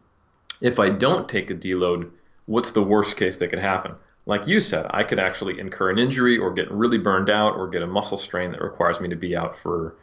if 0.60 0.78
I 0.78 0.90
don't 0.90 1.28
take 1.28 1.50
a 1.50 1.54
deload, 1.54 2.10
what's 2.46 2.70
the 2.70 2.82
worst 2.82 3.16
case 3.16 3.36
that 3.38 3.48
could 3.48 3.58
happen? 3.58 3.94
Like 4.26 4.46
you 4.46 4.60
said, 4.60 4.86
I 4.90 5.04
could 5.04 5.18
actually 5.18 5.60
incur 5.60 5.90
an 5.90 5.98
injury 5.98 6.38
or 6.38 6.52
get 6.52 6.70
really 6.70 6.98
burned 6.98 7.28
out 7.28 7.56
or 7.56 7.68
get 7.68 7.82
a 7.82 7.86
muscle 7.86 8.16
strain 8.16 8.50
that 8.52 8.62
requires 8.62 9.00
me 9.00 9.08
to 9.10 9.16
be 9.16 9.36
out 9.36 9.58
for 9.58 9.96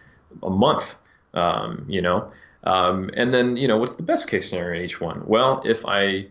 a 0.43 0.49
month, 0.49 0.95
um, 1.33 1.85
you 1.87 2.01
know? 2.01 2.31
Um, 2.63 3.09
and 3.15 3.33
then, 3.33 3.57
you 3.57 3.67
know, 3.67 3.77
what's 3.77 3.95
the 3.95 4.03
best 4.03 4.29
case 4.29 4.49
scenario 4.49 4.79
in 4.79 4.85
each 4.85 5.01
one? 5.01 5.23
Well, 5.25 5.63
if 5.65 5.83
I 5.85 6.27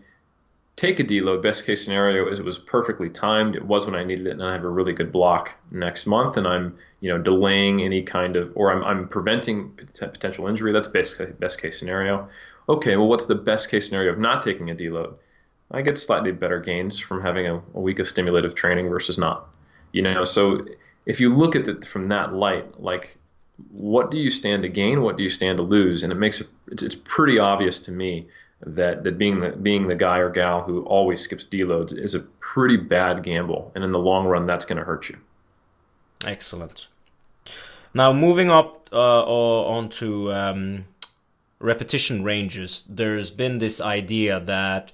take 0.81 0.99
a 0.99 1.03
deload, 1.03 1.43
best 1.43 1.67
case 1.67 1.83
scenario 1.83 2.27
is 2.27 2.39
it 2.39 2.45
was 2.45 2.57
perfectly 2.57 3.07
timed. 3.07 3.55
It 3.55 3.63
was 3.63 3.85
when 3.85 3.93
I 3.93 4.03
needed 4.03 4.25
it, 4.25 4.31
and 4.31 4.43
I 4.43 4.53
have 4.53 4.63
a 4.63 4.69
really 4.69 4.93
good 4.93 5.11
block 5.11 5.51
next 5.69 6.07
month, 6.07 6.37
and 6.37 6.47
I'm 6.47 6.75
you 7.01 7.09
know 7.09 7.19
delaying 7.19 7.83
any 7.83 8.01
kind 8.01 8.35
of 8.35 8.51
or 8.55 8.73
I'm, 8.73 8.83
I'm 8.83 9.07
preventing 9.07 9.69
potential 9.73 10.47
injury. 10.47 10.71
That's 10.71 10.87
basically 10.87 11.33
best 11.33 11.61
case 11.61 11.77
scenario. 11.77 12.27
Okay, 12.67 12.97
well, 12.97 13.07
what's 13.07 13.27
the 13.27 13.35
best 13.35 13.69
case 13.69 13.87
scenario 13.87 14.11
of 14.11 14.17
not 14.17 14.43
taking 14.43 14.71
a 14.71 14.75
deload? 14.75 15.13
I 15.69 15.83
get 15.83 15.99
slightly 15.99 16.31
better 16.31 16.59
gains 16.59 16.97
from 16.97 17.21
having 17.21 17.45
a, 17.45 17.61
a 17.75 17.79
week 17.79 17.99
of 17.99 18.09
stimulative 18.09 18.55
training 18.55 18.89
versus 18.89 19.19
not. 19.19 19.49
You 19.91 20.01
know, 20.01 20.23
so 20.23 20.65
if 21.05 21.19
you 21.19 21.31
look 21.33 21.55
at 21.55 21.67
it 21.67 21.85
from 21.85 22.07
that 22.07 22.33
light, 22.33 22.81
like 22.81 23.19
what 23.69 24.09
do 24.09 24.17
you 24.17 24.31
stand 24.31 24.63
to 24.63 24.69
gain? 24.69 25.03
What 25.03 25.15
do 25.15 25.21
you 25.21 25.29
stand 25.29 25.57
to 25.57 25.63
lose? 25.63 26.01
And 26.01 26.11
it 26.11 26.15
makes 26.15 26.41
it, 26.41 26.47
it's, 26.71 26.81
it's 26.81 26.95
pretty 26.95 27.37
obvious 27.37 27.79
to 27.81 27.91
me 27.91 28.27
that 28.65 29.03
that 29.03 29.17
being 29.17 29.39
the 29.39 29.51
being 29.51 29.87
the 29.87 29.95
guy 29.95 30.19
or 30.19 30.29
gal 30.29 30.61
who 30.61 30.83
always 30.83 31.21
skips 31.21 31.45
deloads 31.45 31.97
is 31.97 32.15
a 32.15 32.19
pretty 32.19 32.77
bad 32.77 33.23
gamble, 33.23 33.71
and 33.75 33.83
in 33.83 33.91
the 33.91 33.99
long 33.99 34.25
run, 34.27 34.45
that's 34.45 34.65
going 34.65 34.77
to 34.77 34.83
hurt 34.83 35.09
you. 35.09 35.17
Excellent. 36.25 36.87
Now 37.93 38.13
moving 38.13 38.49
up 38.49 38.89
uh, 38.93 39.23
onto 39.23 40.31
um, 40.31 40.85
repetition 41.59 42.23
ranges, 42.23 42.83
there's 42.87 43.31
been 43.31 43.59
this 43.59 43.81
idea 43.81 44.39
that 44.39 44.91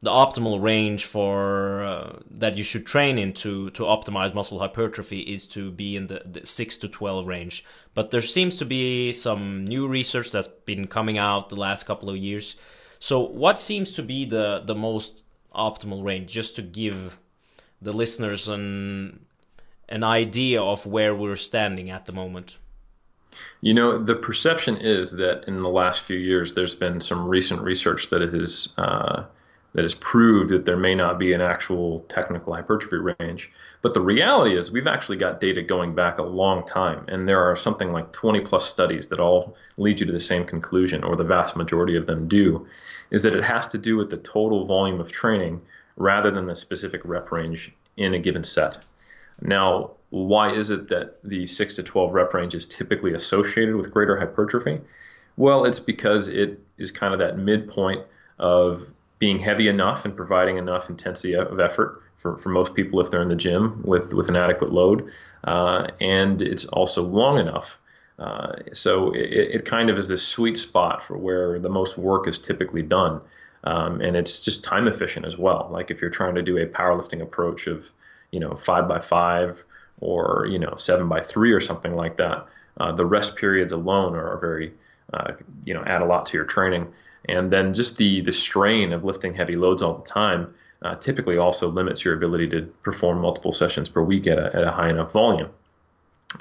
the 0.00 0.10
optimal 0.10 0.62
range 0.62 1.04
for 1.04 1.82
uh, 1.84 2.18
that 2.30 2.56
you 2.56 2.62
should 2.62 2.86
train 2.86 3.18
into 3.18 3.70
to 3.70 3.82
optimize 3.82 4.32
muscle 4.32 4.60
hypertrophy 4.60 5.20
is 5.20 5.46
to 5.46 5.70
be 5.72 5.96
in 5.96 6.06
the, 6.06 6.22
the 6.24 6.46
6 6.46 6.76
to 6.78 6.88
12 6.88 7.26
range 7.26 7.64
but 7.94 8.10
there 8.10 8.22
seems 8.22 8.56
to 8.56 8.64
be 8.64 9.12
some 9.12 9.64
new 9.64 9.88
research 9.88 10.30
that's 10.30 10.48
been 10.66 10.86
coming 10.86 11.18
out 11.18 11.48
the 11.48 11.56
last 11.56 11.84
couple 11.84 12.08
of 12.08 12.16
years 12.16 12.54
so 12.98 13.20
what 13.20 13.58
seems 13.58 13.92
to 13.92 14.02
be 14.02 14.24
the 14.24 14.62
the 14.64 14.74
most 14.74 15.24
optimal 15.54 16.04
range 16.04 16.30
just 16.32 16.56
to 16.56 16.62
give 16.62 17.18
the 17.80 17.92
listeners 17.92 18.48
an 18.48 19.26
an 19.88 20.04
idea 20.04 20.62
of 20.62 20.86
where 20.86 21.14
we're 21.14 21.36
standing 21.36 21.90
at 21.90 22.06
the 22.06 22.12
moment? 22.12 22.58
You 23.60 23.72
know, 23.72 24.02
the 24.02 24.14
perception 24.14 24.76
is 24.78 25.12
that 25.12 25.44
in 25.46 25.60
the 25.60 25.68
last 25.68 26.02
few 26.02 26.18
years, 26.18 26.54
there's 26.54 26.74
been 26.74 27.00
some 27.00 27.26
recent 27.26 27.62
research 27.62 28.10
that 28.10 28.20
has 28.20 28.74
uh, 28.78 29.24
that 29.74 29.84
has 29.84 29.94
proved 29.94 30.50
that 30.50 30.64
there 30.64 30.76
may 30.76 30.94
not 30.94 31.18
be 31.18 31.32
an 31.32 31.40
actual 31.40 32.00
technical 32.08 32.54
hypertrophy 32.54 32.96
range. 33.20 33.50
But 33.82 33.94
the 33.94 34.00
reality 34.00 34.56
is, 34.56 34.72
we've 34.72 34.86
actually 34.86 35.18
got 35.18 35.40
data 35.40 35.62
going 35.62 35.94
back 35.94 36.18
a 36.18 36.22
long 36.22 36.66
time, 36.66 37.04
and 37.08 37.28
there 37.28 37.42
are 37.42 37.54
something 37.54 37.92
like 37.92 38.12
20 38.12 38.40
plus 38.40 38.68
studies 38.68 39.08
that 39.08 39.20
all 39.20 39.56
lead 39.76 40.00
you 40.00 40.06
to 40.06 40.12
the 40.12 40.20
same 40.20 40.44
conclusion, 40.44 41.04
or 41.04 41.16
the 41.16 41.24
vast 41.24 41.54
majority 41.54 41.96
of 41.96 42.06
them 42.06 42.26
do, 42.28 42.66
is 43.10 43.22
that 43.22 43.34
it 43.34 43.44
has 43.44 43.68
to 43.68 43.78
do 43.78 43.96
with 43.96 44.10
the 44.10 44.16
total 44.16 44.64
volume 44.64 45.00
of 45.00 45.12
training 45.12 45.60
rather 45.96 46.30
than 46.30 46.46
the 46.46 46.54
specific 46.54 47.02
rep 47.04 47.30
range 47.30 47.72
in 47.96 48.14
a 48.14 48.18
given 48.18 48.44
set. 48.44 48.84
Now, 49.42 49.92
why 50.10 50.52
is 50.52 50.70
it 50.70 50.88
that 50.88 51.22
the 51.22 51.44
6 51.44 51.76
to 51.76 51.82
12 51.82 52.14
rep 52.14 52.32
range 52.32 52.54
is 52.54 52.66
typically 52.66 53.12
associated 53.12 53.76
with 53.76 53.90
greater 53.90 54.18
hypertrophy? 54.18 54.80
Well, 55.36 55.64
it's 55.64 55.80
because 55.80 56.28
it 56.28 56.58
is 56.78 56.90
kind 56.90 57.12
of 57.12 57.20
that 57.20 57.38
midpoint 57.38 58.04
of 58.38 58.92
being 59.18 59.38
heavy 59.38 59.68
enough 59.68 60.04
and 60.04 60.16
providing 60.16 60.56
enough 60.56 60.88
intensity 60.88 61.34
of 61.34 61.58
effort 61.60 62.02
for, 62.16 62.36
for 62.38 62.48
most 62.50 62.74
people 62.74 63.00
if 63.00 63.10
they're 63.10 63.22
in 63.22 63.28
the 63.28 63.36
gym 63.36 63.82
with, 63.84 64.12
with 64.12 64.28
an 64.28 64.36
adequate 64.36 64.72
load. 64.72 65.10
Uh, 65.44 65.86
and 66.00 66.42
it's 66.42 66.64
also 66.66 67.02
long 67.02 67.38
enough. 67.38 67.78
Uh, 68.18 68.52
so 68.72 69.12
it, 69.12 69.30
it, 69.30 69.64
kind 69.64 69.90
of 69.90 69.98
is 69.98 70.08
this 70.08 70.26
sweet 70.26 70.56
spot 70.56 71.02
for 71.02 71.16
where 71.16 71.60
the 71.60 71.68
most 71.68 71.96
work 71.96 72.26
is 72.26 72.38
typically 72.38 72.82
done. 72.82 73.20
Um, 73.64 74.00
and 74.00 74.16
it's 74.16 74.40
just 74.40 74.64
time 74.64 74.88
efficient 74.88 75.24
as 75.24 75.36
well. 75.36 75.68
Like 75.70 75.90
if 75.90 76.00
you're 76.00 76.10
trying 76.10 76.34
to 76.34 76.42
do 76.42 76.58
a 76.58 76.66
powerlifting 76.66 77.22
approach 77.22 77.68
of, 77.68 77.90
you 78.32 78.40
know, 78.40 78.54
five 78.56 78.88
by 78.88 79.00
five 79.00 79.64
or, 80.00 80.46
you 80.50 80.58
know, 80.58 80.74
seven 80.76 81.08
by 81.08 81.20
three 81.20 81.52
or 81.52 81.60
something 81.60 81.94
like 81.94 82.16
that, 82.16 82.46
uh, 82.78 82.92
the 82.92 83.06
rest 83.06 83.36
periods 83.36 83.72
alone 83.72 84.14
are, 84.16 84.36
very, 84.38 84.72
uh, 85.12 85.32
you 85.64 85.74
know, 85.74 85.82
add 85.86 86.02
a 86.02 86.04
lot 86.04 86.26
to 86.26 86.36
your 86.36 86.46
training 86.46 86.92
and 87.28 87.50
then 87.50 87.74
just 87.74 87.96
the 87.98 88.20
the 88.22 88.32
strain 88.32 88.92
of 88.92 89.04
lifting 89.04 89.34
heavy 89.34 89.56
loads 89.56 89.82
all 89.82 89.98
the 89.98 90.04
time 90.04 90.54
uh, 90.82 90.94
typically 90.96 91.36
also 91.36 91.68
limits 91.68 92.04
your 92.04 92.14
ability 92.14 92.48
to 92.48 92.62
perform 92.82 93.20
multiple 93.20 93.52
sessions 93.52 93.88
per 93.88 94.02
week 94.02 94.26
at 94.26 94.38
a, 94.38 94.54
at 94.54 94.64
a 94.64 94.70
high 94.70 94.88
enough 94.88 95.12
volume. 95.12 95.50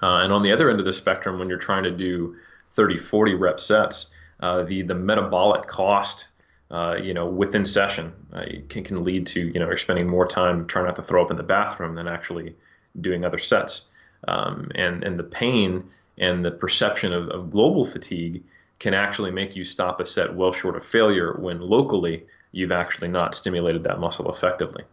Uh, 0.03 0.17
and 0.17 0.31
on 0.31 0.43
the 0.43 0.51
other 0.51 0.69
end 0.69 0.79
of 0.79 0.85
the 0.85 0.93
spectrum, 0.93 1.39
when 1.39 1.49
you're 1.49 1.57
trying 1.57 1.83
to 1.83 1.91
do 1.91 2.35
30, 2.75 2.99
40 2.99 3.33
rep 3.33 3.59
sets, 3.59 4.13
uh, 4.39 4.63
the 4.63 4.83
the 4.83 4.93
metabolic 4.93 5.67
cost, 5.67 6.27
uh, 6.69 6.95
you 7.01 7.13
know, 7.13 7.25
within 7.27 7.65
session 7.65 8.13
uh, 8.33 8.43
can 8.69 8.83
can 8.83 9.03
lead 9.03 9.25
to 9.25 9.39
you 9.39 9.59
know 9.59 9.67
you're 9.67 9.77
spending 9.77 10.07
more 10.07 10.27
time 10.27 10.67
trying 10.67 10.85
not 10.85 10.95
to 10.95 11.01
throw 11.01 11.23
up 11.23 11.31
in 11.31 11.37
the 11.37 11.43
bathroom 11.43 11.95
than 11.95 12.07
actually 12.07 12.55
doing 13.01 13.25
other 13.25 13.39
sets. 13.39 13.87
Um, 14.27 14.71
and 14.75 15.03
and 15.03 15.17
the 15.17 15.23
pain 15.23 15.85
and 16.19 16.43
the 16.43 16.51
perception 16.51 17.13
of, 17.13 17.29
of 17.29 17.49
global 17.49 17.85
fatigue 17.85 18.43
can 18.79 18.93
actually 18.93 19.31
make 19.31 19.55
you 19.55 19.63
stop 19.63 19.99
a 19.99 20.05
set 20.05 20.33
well 20.35 20.51
short 20.51 20.75
of 20.75 20.85
failure 20.85 21.33
when 21.39 21.59
locally 21.59 22.25
you've 22.51 22.71
actually 22.71 23.07
not 23.07 23.35
stimulated 23.35 23.83
that 23.83 23.99
muscle 23.99 24.31
effectively. 24.31 24.83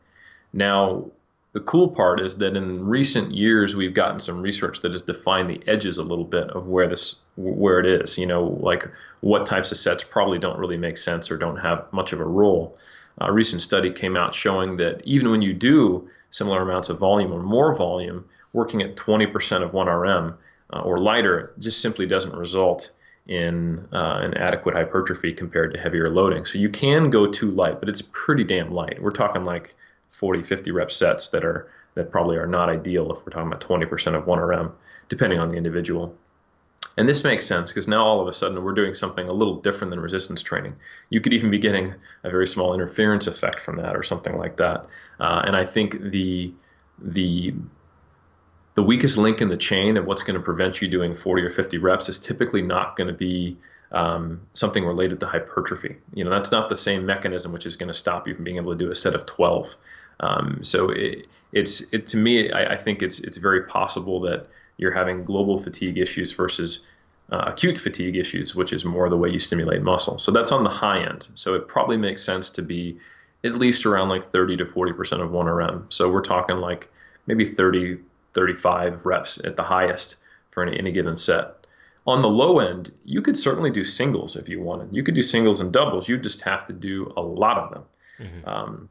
Now, 0.52 1.04
the 1.52 1.60
cool 1.60 1.88
part 1.88 2.20
is 2.20 2.38
that 2.38 2.56
in 2.56 2.84
recent 2.84 3.32
years 3.32 3.76
we've 3.76 3.94
gotten 3.94 4.18
some 4.18 4.42
research 4.42 4.80
that 4.80 4.92
has 4.92 5.02
defined 5.02 5.48
the 5.48 5.62
edges 5.68 5.98
a 5.98 6.02
little 6.02 6.24
bit 6.24 6.50
of 6.50 6.66
where 6.66 6.88
this 6.88 7.20
where 7.36 7.78
it 7.78 7.86
is. 7.86 8.18
You 8.18 8.26
know, 8.26 8.58
like 8.60 8.88
what 9.20 9.46
types 9.46 9.70
of 9.70 9.78
sets 9.78 10.02
probably 10.02 10.38
don't 10.38 10.58
really 10.58 10.76
make 10.76 10.98
sense 10.98 11.30
or 11.30 11.38
don't 11.38 11.56
have 11.56 11.86
much 11.92 12.12
of 12.12 12.20
a 12.20 12.24
role. 12.24 12.76
A 13.18 13.32
recent 13.32 13.62
study 13.62 13.92
came 13.92 14.16
out 14.16 14.34
showing 14.34 14.76
that 14.78 15.00
even 15.04 15.30
when 15.30 15.42
you 15.42 15.54
do 15.54 16.08
similar 16.30 16.60
amounts 16.60 16.88
of 16.88 16.98
volume 16.98 17.32
or 17.32 17.40
more 17.40 17.72
volume, 17.76 18.24
working 18.52 18.82
at 18.82 18.96
20% 18.96 19.62
of 19.62 19.70
1RM 19.70 20.34
uh, 20.72 20.80
or 20.80 20.98
lighter 20.98 21.52
just 21.60 21.80
simply 21.80 22.06
doesn't 22.06 22.34
result 22.34 22.90
in 23.26 23.88
uh, 23.92 24.18
an 24.22 24.34
adequate 24.34 24.74
hypertrophy 24.74 25.32
compared 25.32 25.72
to 25.72 25.80
heavier 25.80 26.08
loading. 26.08 26.44
So 26.44 26.58
you 26.58 26.68
can 26.68 27.10
go 27.10 27.26
too 27.26 27.50
light, 27.50 27.80
but 27.80 27.88
it's 27.88 28.02
pretty 28.02 28.44
damn 28.44 28.72
light. 28.72 29.00
We're 29.02 29.10
talking 29.10 29.44
like 29.44 29.74
40, 30.10 30.42
50 30.42 30.70
rep 30.70 30.90
sets 30.90 31.28
that 31.30 31.44
are 31.44 31.70
that 31.94 32.10
probably 32.10 32.36
are 32.36 32.46
not 32.46 32.68
ideal 32.68 33.12
if 33.12 33.24
we're 33.24 33.30
talking 33.30 33.46
about 33.46 33.60
20% 33.60 34.16
of 34.16 34.24
1RM, 34.24 34.72
depending 35.08 35.38
on 35.38 35.48
the 35.48 35.56
individual. 35.56 36.12
And 36.96 37.08
this 37.08 37.22
makes 37.22 37.46
sense 37.46 37.70
because 37.70 37.88
now 37.88 38.04
all 38.04 38.20
of 38.20 38.28
a 38.28 38.34
sudden 38.34 38.62
we're 38.62 38.72
doing 38.72 38.94
something 38.94 39.28
a 39.28 39.32
little 39.32 39.60
different 39.60 39.90
than 39.90 40.00
resistance 40.00 40.42
training. 40.42 40.74
You 41.10 41.20
could 41.20 41.32
even 41.32 41.50
be 41.50 41.58
getting 41.58 41.94
a 42.24 42.30
very 42.30 42.46
small 42.46 42.74
interference 42.74 43.26
effect 43.26 43.60
from 43.60 43.76
that 43.76 43.96
or 43.96 44.02
something 44.02 44.36
like 44.36 44.56
that. 44.58 44.86
Uh, 45.18 45.42
and 45.46 45.56
I 45.56 45.64
think 45.64 46.00
the 46.00 46.52
the 46.98 47.54
the 48.74 48.82
weakest 48.82 49.16
link 49.16 49.40
in 49.40 49.48
the 49.48 49.56
chain 49.56 49.96
of 49.96 50.04
what's 50.04 50.22
going 50.22 50.38
to 50.38 50.42
prevent 50.42 50.82
you 50.82 50.88
doing 50.88 51.14
40 51.14 51.42
or 51.42 51.50
50 51.50 51.78
reps 51.78 52.08
is 52.08 52.18
typically 52.18 52.62
not 52.62 52.96
going 52.96 53.06
to 53.06 53.14
be 53.14 53.56
um, 53.92 54.40
something 54.52 54.84
related 54.84 55.20
to 55.20 55.26
hypertrophy. 55.26 55.96
You 56.12 56.24
know, 56.24 56.30
that's 56.30 56.50
not 56.50 56.68
the 56.68 56.76
same 56.76 57.06
mechanism 57.06 57.52
which 57.52 57.66
is 57.66 57.76
going 57.76 57.88
to 57.88 57.94
stop 57.94 58.26
you 58.26 58.34
from 58.34 58.44
being 58.44 58.56
able 58.56 58.72
to 58.72 58.78
do 58.78 58.90
a 58.90 58.94
set 58.94 59.14
of 59.14 59.24
12. 59.26 59.76
Um, 60.20 60.58
so 60.62 60.90
it, 60.90 61.28
it's 61.52 61.92
it 61.92 62.06
to 62.08 62.16
me, 62.16 62.50
I, 62.50 62.74
I, 62.74 62.76
think 62.76 63.02
it's 63.02 63.20
it's 63.20 63.36
very 63.36 63.64
possible 63.64 64.20
that 64.20 64.48
you're 64.76 64.92
having 64.92 65.24
global 65.24 65.58
fatigue 65.58 65.98
issues 65.98 66.32
versus 66.32 66.84
uh, 67.30 67.44
acute 67.46 67.78
fatigue 67.78 68.16
issues, 68.16 68.54
which 68.54 68.72
is 68.72 68.84
more 68.84 69.08
the 69.08 69.16
way 69.16 69.28
you 69.28 69.38
stimulate 69.38 69.82
muscle. 69.82 70.18
So 70.18 70.30
that's 70.30 70.52
on 70.52 70.64
the 70.64 70.70
high 70.70 71.00
end. 71.00 71.28
So 71.34 71.54
it 71.54 71.68
probably 71.68 71.96
makes 71.96 72.24
sense 72.24 72.50
to 72.50 72.62
be 72.62 72.98
at 73.44 73.56
least 73.56 73.86
around 73.86 74.08
like 74.08 74.24
30 74.24 74.56
to 74.58 74.66
40 74.66 74.92
percent 74.92 75.22
of 75.22 75.30
1RM. 75.30 75.92
So 75.92 76.10
we're 76.10 76.22
talking 76.22 76.56
like 76.56 76.90
maybe 77.26 77.44
30 77.44 77.98
35 78.34 79.04
reps 79.04 79.38
at 79.44 79.56
the 79.56 79.62
highest 79.62 80.16
for 80.50 80.64
any, 80.64 80.78
any 80.78 80.92
given 80.92 81.16
set. 81.16 81.66
On 82.06 82.20
the 82.20 82.28
low 82.28 82.58
end, 82.58 82.92
you 83.04 83.22
could 83.22 83.36
certainly 83.36 83.70
do 83.70 83.82
singles 83.82 84.36
if 84.36 84.48
you 84.48 84.60
wanted. 84.60 84.94
You 84.94 85.02
could 85.02 85.14
do 85.14 85.22
singles 85.22 85.60
and 85.60 85.72
doubles. 85.72 86.08
You 86.08 86.18
just 86.18 86.42
have 86.42 86.66
to 86.66 86.72
do 86.72 87.12
a 87.16 87.22
lot 87.22 87.56
of 87.56 87.70
them. 87.70 87.84
Mm-hmm. 88.18 88.48
Um, 88.48 88.88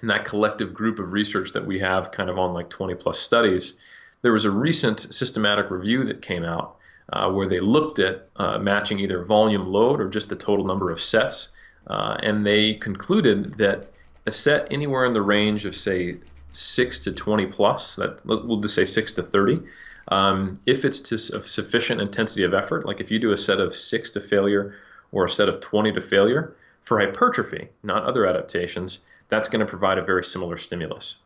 and 0.00 0.10
that 0.10 0.24
collective 0.24 0.72
group 0.72 0.98
of 0.98 1.12
research 1.12 1.52
that 1.52 1.66
we 1.66 1.78
have, 1.80 2.12
kind 2.12 2.30
of 2.30 2.38
on 2.38 2.54
like 2.54 2.70
20 2.70 2.94
plus 2.94 3.18
studies, 3.18 3.74
there 4.22 4.32
was 4.32 4.44
a 4.44 4.50
recent 4.50 5.00
systematic 5.00 5.70
review 5.70 6.04
that 6.04 6.22
came 6.22 6.44
out 6.44 6.76
uh, 7.12 7.30
where 7.30 7.46
they 7.46 7.60
looked 7.60 7.98
at 7.98 8.28
uh, 8.36 8.58
matching 8.58 8.98
either 8.98 9.24
volume 9.24 9.66
load 9.66 10.00
or 10.00 10.08
just 10.08 10.28
the 10.28 10.36
total 10.36 10.64
number 10.64 10.90
of 10.90 11.02
sets. 11.02 11.52
Uh, 11.86 12.16
and 12.22 12.44
they 12.44 12.74
concluded 12.74 13.54
that 13.54 13.90
a 14.26 14.30
set 14.30 14.68
anywhere 14.70 15.04
in 15.04 15.14
the 15.14 15.22
range 15.22 15.64
of, 15.64 15.74
say, 15.74 16.16
six 16.52 17.04
to 17.04 17.12
20 17.12 17.46
plus, 17.46 17.96
that 17.96 18.24
we'll 18.24 18.60
just 18.60 18.74
say 18.74 18.84
six 18.84 19.12
to 19.12 19.22
30. 19.22 19.60
Um, 20.08 20.58
if 20.64 20.84
it's 20.84 21.00
to 21.00 21.18
sufficient 21.18 22.00
intensity 22.00 22.44
of 22.44 22.54
effort, 22.54 22.86
like 22.86 23.00
if 23.00 23.10
you 23.10 23.18
do 23.18 23.32
a 23.32 23.36
set 23.36 23.60
of 23.60 23.76
six 23.76 24.10
to 24.12 24.20
failure 24.20 24.74
or 25.12 25.24
a 25.24 25.30
set 25.30 25.48
of 25.48 25.60
20 25.60 25.92
to 25.92 26.00
failure, 26.00 26.56
for 26.88 26.98
hypertrophy, 27.00 27.68
not 27.82 28.04
other 28.04 28.26
adaptations, 28.26 29.00
that's 29.28 29.48
going 29.48 29.60
to 29.60 29.66
provide 29.66 29.98
a 29.98 30.02
very 30.02 30.24
similar 30.24 30.56
stimulus. 30.56 31.16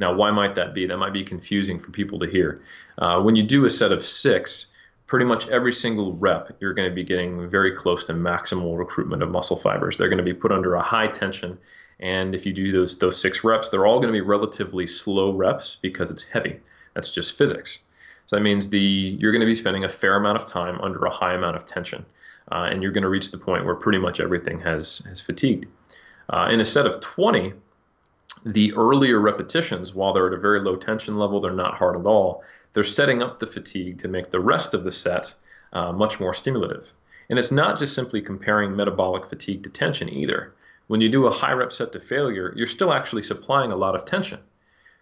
Now, 0.00 0.12
why 0.12 0.32
might 0.32 0.56
that 0.56 0.74
be? 0.74 0.86
That 0.86 0.96
might 0.96 1.12
be 1.12 1.22
confusing 1.22 1.78
for 1.78 1.92
people 1.92 2.18
to 2.18 2.26
hear. 2.26 2.62
Uh, 2.98 3.22
when 3.22 3.36
you 3.36 3.44
do 3.44 3.64
a 3.64 3.70
set 3.70 3.92
of 3.92 4.04
six, 4.04 4.72
pretty 5.06 5.24
much 5.24 5.46
every 5.48 5.72
single 5.72 6.14
rep, 6.14 6.56
you're 6.60 6.74
going 6.74 6.88
to 6.88 6.94
be 6.94 7.04
getting 7.04 7.48
very 7.48 7.70
close 7.70 8.04
to 8.04 8.12
maximal 8.12 8.76
recruitment 8.76 9.22
of 9.22 9.30
muscle 9.30 9.56
fibers. 9.56 9.96
They're 9.96 10.08
going 10.08 10.18
to 10.18 10.24
be 10.24 10.34
put 10.34 10.50
under 10.50 10.74
a 10.74 10.82
high 10.82 11.06
tension 11.06 11.58
And 12.00 12.34
if 12.34 12.44
you 12.44 12.52
do 12.52 12.72
those 12.72 12.98
those 12.98 13.20
six 13.20 13.44
reps, 13.44 13.68
they're 13.68 13.86
all 13.86 14.00
going 14.00 14.12
to 14.12 14.16
be 14.16 14.20
relatively 14.20 14.86
slow 14.86 15.32
reps 15.32 15.76
because 15.80 16.10
it's 16.10 16.22
heavy. 16.22 16.60
That's 16.94 17.12
just 17.12 17.38
physics. 17.38 17.80
So 18.26 18.36
that 18.36 18.42
means 18.42 18.68
the 18.68 18.78
you're 18.78 19.32
going 19.32 19.40
to 19.40 19.46
be 19.46 19.54
spending 19.54 19.84
a 19.84 19.88
fair 19.88 20.16
amount 20.16 20.40
of 20.40 20.46
time 20.46 20.80
under 20.80 21.04
a 21.04 21.10
high 21.10 21.34
amount 21.34 21.56
of 21.56 21.66
tension, 21.66 22.04
uh, 22.50 22.68
and 22.70 22.82
you're 22.82 22.92
going 22.92 23.02
to 23.02 23.08
reach 23.08 23.30
the 23.30 23.38
point 23.38 23.64
where 23.64 23.74
pretty 23.74 23.98
much 23.98 24.20
everything 24.20 24.60
has 24.60 24.98
has 25.08 25.20
fatigued. 25.20 25.66
Uh, 26.30 26.48
in 26.50 26.60
a 26.60 26.64
set 26.64 26.86
of 26.86 27.00
20, 27.00 27.52
the 28.46 28.72
earlier 28.74 29.20
repetitions, 29.20 29.94
while 29.94 30.12
they're 30.12 30.26
at 30.26 30.32
a 30.32 30.38
very 30.38 30.60
low 30.60 30.76
tension 30.76 31.16
level, 31.18 31.40
they're 31.40 31.52
not 31.52 31.74
hard 31.74 31.98
at 31.98 32.06
all. 32.06 32.42
They're 32.72 32.82
setting 32.82 33.22
up 33.22 33.38
the 33.38 33.46
fatigue 33.46 33.98
to 33.98 34.08
make 34.08 34.30
the 34.30 34.40
rest 34.40 34.72
of 34.74 34.84
the 34.84 34.92
set 34.92 35.34
uh, 35.74 35.92
much 35.92 36.18
more 36.18 36.32
stimulative. 36.32 36.92
And 37.28 37.38
it's 37.38 37.52
not 37.52 37.78
just 37.78 37.94
simply 37.94 38.20
comparing 38.20 38.74
metabolic 38.74 39.28
fatigue 39.28 39.62
to 39.64 39.70
tension 39.70 40.08
either 40.08 40.52
when 40.86 41.00
you 41.00 41.08
do 41.08 41.26
a 41.26 41.30
high 41.30 41.52
rep 41.52 41.72
set 41.72 41.92
to 41.92 42.00
failure, 42.00 42.52
you're 42.56 42.66
still 42.66 42.92
actually 42.92 43.22
supplying 43.22 43.72
a 43.72 43.76
lot 43.76 43.94
of 43.94 44.04
tension 44.04 44.40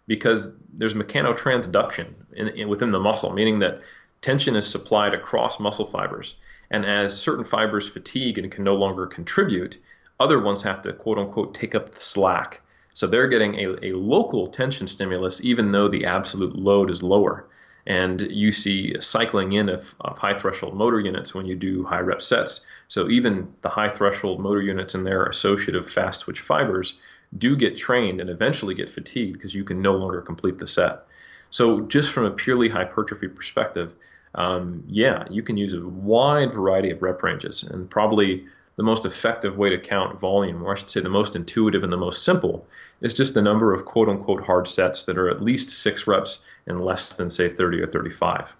because 0.07 0.53
there's 0.73 0.93
mechanotransduction 0.93 2.13
in, 2.33 2.47
in, 2.49 2.69
within 2.69 2.91
the 2.91 2.99
muscle, 2.99 3.33
meaning 3.33 3.59
that 3.59 3.81
tension 4.21 4.55
is 4.55 4.67
supplied 4.67 5.13
across 5.13 5.59
muscle 5.59 5.85
fibers. 5.85 6.35
And 6.71 6.85
as 6.85 7.19
certain 7.19 7.43
fibers 7.43 7.87
fatigue 7.87 8.37
and 8.37 8.51
can 8.51 8.63
no 8.63 8.75
longer 8.75 9.05
contribute, 9.05 9.77
other 10.19 10.39
ones 10.39 10.61
have 10.63 10.81
to 10.83 10.93
quote 10.93 11.17
unquote 11.17 11.53
take 11.53 11.75
up 11.75 11.89
the 11.89 11.99
slack. 11.99 12.61
So 12.93 13.07
they're 13.07 13.27
getting 13.27 13.55
a, 13.55 13.87
a 13.87 13.93
local 13.93 14.47
tension 14.47 14.87
stimulus 14.87 15.43
even 15.43 15.69
though 15.69 15.87
the 15.87 16.05
absolute 16.05 16.55
load 16.55 16.89
is 16.89 17.03
lower. 17.03 17.47
And 17.85 18.21
you 18.21 18.51
see 18.51 18.95
cycling 18.99 19.53
in 19.53 19.67
of, 19.69 19.93
of 20.01 20.17
high 20.17 20.37
threshold 20.37 20.75
motor 20.75 20.99
units 20.99 21.35
when 21.35 21.45
you 21.45 21.55
do 21.55 21.83
high 21.83 21.99
rep 21.99 22.21
sets. 22.21 22.65
So 22.87 23.09
even 23.09 23.53
the 23.61 23.69
high 23.69 23.89
threshold 23.89 24.39
motor 24.39 24.61
units 24.61 24.95
and 24.95 25.05
their 25.05 25.25
associative 25.25 25.89
fast 25.89 26.21
twitch 26.21 26.39
fibers 26.39 26.97
do 27.37 27.55
get 27.55 27.75
trained 27.75 28.21
and 28.21 28.29
eventually 28.29 28.75
get 28.75 28.89
fatigued 28.89 29.33
because 29.33 29.53
you 29.53 29.63
can 29.63 29.81
no 29.81 29.95
longer 29.95 30.21
complete 30.21 30.59
the 30.59 30.67
set. 30.67 31.05
So 31.49 31.81
just 31.81 32.11
from 32.11 32.25
a 32.25 32.31
purely 32.31 32.69
hypertrophy 32.69 33.27
perspective, 33.27 33.93
um, 34.35 34.83
yeah, 34.87 35.25
you 35.29 35.43
can 35.43 35.57
use 35.57 35.73
a 35.73 35.85
wide 35.85 36.53
variety 36.53 36.89
of 36.89 37.01
rep 37.01 37.21
ranges, 37.21 37.63
and 37.63 37.89
probably 37.89 38.45
the 38.75 38.83
most 38.83 39.05
effective 39.05 39.57
way 39.57 39.69
to 39.69 39.79
count 39.79 40.19
volume, 40.19 40.63
or 40.63 40.73
I 40.73 40.75
should 40.75 40.89
say 40.89 41.01
the 41.01 41.09
most 41.09 41.35
intuitive 41.35 41.83
and 41.83 41.93
the 41.93 41.97
most 41.97 42.23
simple, 42.23 42.65
is 43.01 43.13
just 43.13 43.33
the 43.33 43.41
number 43.41 43.73
of 43.73 43.85
quote 43.85 44.09
unquote 44.09 44.43
hard 44.43 44.67
sets 44.67 45.03
that 45.03 45.17
are 45.17 45.29
at 45.29 45.43
least 45.43 45.69
six 45.69 46.07
reps 46.07 46.47
and 46.65 46.83
less 46.83 47.13
than 47.15 47.29
say 47.29 47.49
30 47.49 47.81
or 47.81 47.87
35. 47.87 48.55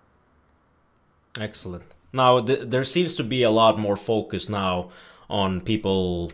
Excellent. 1.39 1.83
Now 2.11 2.41
th- 2.41 2.69
there 2.69 2.83
seems 2.83 3.15
to 3.15 3.23
be 3.23 3.43
a 3.43 3.49
lot 3.49 3.79
more 3.79 3.95
focus 3.95 4.49
now 4.49 4.91
on 5.29 5.61
people 5.61 6.31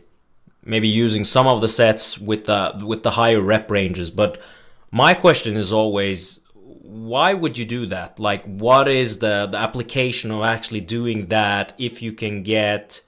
maybe 0.65 0.89
using 0.89 1.23
some 1.23 1.47
of 1.47 1.61
the 1.61 1.69
sets 1.69 2.17
with 2.17 2.45
the 2.45 2.83
with 2.85 3.03
the 3.03 3.11
higher 3.11 3.41
rep 3.41 3.71
ranges, 3.71 4.11
but 4.11 4.41
my 4.91 5.13
question 5.13 5.55
is 5.55 5.71
always 5.71 6.41
why 6.53 7.33
would 7.33 7.57
you 7.57 7.65
do 7.65 7.85
that? 7.85 8.19
Like 8.19 8.43
what 8.43 8.89
is 8.89 9.19
the 9.19 9.47
the 9.49 9.57
application 9.57 10.31
of 10.31 10.43
actually 10.43 10.81
doing 10.81 11.27
that 11.27 11.73
if 11.77 12.01
you 12.01 12.11
can 12.11 12.43
get 12.43 13.01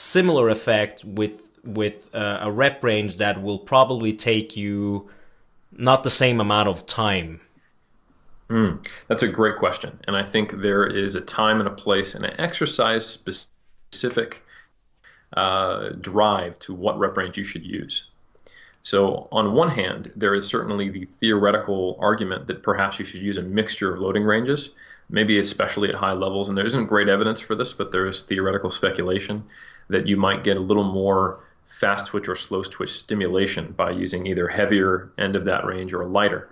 similar 0.00 0.48
effect 0.48 1.04
with 1.04 1.42
with 1.62 2.08
uh, 2.14 2.38
a 2.40 2.50
rep 2.50 2.82
range 2.82 3.18
that 3.18 3.42
will 3.42 3.58
probably 3.58 4.12
take 4.12 4.56
you 4.56 5.08
not 5.72 6.04
the 6.04 6.10
same 6.10 6.40
amount 6.40 6.68
of 6.68 6.86
time 6.86 7.40
Mm, 8.50 8.84
that's 9.06 9.22
a 9.22 9.28
great 9.28 9.56
question. 9.56 9.98
And 10.08 10.16
I 10.16 10.28
think 10.28 10.60
there 10.60 10.84
is 10.84 11.14
a 11.14 11.20
time 11.20 11.60
and 11.60 11.68
a 11.68 11.72
place 11.72 12.14
and 12.14 12.24
an 12.24 12.38
exercise 12.38 13.06
specific 13.06 14.42
uh, 15.36 15.90
drive 16.00 16.58
to 16.60 16.74
what 16.74 16.98
rep 16.98 17.16
range 17.16 17.38
you 17.38 17.44
should 17.44 17.64
use. 17.64 18.08
So, 18.82 19.28
on 19.30 19.52
one 19.52 19.68
hand, 19.68 20.10
there 20.16 20.34
is 20.34 20.46
certainly 20.46 20.88
the 20.88 21.04
theoretical 21.04 21.96
argument 22.00 22.48
that 22.48 22.62
perhaps 22.62 22.98
you 22.98 23.04
should 23.04 23.22
use 23.22 23.36
a 23.36 23.42
mixture 23.42 23.94
of 23.94 24.00
loading 24.00 24.24
ranges, 24.24 24.70
maybe 25.10 25.38
especially 25.38 25.88
at 25.90 25.94
high 25.94 26.14
levels. 26.14 26.48
And 26.48 26.58
there 26.58 26.66
isn't 26.66 26.86
great 26.86 27.08
evidence 27.08 27.40
for 27.40 27.54
this, 27.54 27.72
but 27.72 27.92
there 27.92 28.06
is 28.06 28.22
theoretical 28.22 28.72
speculation 28.72 29.44
that 29.90 30.06
you 30.06 30.16
might 30.16 30.44
get 30.44 30.56
a 30.56 30.60
little 30.60 30.84
more 30.84 31.40
fast 31.68 32.06
twitch 32.06 32.28
or 32.28 32.34
slow 32.34 32.62
twitch 32.62 32.92
stimulation 32.92 33.72
by 33.72 33.90
using 33.90 34.26
either 34.26 34.48
heavier 34.48 35.12
end 35.18 35.36
of 35.36 35.44
that 35.44 35.64
range 35.64 35.92
or 35.92 36.04
lighter. 36.04 36.48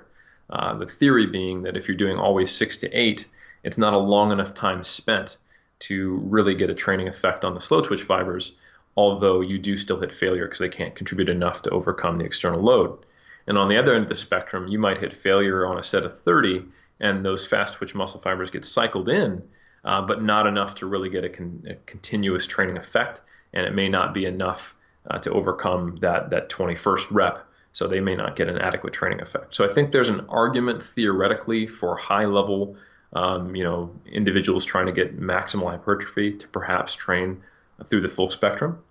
Uh, 0.51 0.75
the 0.75 0.87
theory 0.87 1.27
being 1.27 1.63
that 1.63 1.77
if 1.77 1.89
you're 1.89 1.97
doing 1.97 2.17
always 2.17 2.51
six 2.51 2.79
to 2.79 2.91
eight, 2.91 3.29
it's 3.65 3.79
not 3.79 3.93
a 3.93 3.99
long 3.99 4.33
enough 4.33 4.55
time 4.55 4.83
spent 4.83 5.37
to 5.81 6.17
really 6.25 6.55
get 6.55 6.71
a 6.71 6.75
training 6.75 7.09
effect 7.09 7.45
on 7.45 7.55
the 7.55 7.61
slow 7.61 7.81
twitch 7.81 8.03
fibers, 8.03 8.53
although 8.97 9.41
you 9.41 9.59
do 9.59 9.77
still 9.77 10.01
hit 10.01 10.13
failure 10.13 10.47
because 10.47 10.59
they 10.59 10.69
can't 10.69 10.95
contribute 10.95 11.29
enough 11.29 11.63
to 11.63 11.71
overcome 11.71 12.19
the 12.19 12.25
external 12.25 12.63
load. 12.63 12.99
And 13.47 13.57
on 13.57 13.69
the 13.69 13.77
other 13.77 13.95
end 13.95 14.05
of 14.05 14.09
the 14.09 14.15
spectrum, 14.15 14.69
you 14.69 14.79
might 14.79 14.99
hit 14.99 15.15
failure 15.15 15.67
on 15.67 15.79
a 15.79 15.83
set 15.83 16.05
of 16.05 16.19
30, 16.21 16.65
and 17.01 17.25
those 17.25 17.47
fast 17.47 17.75
twitch 17.75 17.95
muscle 17.95 18.21
fibers 18.21 18.51
get 18.51 18.65
cycled 18.65 19.09
in, 19.09 19.43
uh, 19.89 20.03
but 20.03 20.23
not 20.23 20.47
enough 20.47 20.75
to 20.75 20.87
really 20.87 21.09
get 21.09 21.25
a, 21.25 21.31
con- 21.31 21.65
a, 21.67 21.75
continuous 21.87 22.47
training 22.47 22.77
effect, 22.77 23.23
and 23.55 23.65
it 23.65 23.75
may 23.75 23.89
not 23.89 24.13
be 24.13 24.27
enough 24.27 24.75
uh, 25.11 25.19
to 25.19 25.33
overcome 25.33 25.97
that 26.03 26.29
that 26.29 26.51
21st 26.51 27.07
rep 27.11 27.39
so 27.73 27.87
they 27.87 28.01
may 28.01 28.15
not 28.15 28.37
get 28.37 28.49
an 28.49 28.59
adequate 28.59 28.93
training 28.93 29.23
effect. 29.23 29.55
So 29.55 29.65
I 29.65 29.73
think 29.73 29.93
there's 29.93 30.11
an 30.11 30.27
argument 30.29 30.83
theoretically 30.83 31.67
for 31.67 31.97
high 31.97 32.27
level, 32.27 32.77
um, 33.15 33.57
you 33.57 33.65
know, 33.65 33.91
individuals 34.13 34.67
trying 34.67 34.87
to 34.87 34.93
get 34.93 35.19
maximal 35.19 35.71
hypertrophy 35.71 36.33
to 36.33 36.49
perhaps 36.49 36.95
train 36.95 37.41
through 37.89 38.03
the 38.03 38.09
full 38.11 38.29
spectrum. 38.29 38.83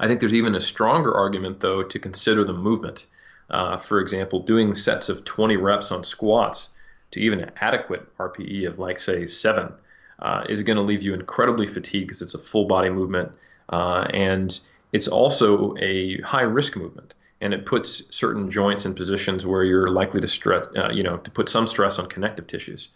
I 0.00 0.06
think 0.06 0.20
there's 0.20 0.34
even 0.34 0.54
a 0.54 0.60
stronger 0.60 1.14
argument 1.14 1.60
though 1.60 1.82
to 1.82 1.98
consider 1.98 2.42
the 2.42 2.54
movement. 2.54 3.06
Uh, 3.50 3.76
for 3.76 4.00
example, 4.00 4.40
doing 4.40 4.74
sets 4.74 5.10
of 5.10 5.24
20 5.26 5.58
reps 5.58 5.92
on 5.92 6.04
squats 6.04 6.74
to 7.10 7.20
even 7.20 7.40
an 7.40 7.52
adequate 7.60 8.16
RPE 8.16 8.66
of 8.66 8.78
like 8.78 8.98
say 8.98 9.26
seven 9.26 9.74
uh, 10.20 10.44
is 10.48 10.62
going 10.62 10.76
to 10.76 10.82
leave 10.82 11.02
you 11.02 11.14
incredibly 11.14 11.66
fatigued 11.66 12.08
because 12.08 12.22
it's 12.22 12.34
a 12.34 12.38
full 12.38 12.66
body 12.66 12.90
movement 12.90 13.32
uh, 13.70 14.06
and 14.12 14.60
it's 14.92 15.08
also 15.08 15.76
a 15.78 16.20
high 16.22 16.42
risk 16.42 16.76
movement 16.76 17.14
and 17.40 17.52
it 17.52 17.66
puts 17.66 18.14
certain 18.14 18.50
joints 18.50 18.86
in 18.86 18.94
positions 18.94 19.44
where 19.44 19.62
you're 19.62 19.90
likely 19.90 20.20
to 20.20 20.28
stress, 20.28 20.66
uh, 20.76 20.90
you 20.90 21.02
know, 21.02 21.18
to 21.18 21.30
put 21.30 21.48
some 21.48 21.66
stress 21.66 21.98
on 21.98 22.06
connective 22.08 22.46
tissues. 22.46 22.88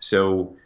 So, 0.00 0.56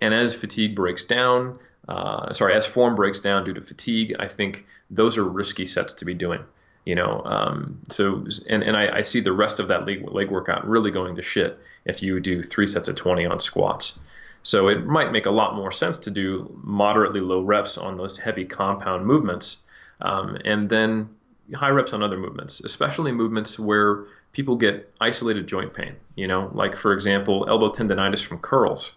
and 0.00 0.14
as 0.14 0.34
fatigue 0.34 0.74
breaks 0.74 1.04
down, 1.04 1.58
uh, 1.88 2.32
sorry, 2.32 2.54
as 2.54 2.64
form 2.64 2.94
breaks 2.94 3.20
down 3.20 3.44
due 3.44 3.52
to 3.54 3.60
fatigue, 3.60 4.16
I 4.18 4.28
think 4.28 4.64
those 4.90 5.18
are 5.18 5.24
risky 5.24 5.66
sets 5.66 5.92
to 5.94 6.04
be 6.04 6.14
doing. 6.14 6.42
You 6.86 6.94
know, 6.94 7.22
um, 7.24 7.80
so 7.88 8.26
and 8.48 8.62
and 8.62 8.76
I, 8.76 8.98
I, 8.98 9.02
see 9.02 9.20
the 9.20 9.32
rest 9.32 9.58
of 9.58 9.68
that 9.68 9.86
leg, 9.86 10.06
leg 10.06 10.30
workout 10.30 10.68
really 10.68 10.90
going 10.90 11.16
to 11.16 11.22
shit 11.22 11.58
if 11.86 12.02
you 12.02 12.20
do 12.20 12.42
three 12.42 12.66
sets 12.66 12.88
of 12.88 12.96
20 12.96 13.24
on 13.24 13.40
squats. 13.40 14.00
So 14.44 14.68
it 14.68 14.84
might 14.84 15.10
make 15.10 15.24
a 15.24 15.30
lot 15.30 15.56
more 15.56 15.72
sense 15.72 15.98
to 15.98 16.10
do 16.10 16.54
moderately 16.62 17.20
low 17.20 17.42
reps 17.42 17.78
on 17.78 17.96
those 17.96 18.18
heavy 18.18 18.44
compound 18.44 19.06
movements, 19.06 19.62
um, 20.02 20.36
and 20.44 20.68
then 20.68 21.08
high 21.54 21.70
reps 21.70 21.94
on 21.94 22.02
other 22.02 22.18
movements, 22.18 22.60
especially 22.60 23.10
movements 23.10 23.58
where 23.58 24.04
people 24.32 24.56
get 24.56 24.92
isolated 25.00 25.46
joint 25.46 25.72
pain. 25.72 25.96
You 26.14 26.28
know, 26.28 26.50
like 26.52 26.76
for 26.76 26.92
example, 26.92 27.46
elbow 27.48 27.70
tendonitis 27.70 28.22
from 28.22 28.38
curls. 28.38 28.94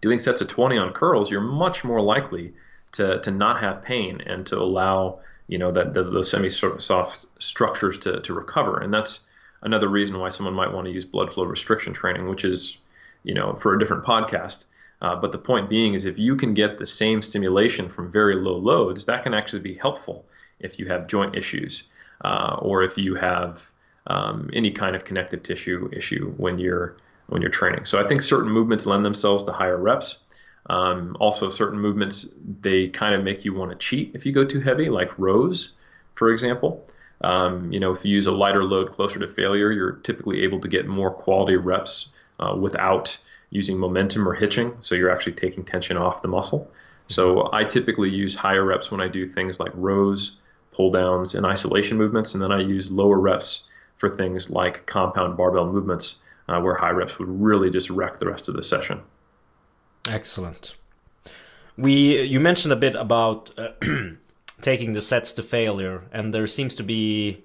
Doing 0.00 0.18
sets 0.18 0.40
of 0.40 0.48
20 0.48 0.76
on 0.76 0.92
curls, 0.92 1.30
you're 1.30 1.40
much 1.40 1.84
more 1.84 2.00
likely 2.00 2.52
to, 2.92 3.20
to 3.20 3.30
not 3.30 3.60
have 3.60 3.84
pain 3.84 4.20
and 4.26 4.44
to 4.46 4.58
allow 4.58 5.20
you 5.46 5.58
know 5.58 5.70
that 5.70 5.94
the, 5.94 6.02
those 6.02 6.30
semi-soft 6.30 7.26
structures 7.38 7.98
to, 7.98 8.20
to 8.20 8.34
recover. 8.34 8.80
And 8.80 8.92
that's 8.92 9.28
another 9.60 9.88
reason 9.88 10.18
why 10.18 10.30
someone 10.30 10.54
might 10.54 10.72
want 10.72 10.86
to 10.86 10.92
use 10.92 11.04
blood 11.04 11.32
flow 11.32 11.44
restriction 11.44 11.92
training, 11.92 12.26
which 12.26 12.44
is 12.44 12.78
you 13.24 13.34
know 13.34 13.54
for 13.54 13.74
a 13.74 13.78
different 13.78 14.04
podcast. 14.04 14.64
Uh, 15.00 15.16
but 15.16 15.32
the 15.32 15.38
point 15.38 15.68
being 15.68 15.94
is 15.94 16.04
if 16.04 16.16
you 16.16 16.36
can 16.36 16.54
get 16.54 16.78
the 16.78 16.86
same 16.86 17.20
stimulation 17.20 17.88
from 17.88 18.12
very 18.12 18.36
low 18.36 18.56
loads, 18.56 19.06
that 19.06 19.24
can 19.24 19.34
actually 19.34 19.60
be 19.60 19.74
helpful 19.74 20.24
if 20.60 20.78
you 20.78 20.86
have 20.86 21.08
joint 21.08 21.34
issues 21.34 21.88
uh, 22.24 22.56
or 22.60 22.84
if 22.84 22.96
you 22.96 23.16
have 23.16 23.68
um, 24.06 24.48
any 24.52 24.70
kind 24.70 24.94
of 24.96 25.04
connective 25.04 25.42
tissue 25.42 25.90
issue 25.92 26.32
when 26.36 26.58
you're 26.58 26.96
when 27.26 27.42
you're 27.42 27.50
training. 27.50 27.84
So 27.84 28.02
I 28.02 28.06
think 28.06 28.22
certain 28.22 28.50
movements 28.50 28.86
lend 28.86 29.04
themselves 29.04 29.44
to 29.44 29.52
higher 29.52 29.76
reps. 29.76 30.22
Um, 30.66 31.16
also, 31.18 31.48
certain 31.48 31.80
movements 31.80 32.34
they 32.60 32.88
kind 32.88 33.14
of 33.14 33.24
make 33.24 33.44
you 33.44 33.54
want 33.54 33.72
to 33.72 33.76
cheat 33.76 34.12
if 34.14 34.24
you 34.24 34.32
go 34.32 34.44
too 34.44 34.60
heavy, 34.60 34.88
like 34.88 35.18
rows, 35.18 35.72
for 36.14 36.30
example. 36.30 36.86
Um, 37.22 37.72
you 37.72 37.80
know, 37.80 37.92
if 37.92 38.04
you 38.04 38.14
use 38.14 38.26
a 38.26 38.32
lighter 38.32 38.64
load 38.64 38.92
closer 38.92 39.18
to 39.18 39.28
failure, 39.28 39.72
you're 39.72 39.92
typically 39.92 40.42
able 40.42 40.60
to 40.60 40.68
get 40.68 40.86
more 40.86 41.10
quality 41.10 41.56
reps 41.56 42.11
uh, 42.40 42.56
without 42.58 43.16
using 43.50 43.78
momentum 43.78 44.26
or 44.26 44.34
hitching. 44.34 44.76
So 44.80 44.94
you're 44.94 45.10
actually 45.10 45.34
taking 45.34 45.64
tension 45.64 45.96
off 45.96 46.22
the 46.22 46.28
muscle. 46.28 46.70
So 47.08 47.50
I 47.52 47.64
typically 47.64 48.10
use 48.10 48.34
higher 48.34 48.64
reps 48.64 48.90
when 48.90 49.00
I 49.00 49.08
do 49.08 49.26
things 49.26 49.60
like 49.60 49.72
rows, 49.74 50.36
pull 50.72 50.90
downs, 50.90 51.34
and 51.34 51.44
isolation 51.44 51.98
movements. 51.98 52.34
And 52.34 52.42
then 52.42 52.50
I 52.52 52.60
use 52.60 52.90
lower 52.90 53.18
reps 53.18 53.68
for 53.98 54.08
things 54.08 54.50
like 54.50 54.86
compound 54.86 55.36
barbell 55.36 55.70
movements, 55.70 56.20
uh, 56.48 56.60
where 56.60 56.74
high 56.74 56.90
reps 56.90 57.18
would 57.18 57.28
really 57.28 57.70
just 57.70 57.90
wreck 57.90 58.18
the 58.18 58.26
rest 58.26 58.48
of 58.48 58.54
the 58.54 58.62
session. 58.62 59.00
Excellent. 60.08 60.74
We 61.76 62.22
you 62.22 62.40
mentioned 62.40 62.72
a 62.72 62.76
bit 62.76 62.94
about 62.94 63.50
uh, 63.58 63.68
taking 64.60 64.92
the 64.94 65.00
sets 65.00 65.32
to 65.34 65.42
failure, 65.42 66.04
and 66.12 66.34
there 66.34 66.46
seems 66.46 66.74
to 66.76 66.82
be 66.82 67.44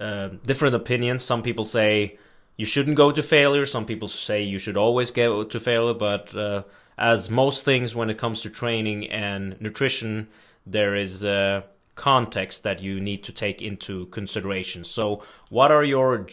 uh, 0.00 0.30
different 0.44 0.74
opinions. 0.74 1.22
Some 1.22 1.42
people 1.42 1.64
say 1.64 2.18
you 2.56 2.66
shouldn't 2.66 2.96
go 2.96 3.10
to 3.12 3.22
failure. 3.22 3.66
Some 3.66 3.86
people 3.86 4.08
say 4.08 4.42
you 4.42 4.58
should 4.58 4.76
always 4.76 5.10
go 5.10 5.44
to 5.44 5.60
failure. 5.60 5.94
But 5.94 6.34
uh, 6.34 6.62
as 6.98 7.30
most 7.30 7.64
things 7.64 7.94
when 7.94 8.10
it 8.10 8.18
comes 8.18 8.42
to 8.42 8.50
training 8.50 9.10
and 9.10 9.60
nutrition, 9.60 10.28
there 10.66 10.94
is 10.94 11.24
a 11.24 11.64
context 11.94 12.62
that 12.62 12.82
you 12.82 13.00
need 13.00 13.24
to 13.24 13.32
take 13.32 13.62
into 13.62 14.06
consideration. 14.06 14.84
So, 14.84 15.22
what 15.50 15.70
are 15.70 15.84
your 15.84 16.26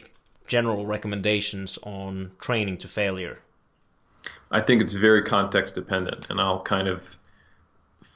general 0.47 0.85
recommendations 0.85 1.77
on 1.83 2.31
training 2.39 2.77
to 2.79 2.87
failure? 2.87 3.39
I 4.51 4.61
think 4.61 4.81
it's 4.81 4.93
very 4.93 5.23
context 5.23 5.75
dependent, 5.75 6.29
and 6.29 6.41
I'll 6.41 6.61
kind 6.61 6.87
of 6.87 7.03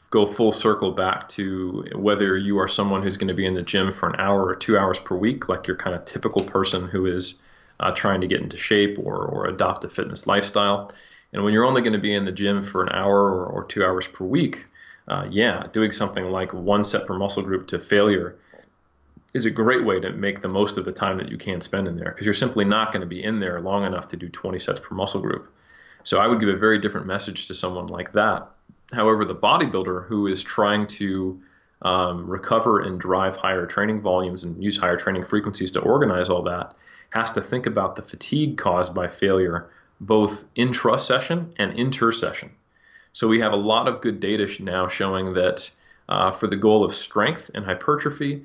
go 0.09 0.25
full 0.27 0.51
circle 0.51 0.91
back 0.91 1.27
to 1.27 1.85
whether 1.95 2.37
you 2.37 2.59
are 2.59 2.67
someone 2.67 3.01
who's 3.01 3.17
going 3.17 3.29
to 3.29 3.33
be 3.33 3.45
in 3.45 3.55
the 3.55 3.63
gym 3.63 3.91
for 3.91 4.09
an 4.09 4.15
hour 4.19 4.45
or 4.45 4.55
two 4.55 4.77
hours 4.77 4.99
per 4.99 5.15
week, 5.15 5.49
like 5.49 5.65
your 5.65 5.75
kind 5.75 5.95
of 5.95 6.05
typical 6.05 6.43
person 6.43 6.87
who 6.87 7.05
is 7.05 7.41
uh, 7.79 7.91
trying 7.91 8.21
to 8.21 8.27
get 8.27 8.41
into 8.41 8.57
shape 8.57 8.97
or, 8.99 9.25
or 9.25 9.47
adopt 9.47 9.83
a 9.83 9.89
fitness 9.89 10.27
lifestyle. 10.27 10.91
And 11.31 11.43
when 11.43 11.53
you're 11.53 11.65
only 11.65 11.81
going 11.81 11.93
to 11.93 11.99
be 11.99 12.13
in 12.13 12.25
the 12.25 12.31
gym 12.31 12.61
for 12.61 12.83
an 12.83 12.89
hour 12.89 13.17
or, 13.17 13.45
or 13.45 13.63
two 13.63 13.83
hours 13.83 14.07
per 14.07 14.25
week, 14.25 14.65
uh, 15.07 15.27
yeah, 15.29 15.67
doing 15.71 15.91
something 15.91 16.25
like 16.25 16.53
one 16.53 16.83
set 16.83 17.05
per 17.05 17.17
muscle 17.17 17.43
group 17.43 17.67
to 17.67 17.79
failure 17.79 18.35
is 19.33 19.45
a 19.45 19.51
great 19.51 19.83
way 19.83 19.99
to 19.99 20.11
make 20.11 20.41
the 20.41 20.47
most 20.47 20.77
of 20.77 20.85
the 20.85 20.91
time 20.91 21.17
that 21.17 21.29
you 21.29 21.37
can 21.37 21.59
spend 21.59 21.87
in 21.87 21.97
there 21.97 22.11
because 22.11 22.25
you're 22.25 22.33
simply 22.33 22.63
not 22.63 22.91
going 22.91 23.01
to 23.01 23.07
be 23.07 23.23
in 23.23 23.39
there 23.39 23.59
long 23.59 23.83
enough 23.83 24.07
to 24.07 24.17
do 24.17 24.29
20 24.29 24.59
sets 24.59 24.79
per 24.79 24.93
muscle 24.93 25.21
group. 25.21 25.51
So 26.03 26.19
I 26.19 26.27
would 26.27 26.39
give 26.39 26.49
a 26.49 26.57
very 26.57 26.79
different 26.79 27.07
message 27.07 27.47
to 27.47 27.55
someone 27.55 27.87
like 27.87 28.11
that 28.13 28.47
However, 28.93 29.25
the 29.25 29.35
bodybuilder 29.35 30.05
who 30.05 30.27
is 30.27 30.41
trying 30.41 30.87
to 30.87 31.41
um, 31.81 32.27
recover 32.29 32.81
and 32.81 32.99
drive 32.99 33.35
higher 33.35 33.65
training 33.65 34.01
volumes 34.01 34.43
and 34.43 34.61
use 34.63 34.77
higher 34.77 34.97
training 34.97 35.25
frequencies 35.25 35.71
to 35.73 35.81
organize 35.81 36.29
all 36.29 36.43
that 36.43 36.73
has 37.13 37.31
to 37.31 37.41
think 37.41 37.67
about 37.67 37.95
the 37.95 38.01
fatigue 38.01 38.57
caused 38.57 38.95
by 38.95 39.07
failure 39.07 39.69
both 40.01 40.45
intra 40.55 40.97
session 40.97 41.53
and 41.59 41.77
inter 41.77 42.11
session. 42.11 42.49
So 43.13 43.27
we 43.27 43.39
have 43.39 43.53
a 43.53 43.67
lot 43.71 43.87
of 43.87 44.01
good 44.01 44.19
data 44.19 44.49
now 44.63 44.87
showing 44.87 45.33
that 45.33 45.69
uh, 46.09 46.31
for 46.31 46.47
the 46.47 46.55
goal 46.55 46.83
of 46.83 46.95
strength 46.95 47.51
and 47.53 47.63
hypertrophy, 47.63 48.43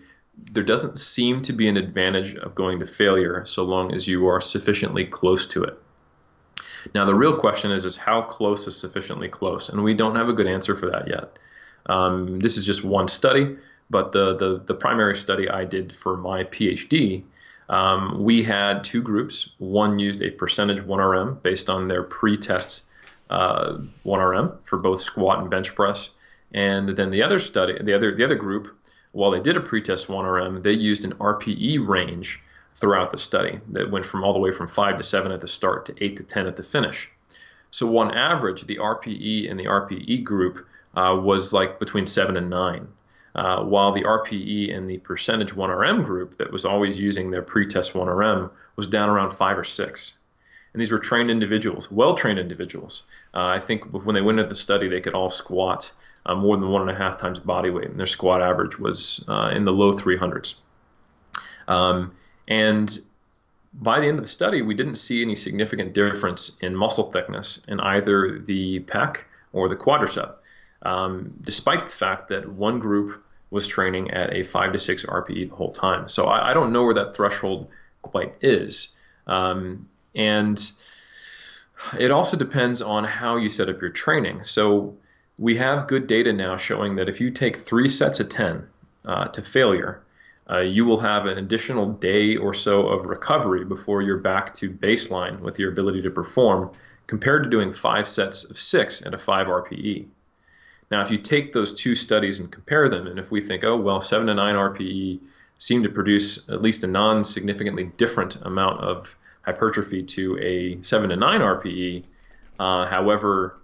there 0.52 0.62
doesn't 0.62 0.98
seem 0.98 1.40
to 1.42 1.52
be 1.54 1.66
an 1.66 1.78
advantage 1.78 2.34
of 2.34 2.54
going 2.54 2.78
to 2.80 2.86
failure 2.86 3.42
so 3.46 3.64
long 3.64 3.94
as 3.94 4.06
you 4.06 4.26
are 4.26 4.40
sufficiently 4.40 5.06
close 5.06 5.46
to 5.46 5.64
it. 5.64 5.76
Now, 6.94 7.06
the 7.06 7.14
real 7.14 7.36
question 7.38 7.72
is, 7.72 7.86
is 7.86 7.96
how 7.96 8.20
close 8.20 8.66
is 8.66 8.76
sufficiently 8.76 9.28
close? 9.28 9.70
And 9.70 9.82
we 9.82 9.94
don't 9.94 10.14
have 10.14 10.28
a 10.28 10.34
good 10.34 10.46
answer 10.46 10.76
for 10.76 10.90
that 10.90 11.08
yet. 11.08 11.38
Um, 11.86 12.38
this 12.38 12.58
is 12.58 12.66
just 12.66 12.84
one 12.84 13.08
study, 13.08 13.56
but 13.88 14.12
the, 14.12 14.36
the, 14.36 14.62
the 14.66 14.74
primary 14.74 15.16
study 15.16 15.48
I 15.48 15.64
did 15.64 15.90
for 15.90 16.18
my 16.18 16.44
PhD, 16.44 17.24
um, 17.68 18.22
we 18.22 18.42
had 18.42 18.82
two 18.82 19.02
groups. 19.02 19.50
One 19.58 19.98
used 19.98 20.22
a 20.22 20.30
percentage 20.30 20.78
1RM 20.78 21.42
based 21.42 21.68
on 21.68 21.88
their 21.88 22.02
pre-test 22.02 22.84
uh, 23.30 23.78
1RM 24.06 24.56
for 24.64 24.78
both 24.78 25.00
squat 25.02 25.40
and 25.40 25.50
bench 25.50 25.74
press. 25.74 26.10
And 26.52 26.88
then 26.90 27.10
the 27.10 27.22
other 27.22 27.38
study, 27.38 27.76
the 27.82 27.94
other 27.94 28.14
the 28.14 28.24
other 28.24 28.34
group, 28.34 28.74
while 29.12 29.30
they 29.30 29.40
did 29.40 29.56
a 29.56 29.60
pre-test 29.60 30.08
1RM, 30.08 30.62
they 30.62 30.72
used 30.72 31.04
an 31.04 31.12
RPE 31.14 31.86
range 31.86 32.40
throughout 32.76 33.10
the 33.10 33.18
study 33.18 33.60
that 33.72 33.90
went 33.90 34.06
from 34.06 34.24
all 34.24 34.32
the 34.32 34.38
way 34.38 34.52
from 34.52 34.68
five 34.68 34.96
to 34.96 35.02
seven 35.02 35.32
at 35.32 35.40
the 35.40 35.48
start 35.48 35.84
to 35.86 35.94
eight 36.02 36.16
to 36.16 36.22
10 36.22 36.46
at 36.46 36.56
the 36.56 36.62
finish. 36.62 37.10
So, 37.70 37.98
on 37.98 38.14
average, 38.14 38.62
the 38.62 38.76
RPE 38.76 39.50
and 39.50 39.60
the 39.60 39.64
RPE 39.64 40.24
group 40.24 40.66
uh, 40.94 41.20
was 41.22 41.52
like 41.52 41.78
between 41.78 42.06
seven 42.06 42.36
and 42.36 42.48
nine, 42.48 42.88
uh, 43.38 43.62
while 43.62 43.92
the 43.92 44.02
RPE 44.02 44.76
and 44.76 44.90
the 44.90 44.98
percentage 44.98 45.54
1RM 45.54 46.04
group 46.04 46.36
that 46.38 46.50
was 46.50 46.64
always 46.64 46.98
using 46.98 47.30
their 47.30 47.40
pre-test 47.40 47.92
1RM 47.92 48.50
was 48.74 48.88
down 48.88 49.08
around 49.08 49.30
five 49.30 49.56
or 49.56 49.62
six. 49.62 50.18
And 50.72 50.80
these 50.80 50.90
were 50.90 50.98
trained 50.98 51.30
individuals, 51.30 51.88
well-trained 51.88 52.40
individuals. 52.40 53.04
Uh, 53.32 53.44
I 53.44 53.60
think 53.60 53.84
when 53.92 54.16
they 54.16 54.22
went 54.22 54.40
into 54.40 54.48
the 54.48 54.56
study, 54.56 54.88
they 54.88 55.00
could 55.00 55.14
all 55.14 55.30
squat 55.30 55.92
uh, 56.26 56.34
more 56.34 56.56
than 56.56 56.68
one 56.68 56.82
and 56.82 56.90
a 56.90 56.94
half 56.96 57.16
times 57.16 57.38
body 57.38 57.70
weight, 57.70 57.88
and 57.88 57.96
their 57.96 58.08
squat 58.08 58.42
average 58.42 58.76
was 58.76 59.24
uh, 59.28 59.52
in 59.54 59.64
the 59.64 59.72
low 59.72 59.92
300s. 59.92 60.54
Um, 61.68 62.16
and 62.48 62.98
by 63.72 64.00
the 64.00 64.06
end 64.06 64.18
of 64.18 64.24
the 64.24 64.30
study, 64.30 64.62
we 64.62 64.74
didn't 64.74 64.96
see 64.96 65.22
any 65.22 65.36
significant 65.36 65.92
difference 65.94 66.58
in 66.58 66.74
muscle 66.74 67.12
thickness 67.12 67.60
in 67.68 67.78
either 67.78 68.40
the 68.40 68.80
pec 68.80 69.18
or 69.52 69.68
the 69.68 69.76
quadricep, 69.76 70.34
um, 70.82 71.32
despite 71.42 71.84
the 71.84 71.92
fact 71.92 72.26
that 72.30 72.48
one 72.48 72.80
group 72.80 73.22
was 73.50 73.66
training 73.66 74.10
at 74.10 74.32
a 74.32 74.42
5 74.42 74.72
to 74.72 74.78
6 74.78 75.06
RPE 75.06 75.50
the 75.50 75.56
whole 75.56 75.72
time. 75.72 76.08
So 76.08 76.26
I, 76.26 76.50
I 76.50 76.54
don't 76.54 76.72
know 76.72 76.84
where 76.84 76.94
that 76.94 77.14
threshold 77.14 77.68
quite 78.02 78.34
is. 78.40 78.94
Um, 79.26 79.88
and 80.14 80.70
it 81.98 82.10
also 82.10 82.36
depends 82.36 82.82
on 82.82 83.04
how 83.04 83.36
you 83.36 83.48
set 83.48 83.68
up 83.68 83.80
your 83.80 83.90
training. 83.90 84.42
So 84.42 84.96
we 85.38 85.56
have 85.56 85.88
good 85.88 86.06
data 86.06 86.32
now 86.32 86.56
showing 86.56 86.96
that 86.96 87.08
if 87.08 87.20
you 87.20 87.30
take 87.30 87.56
three 87.56 87.88
sets 87.88 88.20
of 88.20 88.28
10 88.28 88.66
uh, 89.04 89.28
to 89.28 89.42
failure, 89.42 90.02
uh, 90.50 90.60
you 90.60 90.84
will 90.84 90.98
have 90.98 91.26
an 91.26 91.38
additional 91.38 91.92
day 91.92 92.36
or 92.36 92.54
so 92.54 92.88
of 92.88 93.04
recovery 93.04 93.64
before 93.64 94.02
you're 94.02 94.16
back 94.18 94.54
to 94.54 94.70
baseline 94.70 95.40
with 95.40 95.58
your 95.58 95.70
ability 95.70 96.02
to 96.02 96.10
perform 96.10 96.70
compared 97.06 97.44
to 97.44 97.50
doing 97.50 97.72
five 97.72 98.08
sets 98.08 98.50
of 98.50 98.58
six 98.58 99.04
at 99.04 99.14
a 99.14 99.18
5 99.18 99.46
RPE. 99.46 100.06
Now, 100.90 101.02
if 101.02 101.10
you 101.10 101.18
take 101.18 101.52
those 101.52 101.74
two 101.74 101.94
studies 101.94 102.40
and 102.40 102.50
compare 102.50 102.88
them, 102.88 103.06
and 103.06 103.18
if 103.18 103.30
we 103.30 103.40
think, 103.40 103.64
oh, 103.64 103.76
well, 103.76 104.00
7 104.00 104.26
to 104.26 104.34
9 104.34 104.54
RPE 104.54 105.20
seem 105.58 105.82
to 105.82 105.88
produce 105.88 106.48
at 106.48 106.62
least 106.62 106.82
a 106.84 106.86
non 106.86 107.24
significantly 107.24 107.90
different 107.96 108.36
amount 108.42 108.80
of 108.80 109.14
hypertrophy 109.42 110.02
to 110.02 110.38
a 110.38 110.82
7 110.82 111.10
to 111.10 111.16
9 111.16 111.40
RPE, 111.40 112.04
uh, 112.58 112.86
however, 112.86 113.58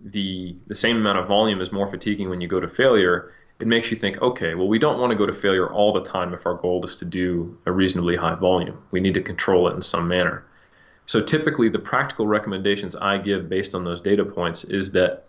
the, 0.00 0.56
the 0.66 0.74
same 0.74 0.96
amount 0.96 1.18
of 1.18 1.28
volume 1.28 1.60
is 1.60 1.70
more 1.70 1.86
fatiguing 1.86 2.30
when 2.30 2.40
you 2.40 2.48
go 2.48 2.60
to 2.60 2.68
failure 2.68 3.30
it 3.60 3.66
makes 3.66 3.90
you 3.90 3.96
think, 3.96 4.20
okay, 4.22 4.54
well, 4.54 4.66
we 4.66 4.78
don't 4.78 4.98
want 4.98 5.10
to 5.10 5.16
go 5.16 5.26
to 5.26 5.34
failure 5.34 5.70
all 5.70 5.92
the 5.92 6.02
time 6.02 6.32
if 6.32 6.46
our 6.46 6.54
goal 6.54 6.84
is 6.84 6.96
to 6.96 7.04
do 7.04 7.58
a 7.66 7.72
reasonably 7.72 8.16
high 8.16 8.34
volume. 8.34 8.82
We 8.90 9.00
need 9.00 9.14
to 9.14 9.20
control 9.20 9.68
it 9.68 9.74
in 9.74 9.82
some 9.82 10.08
manner. 10.08 10.44
So 11.04 11.20
typically, 11.20 11.68
the 11.68 11.78
practical 11.78 12.26
recommendations 12.26 12.96
I 12.96 13.18
give 13.18 13.50
based 13.50 13.74
on 13.74 13.84
those 13.84 14.00
data 14.00 14.24
points 14.24 14.64
is 14.64 14.92
that 14.92 15.26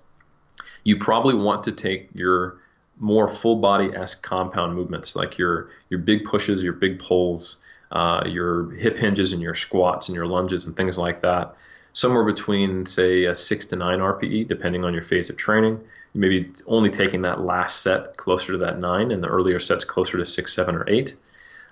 you 0.84 0.98
probably 0.98 1.34
want 1.34 1.64
to 1.64 1.72
take 1.72 2.10
your 2.14 2.58
more 3.00 3.28
full 3.28 3.56
body 3.56 3.90
esque 3.96 4.22
compound 4.24 4.76
movements, 4.76 5.16
like 5.16 5.38
your 5.38 5.70
your 5.90 6.00
big 6.00 6.26
pushes, 6.26 6.64
your 6.64 6.74
big 6.74 7.00
pulls, 7.00 7.62
uh, 7.92 8.24
your 8.26 8.72
hip 8.72 8.98
hinges, 8.98 9.34
and 9.34 9.42
your 9.42 9.56
squats 9.56 10.08
and 10.10 10.16
your 10.16 10.28
lunges 10.28 10.66
and 10.66 10.76
things 10.76 10.98
like 10.98 11.22
that, 11.22 11.56
somewhere 11.94 12.24
between 12.24 12.86
say 12.86 13.26
a 13.26 13.36
six 13.36 13.66
to 13.68 13.76
nine 13.76 14.00
RPE, 14.00 14.48
depending 14.48 14.86
on 14.86 14.94
your 14.94 15.04
phase 15.04 15.30
of 15.30 15.38
training 15.38 15.84
maybe 16.14 16.52
only 16.68 16.90
taking 16.90 17.22
that 17.22 17.42
last 17.42 17.82
set 17.82 18.18
closer 18.18 18.52
to 18.54 18.58
that 18.58 18.80
nine 18.80 19.12
and 19.12 19.24
the 19.24 19.28
earlier 19.28 19.60
sets 19.60 19.84
closer 19.84 20.18
to 20.18 20.26
six, 20.26 20.54
seven, 20.54 20.76
or 20.76 20.88
eight. 20.90 21.16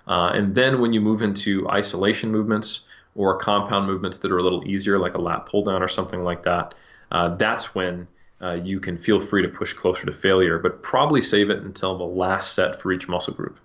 Uh, 0.07 0.32
and 0.34 0.55
then 0.55 0.80
when 0.82 0.93
you 0.93 1.01
move 1.01 1.22
into 1.22 1.68
isolation 1.70 2.32
movements 2.32 2.88
or 3.16 3.38
compound 3.38 3.86
movements 3.86 4.20
that 4.20 4.32
are 4.32 4.38
a 4.38 4.43
little 4.43 4.66
easier, 4.68 4.97
like 4.97 5.14
a 5.14 5.22
lat 5.22 5.45
pull 5.45 5.64
down 5.64 5.84
or 5.84 5.88
something 5.88 6.24
like 6.24 6.43
that, 6.43 6.74
uh, 7.12 7.36
that's 7.36 7.76
when 7.76 8.07
uh, 8.41 8.53
you 8.53 8.79
can 8.79 8.97
feel 8.97 9.19
free 9.19 9.41
to 9.41 9.49
push 9.49 9.73
closer 9.73 10.05
to 10.05 10.13
failure, 10.13 10.59
but 10.59 10.81
probably 10.81 11.21
save 11.21 11.49
it 11.49 11.59
until 11.63 11.97
the 11.97 12.03
last 12.03 12.53
set 12.53 12.81
for 12.81 12.91
each 12.91 13.07
muscle 13.07 13.33
group. 13.33 13.59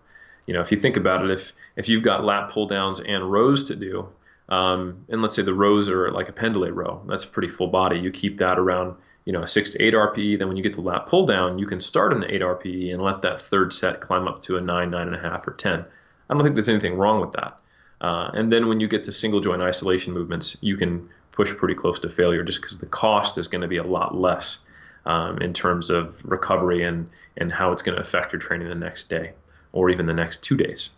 You 0.47 0.55
know, 0.55 0.61
if 0.61 0.71
you 0.71 0.79
think 0.79 0.97
about 0.97 1.25
it, 1.25 1.31
if 1.31 1.53
if 1.77 1.89
you've 1.89 2.03
got 2.03 2.25
lat 2.25 2.51
pull 2.51 2.67
downs 2.67 3.01
and 3.01 3.31
rows 3.31 3.65
to 3.65 3.77
do, 3.77 4.09
um, 4.49 5.05
and 5.09 5.23
let's 5.23 5.35
say 5.35 5.43
the 5.43 5.55
rows 5.55 5.89
are 5.89 6.11
like 6.11 6.29
a 6.29 6.33
pendlay 6.33 6.71
row, 6.71 7.03
that's 7.07 7.25
pretty 7.25 7.49
full 7.49 7.69
body. 7.69 7.99
You 7.99 8.11
keep 8.11 8.39
that 8.39 8.59
around 8.59 8.97
you 9.25 9.33
know, 9.33 9.43
a 9.43 9.49
six 9.49 9.73
to 9.73 9.83
eight 9.83 9.95
RPE. 9.95 10.39
Then 10.39 10.49
when 10.49 10.57
you 10.57 10.63
get 10.63 10.75
the 10.75 10.81
lat 10.81 11.07
pull 11.07 11.27
down, 11.27 11.59
you 11.59 11.67
can 11.67 11.81
start 11.81 12.13
in 12.13 12.21
the 12.21 12.33
eight 12.33 12.43
RPE 12.43 12.93
and 12.93 13.03
let 13.03 13.23
that 13.23 13.41
third 13.41 13.73
set 13.73 14.01
climb 14.01 14.29
up 14.29 14.43
to 14.43 14.57
a 14.57 14.61
nine, 14.61 14.91
nine 14.91 15.07
and 15.07 15.17
a 15.17 15.21
half, 15.21 15.47
or 15.47 15.53
ten. 15.53 15.85
I 16.29 16.35
don't 16.35 16.43
think 16.43 16.55
there's 16.55 16.69
anything 16.69 16.97
wrong 16.97 17.21
with 17.21 17.33
that. 17.33 17.59
Uh, 18.01 18.31
and 18.35 18.53
then 18.53 18.69
when 18.69 18.81
you 18.81 18.89
get 18.89 19.05
to 19.05 19.13
single 19.13 19.41
joint 19.41 19.63
isolation 19.63 20.13
movements, 20.13 20.59
you 20.61 20.77
can 20.77 21.09
push 21.33 21.55
pretty 21.55 21.75
close 21.75 21.99
to 22.01 22.11
failure 22.11 22.43
just 22.43 22.61
because 22.61 22.79
the 22.79 22.87
cost 22.87 23.39
is 23.39 23.49
going 23.49 23.63
to 23.63 23.69
be 23.69 23.79
a 23.79 23.85
lot 23.85 24.15
less 24.15 24.61
um, 25.07 25.39
in 25.39 25.53
terms 25.53 25.91
of 25.91 26.17
recovery 26.25 26.83
and, 26.83 27.09
and 27.37 27.53
how 27.53 27.73
it's 27.73 27.83
going 27.83 27.97
to 27.97 28.03
affect 28.03 28.33
your 28.33 28.41
training 28.41 28.69
the 28.69 28.75
next 28.75 29.09
day 29.09 29.33
or 29.73 29.91
even 29.91 30.07
the 30.07 30.15
next 30.15 30.43
two 30.45 30.57
days. 30.57 30.91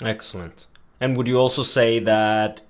Excellent. 0.00 0.66
And 1.00 1.16
would 1.16 1.26
you 1.26 1.38
also 1.38 1.62
say 1.62 1.98
that 2.00 2.62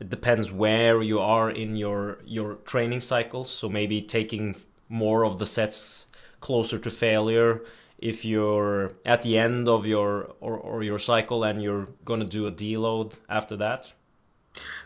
it 0.00 0.10
depends 0.10 0.50
where 0.50 1.02
you 1.02 1.18
are 1.18 1.50
in 1.50 1.76
your 1.76 2.18
your 2.24 2.54
training 2.64 3.00
cycles 3.00 3.50
so 3.50 3.68
maybe 3.68 4.00
taking 4.00 4.54
more 4.88 5.24
of 5.24 5.38
the 5.38 5.46
sets 5.46 6.06
closer 6.40 6.78
to 6.78 6.90
failure 6.90 7.62
if 7.98 8.24
you're 8.24 8.92
at 9.04 9.22
the 9.22 9.36
end 9.36 9.68
of 9.68 9.86
your 9.86 10.34
or, 10.40 10.56
or 10.56 10.82
your 10.82 10.98
cycle 10.98 11.42
and 11.42 11.62
you're 11.62 11.88
going 12.04 12.20
to 12.20 12.26
do 12.26 12.46
a 12.46 12.52
deload 12.52 13.14
after 13.28 13.56
that 13.56 13.92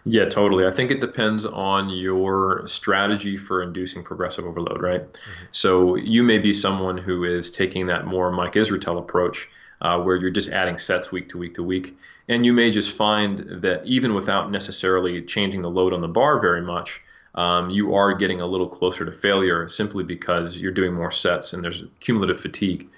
Yeah, 0.05 0.27
totally. 0.29 0.67
I 0.67 0.71
think 0.73 0.91
it 0.91 1.01
depends 1.01 1.47
on 1.47 1.89
your 1.89 2.67
strategy 2.67 3.37
for 3.37 3.63
inducing 3.63 4.03
progressive 4.03 4.45
overload, 4.45 4.83
right? 4.83 5.01
Mm-hmm. 5.01 5.45
So 5.53 5.95
you 5.95 6.23
may 6.23 6.39
be 6.39 6.53
someone 6.53 6.99
who 6.99 7.25
is 7.25 7.51
taking 7.53 7.87
that 7.87 8.07
more 8.07 8.33
Mike 8.33 8.55
Israetel 8.55 8.99
approach, 8.99 9.49
uh, 9.81 10.01
where 10.01 10.17
you're 10.17 10.31
just 10.31 10.51
adding 10.51 10.79
sets 10.79 11.13
week 11.13 11.29
to 11.31 11.39
week 11.39 11.55
to 11.55 11.63
week, 11.63 11.97
and 12.29 12.45
you 12.45 12.53
may 12.53 12.71
just 12.71 12.93
find 12.93 13.39
that 13.63 13.85
even 13.85 14.15
without 14.15 14.51
necessarily 14.51 15.23
changing 15.23 15.63
the 15.63 15.71
load 15.71 15.93
on 15.93 16.01
the 16.01 16.09
bar 16.09 16.41
very 16.41 16.63
much, 16.63 17.01
um, 17.35 17.71
you 17.71 17.95
are 17.95 18.15
getting 18.15 18.41
a 18.41 18.47
little 18.47 18.69
closer 18.69 19.05
to 19.05 19.13
failure 19.13 19.69
simply 19.69 20.05
because 20.05 20.59
you're 20.59 20.73
doing 20.73 20.93
more 20.93 21.11
sets 21.11 21.53
and 21.53 21.65
there's 21.65 21.85
cumulative 22.01 22.41
fatigue. 22.41 22.89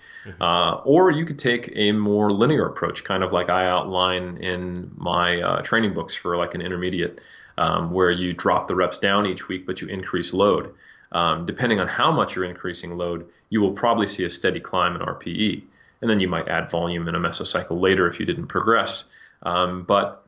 Uh, 0.41 0.81
or 0.85 1.11
you 1.11 1.25
could 1.25 1.39
take 1.39 1.73
a 1.75 1.93
more 1.93 2.33
linear 2.33 2.67
approach, 2.67 3.05
kind 3.05 3.23
of 3.23 3.33
like 3.33 3.51
I 3.51 3.67
outline 3.67 4.39
in 4.39 4.91
my 4.97 5.41
uh, 5.41 5.63
training 5.63 5.95
books 5.95 6.15
for 6.15 6.37
like 6.37 6.55
an 6.55 6.63
intermediate, 6.63 7.21
um, 7.59 7.91
where 7.93 8.11
you 8.11 8.33
drop 8.33 8.69
the 8.69 8.75
reps 8.75 8.99
down 8.99 9.27
each 9.27 9.49
week, 9.49 9.67
but 9.67 9.81
you 9.81 9.89
increase 9.89 10.33
load. 10.33 10.75
Um, 11.13 11.47
depending 11.47 11.79
on 11.79 11.87
how 11.87 12.11
much 12.11 12.35
you're 12.35 12.45
increasing 12.45 12.97
load, 12.97 13.27
you 13.49 13.61
will 13.61 13.73
probably 13.73 14.09
see 14.09 14.25
a 14.25 14.31
steady 14.31 14.61
climb 14.61 14.97
in 14.97 15.03
RPE. 15.03 15.63
And 16.01 16.11
then 16.11 16.21
you 16.21 16.29
might 16.29 16.49
add 16.49 16.71
volume 16.71 17.09
in 17.09 17.15
a 17.15 17.21
mesocycle 17.21 17.81
later 17.81 18.07
if 18.09 18.19
you 18.19 18.27
didn't 18.27 18.49
progress. 18.49 19.05
Um, 19.43 19.85
but 19.85 20.27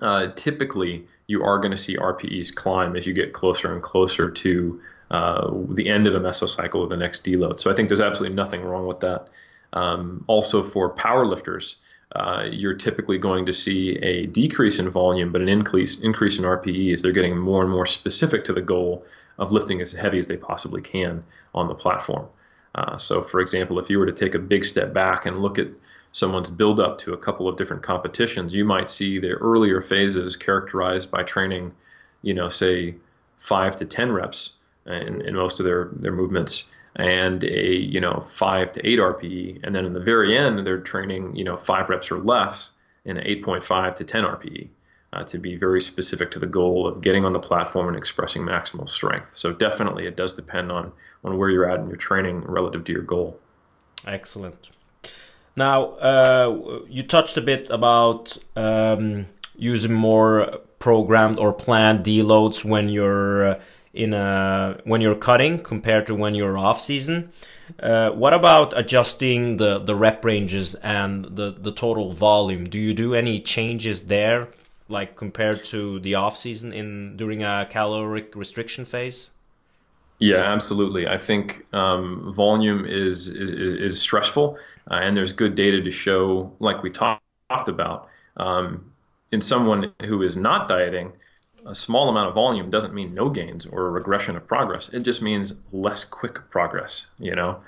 uh, 0.00 0.32
typically, 0.34 1.06
you 1.28 1.44
are 1.44 1.58
going 1.58 1.70
to 1.70 1.76
see 1.76 1.96
RPEs 1.96 2.54
climb 2.54 2.96
as 2.96 3.06
you 3.06 3.12
get 3.12 3.32
closer 3.32 3.72
and 3.72 3.82
closer 3.82 4.30
to 4.30 4.80
uh, 5.10 5.50
the 5.70 5.88
end 5.88 6.06
of 6.06 6.14
a 6.14 6.20
mesocycle 6.20 6.76
or 6.76 6.86
the 6.86 6.96
next 6.96 7.24
deload. 7.24 7.58
So 7.58 7.70
I 7.70 7.74
think 7.74 7.88
there's 7.88 8.00
absolutely 8.00 8.36
nothing 8.36 8.62
wrong 8.62 8.86
with 8.86 9.00
that. 9.00 9.28
Um, 9.72 10.24
also, 10.26 10.62
for 10.62 10.94
powerlifters, 10.94 11.76
uh, 12.12 12.46
you're 12.50 12.74
typically 12.74 13.18
going 13.18 13.46
to 13.46 13.52
see 13.52 13.96
a 13.96 14.26
decrease 14.26 14.78
in 14.78 14.88
volume, 14.88 15.30
but 15.30 15.42
an 15.42 15.48
increase 15.48 16.00
increase 16.00 16.38
in 16.38 16.44
RPE 16.44 16.92
as 16.92 17.02
they're 17.02 17.12
getting 17.12 17.36
more 17.36 17.62
and 17.62 17.70
more 17.70 17.86
specific 17.86 18.44
to 18.44 18.52
the 18.52 18.62
goal 18.62 19.04
of 19.38 19.52
lifting 19.52 19.80
as 19.80 19.92
heavy 19.92 20.18
as 20.18 20.26
they 20.26 20.36
possibly 20.36 20.80
can 20.80 21.22
on 21.54 21.68
the 21.68 21.74
platform. 21.74 22.26
Uh, 22.74 22.96
so, 22.96 23.22
for 23.22 23.40
example, 23.40 23.78
if 23.78 23.90
you 23.90 23.98
were 23.98 24.06
to 24.06 24.12
take 24.12 24.34
a 24.34 24.38
big 24.38 24.64
step 24.64 24.92
back 24.92 25.26
and 25.26 25.40
look 25.40 25.58
at 25.58 25.68
someone's 26.12 26.50
build 26.50 26.80
up 26.80 26.98
to 26.98 27.12
a 27.12 27.18
couple 27.18 27.48
of 27.48 27.56
different 27.56 27.82
competitions, 27.82 28.54
you 28.54 28.64
might 28.64 28.88
see 28.88 29.18
their 29.18 29.36
earlier 29.36 29.82
phases 29.82 30.36
characterized 30.36 31.10
by 31.10 31.22
training, 31.22 31.72
you 32.22 32.34
know, 32.34 32.48
say 32.48 32.94
five 33.36 33.76
to 33.76 33.84
10 33.84 34.12
reps 34.12 34.56
in, 34.88 35.20
in 35.22 35.34
most 35.34 35.60
of 35.60 35.66
their, 35.66 35.90
their 35.92 36.12
movements 36.12 36.70
and 36.96 37.44
a 37.44 37.76
you 37.76 38.00
know 38.00 38.26
five 38.28 38.72
to 38.72 38.86
eight 38.86 38.98
RPE, 38.98 39.60
and 39.62 39.74
then 39.74 39.84
in 39.84 39.92
the 39.92 40.00
very 40.00 40.36
end 40.36 40.66
they're 40.66 40.78
training 40.78 41.34
you 41.36 41.44
know 41.44 41.56
five 41.56 41.88
reps 41.88 42.10
or 42.10 42.18
less 42.18 42.70
in 43.04 43.16
8.5 43.16 43.94
to 43.96 44.04
10 44.04 44.24
RPE 44.24 44.68
uh, 45.12 45.24
to 45.24 45.38
be 45.38 45.56
very 45.56 45.80
specific 45.80 46.30
to 46.32 46.38
the 46.38 46.46
goal 46.46 46.86
of 46.86 47.00
getting 47.00 47.24
on 47.24 47.32
the 47.32 47.40
platform 47.40 47.88
and 47.88 47.96
expressing 47.96 48.42
maximal 48.42 48.88
strength. 48.88 49.30
So 49.34 49.52
definitely 49.52 50.06
it 50.06 50.16
does 50.16 50.34
depend 50.34 50.70
on 50.70 50.92
on 51.24 51.38
where 51.38 51.50
you're 51.50 51.68
at 51.68 51.80
in 51.80 51.88
your 51.88 51.96
training 51.96 52.42
relative 52.42 52.84
to 52.84 52.92
your 52.92 53.02
goal. 53.02 53.38
Excellent. 54.06 54.70
Now 55.56 55.92
uh, 55.94 56.80
you 56.88 57.02
touched 57.02 57.36
a 57.36 57.40
bit 57.40 57.68
about 57.70 58.36
um, 58.56 59.26
using 59.56 59.92
more 59.92 60.58
programmed 60.78 61.38
or 61.38 61.52
planned 61.52 62.04
deloads 62.04 62.64
when 62.64 62.88
you're 62.88 63.48
uh, 63.48 63.60
in 63.92 64.14
a 64.14 64.80
when 64.84 65.00
you're 65.00 65.14
cutting 65.14 65.58
compared 65.58 66.06
to 66.06 66.14
when 66.14 66.34
you're 66.34 66.58
off 66.58 66.80
season. 66.80 67.32
Uh, 67.80 68.10
what 68.10 68.32
about 68.32 68.76
adjusting 68.78 69.58
the 69.58 69.78
the 69.78 69.94
rep 69.94 70.24
ranges 70.24 70.74
and 70.76 71.24
the 71.24 71.50
the 71.50 71.72
total 71.72 72.12
volume? 72.12 72.64
Do 72.64 72.78
you 72.78 72.94
do 72.94 73.14
any 73.14 73.40
changes 73.40 74.04
there, 74.04 74.48
like 74.88 75.16
compared 75.16 75.64
to 75.66 75.98
the 76.00 76.14
off 76.14 76.36
season 76.36 76.72
in 76.72 77.16
during 77.16 77.42
a 77.42 77.66
caloric 77.70 78.34
restriction 78.34 78.84
phase? 78.84 79.30
Yeah, 80.18 80.52
absolutely. 80.52 81.06
I 81.06 81.16
think 81.16 81.64
um, 81.72 82.32
volume 82.34 82.84
is, 82.84 83.28
is, 83.28 83.50
is 83.50 84.00
stressful, 84.00 84.58
uh, 84.90 84.94
and 84.94 85.16
there's 85.16 85.30
good 85.30 85.54
data 85.54 85.80
to 85.80 85.90
show, 85.90 86.52
like 86.58 86.82
we 86.82 86.90
talked 86.90 87.22
about, 87.50 88.08
um, 88.36 88.90
in 89.30 89.40
someone 89.40 89.92
who 90.02 90.22
is 90.22 90.36
not 90.36 90.66
dieting, 90.66 91.12
a 91.68 91.74
small 91.74 92.08
amount 92.08 92.28
of 92.28 92.34
volume 92.34 92.70
doesn't 92.70 92.94
mean 92.94 93.14
no 93.14 93.28
gains 93.28 93.66
or 93.66 93.86
a 93.86 93.90
regression 93.90 94.36
of 94.36 94.46
progress. 94.46 94.88
It 94.88 95.00
just 95.00 95.22
means 95.22 95.54
less 95.72 96.02
quick 96.04 96.50
progress. 96.50 97.06
You 97.18 97.34
know, 97.34 97.60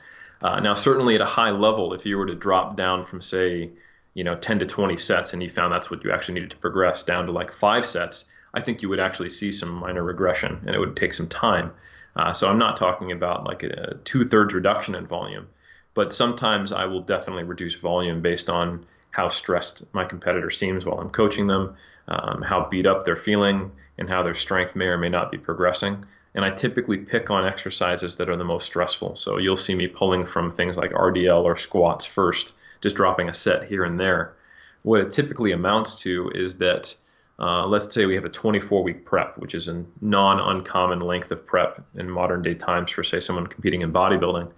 uh, 0.42 0.61
now 0.61 0.74
certainly 0.74 1.14
at 1.14 1.20
a 1.20 1.26
high 1.26 1.51
level, 1.51 1.92
if 1.92 2.07
you 2.07 2.16
were 2.16 2.26
to 2.26 2.34
drop 2.34 2.76
down 2.76 3.05
from 3.05 3.20
say, 3.20 3.70
you 4.14 4.24
know, 4.24 4.34
10 4.34 4.61
to 4.61 4.66
20 4.66 4.96
sets, 4.96 5.32
and 5.32 5.42
you 5.42 5.51
found 5.51 5.72
that's 5.72 5.90
what 5.90 6.03
you 6.03 6.12
actually 6.12 6.34
needed 6.34 6.51
to 6.51 6.57
progress 6.57 7.03
down 7.03 7.26
to 7.26 7.32
like 7.32 7.53
five 7.53 7.84
sets, 7.84 8.24
I 8.55 8.62
think 8.62 8.82
you 8.82 8.88
would 8.88 9.01
actually 9.01 9.28
see 9.28 9.53
some 9.53 9.70
minor 9.70 10.03
regression, 10.03 10.61
and 10.66 10.74
it 10.74 10.78
would 10.78 10.96
take 10.96 11.12
some 11.12 11.28
time. 11.28 11.72
Uh, 12.16 12.32
so 12.32 12.48
I'm 12.48 12.59
not 12.59 12.76
talking 12.76 13.12
about 13.12 13.44
like 13.44 13.62
a 13.62 13.98
two 14.05 14.24
thirds 14.24 14.55
reduction 14.55 14.94
in 14.94 15.07
volume, 15.07 15.46
but 15.94 16.12
sometimes 16.12 16.72
I 16.72 16.86
will 16.86 17.03
definitely 17.03 17.44
reduce 17.44 17.74
volume 17.74 18.20
based 18.20 18.51
on 18.51 18.86
how 19.11 19.28
stressed 19.28 19.92
my 19.92 20.05
competitor 20.05 20.51
seems 20.51 20.84
while 20.84 20.98
I'm 20.98 21.11
coaching 21.11 21.46
them, 21.46 21.76
um, 22.09 22.42
how 22.42 22.68
beat 22.68 22.86
up 22.86 23.05
they're 23.05 23.16
feeling, 23.16 23.70
and 24.01 24.09
how 24.09 24.22
their 24.22 24.34
strength 24.34 24.74
may 24.74 24.86
or 24.86 24.98
may 24.98 25.11
not 25.11 25.30
be 25.30 25.38
progressing. 25.38 26.05
And 26.34 26.44
I 26.44 26.51
typically 26.51 26.96
pick 26.96 27.30
on 27.30 27.46
exercises 27.46 28.16
that 28.16 28.28
are 28.28 28.36
the 28.36 28.44
most 28.44 28.64
stressful. 28.64 29.16
So 29.16 29.38
you'll 29.38 29.57
see 29.57 29.74
me 29.74 29.86
pulling 29.86 30.24
from 30.24 30.51
things 30.51 30.76
like 30.76 30.92
RDL 30.92 31.44
or 31.44 31.57
squats 31.57 32.07
first, 32.07 32.55
just 32.80 32.96
dropping 32.96 33.28
a 33.28 33.34
set 33.34 33.64
here 33.64 33.84
and 33.84 34.01
there. 34.01 34.34
What 34.82 35.01
it 35.01 35.11
typically 35.11 35.53
amounts 35.53 36.01
to 36.03 36.30
is 36.34 36.57
that 36.59 36.94
uh, 37.38 37.66
let's 37.66 37.92
say 37.92 38.07
we 38.07 38.14
have 38.14 38.24
a 38.24 38.30
24 38.30 38.82
week 38.82 39.05
prep, 39.05 39.36
which 39.38 39.55
is 39.55 39.68
a 39.68 39.84
non 40.01 40.38
uncommon 40.40 41.01
length 41.01 41.30
of 41.30 41.46
prep 41.46 41.84
in 41.94 42.09
modern 42.09 42.42
day 42.42 42.55
times 42.55 42.90
for, 42.90 43.03
say, 43.03 43.20
someone 43.20 43.46
competing 43.46 43.82
in 43.82 43.92
bodybuilding. 43.92 44.51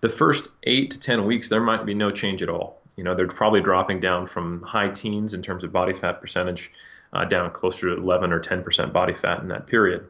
The 0.00 0.08
first 0.08 0.48
eight 0.64 0.90
to 0.90 1.00
10 1.00 1.26
weeks, 1.26 1.48
there 1.48 1.60
might 1.60 1.86
be 1.86 1.94
no 1.94 2.10
change 2.10 2.42
at 2.42 2.48
all. 2.48 2.82
You 2.96 3.04
know, 3.04 3.14
they're 3.14 3.28
probably 3.28 3.60
dropping 3.60 4.00
down 4.00 4.26
from 4.26 4.62
high 4.62 4.88
teens 4.88 5.34
in 5.34 5.42
terms 5.42 5.62
of 5.62 5.72
body 5.72 5.94
fat 5.94 6.20
percentage 6.20 6.72
uh, 7.12 7.24
down 7.24 7.50
closer 7.52 7.94
to 7.94 8.00
11 8.00 8.32
or 8.32 8.40
10% 8.40 8.92
body 8.92 9.14
fat 9.14 9.40
in 9.40 9.48
that 9.48 9.66
period. 9.66 10.04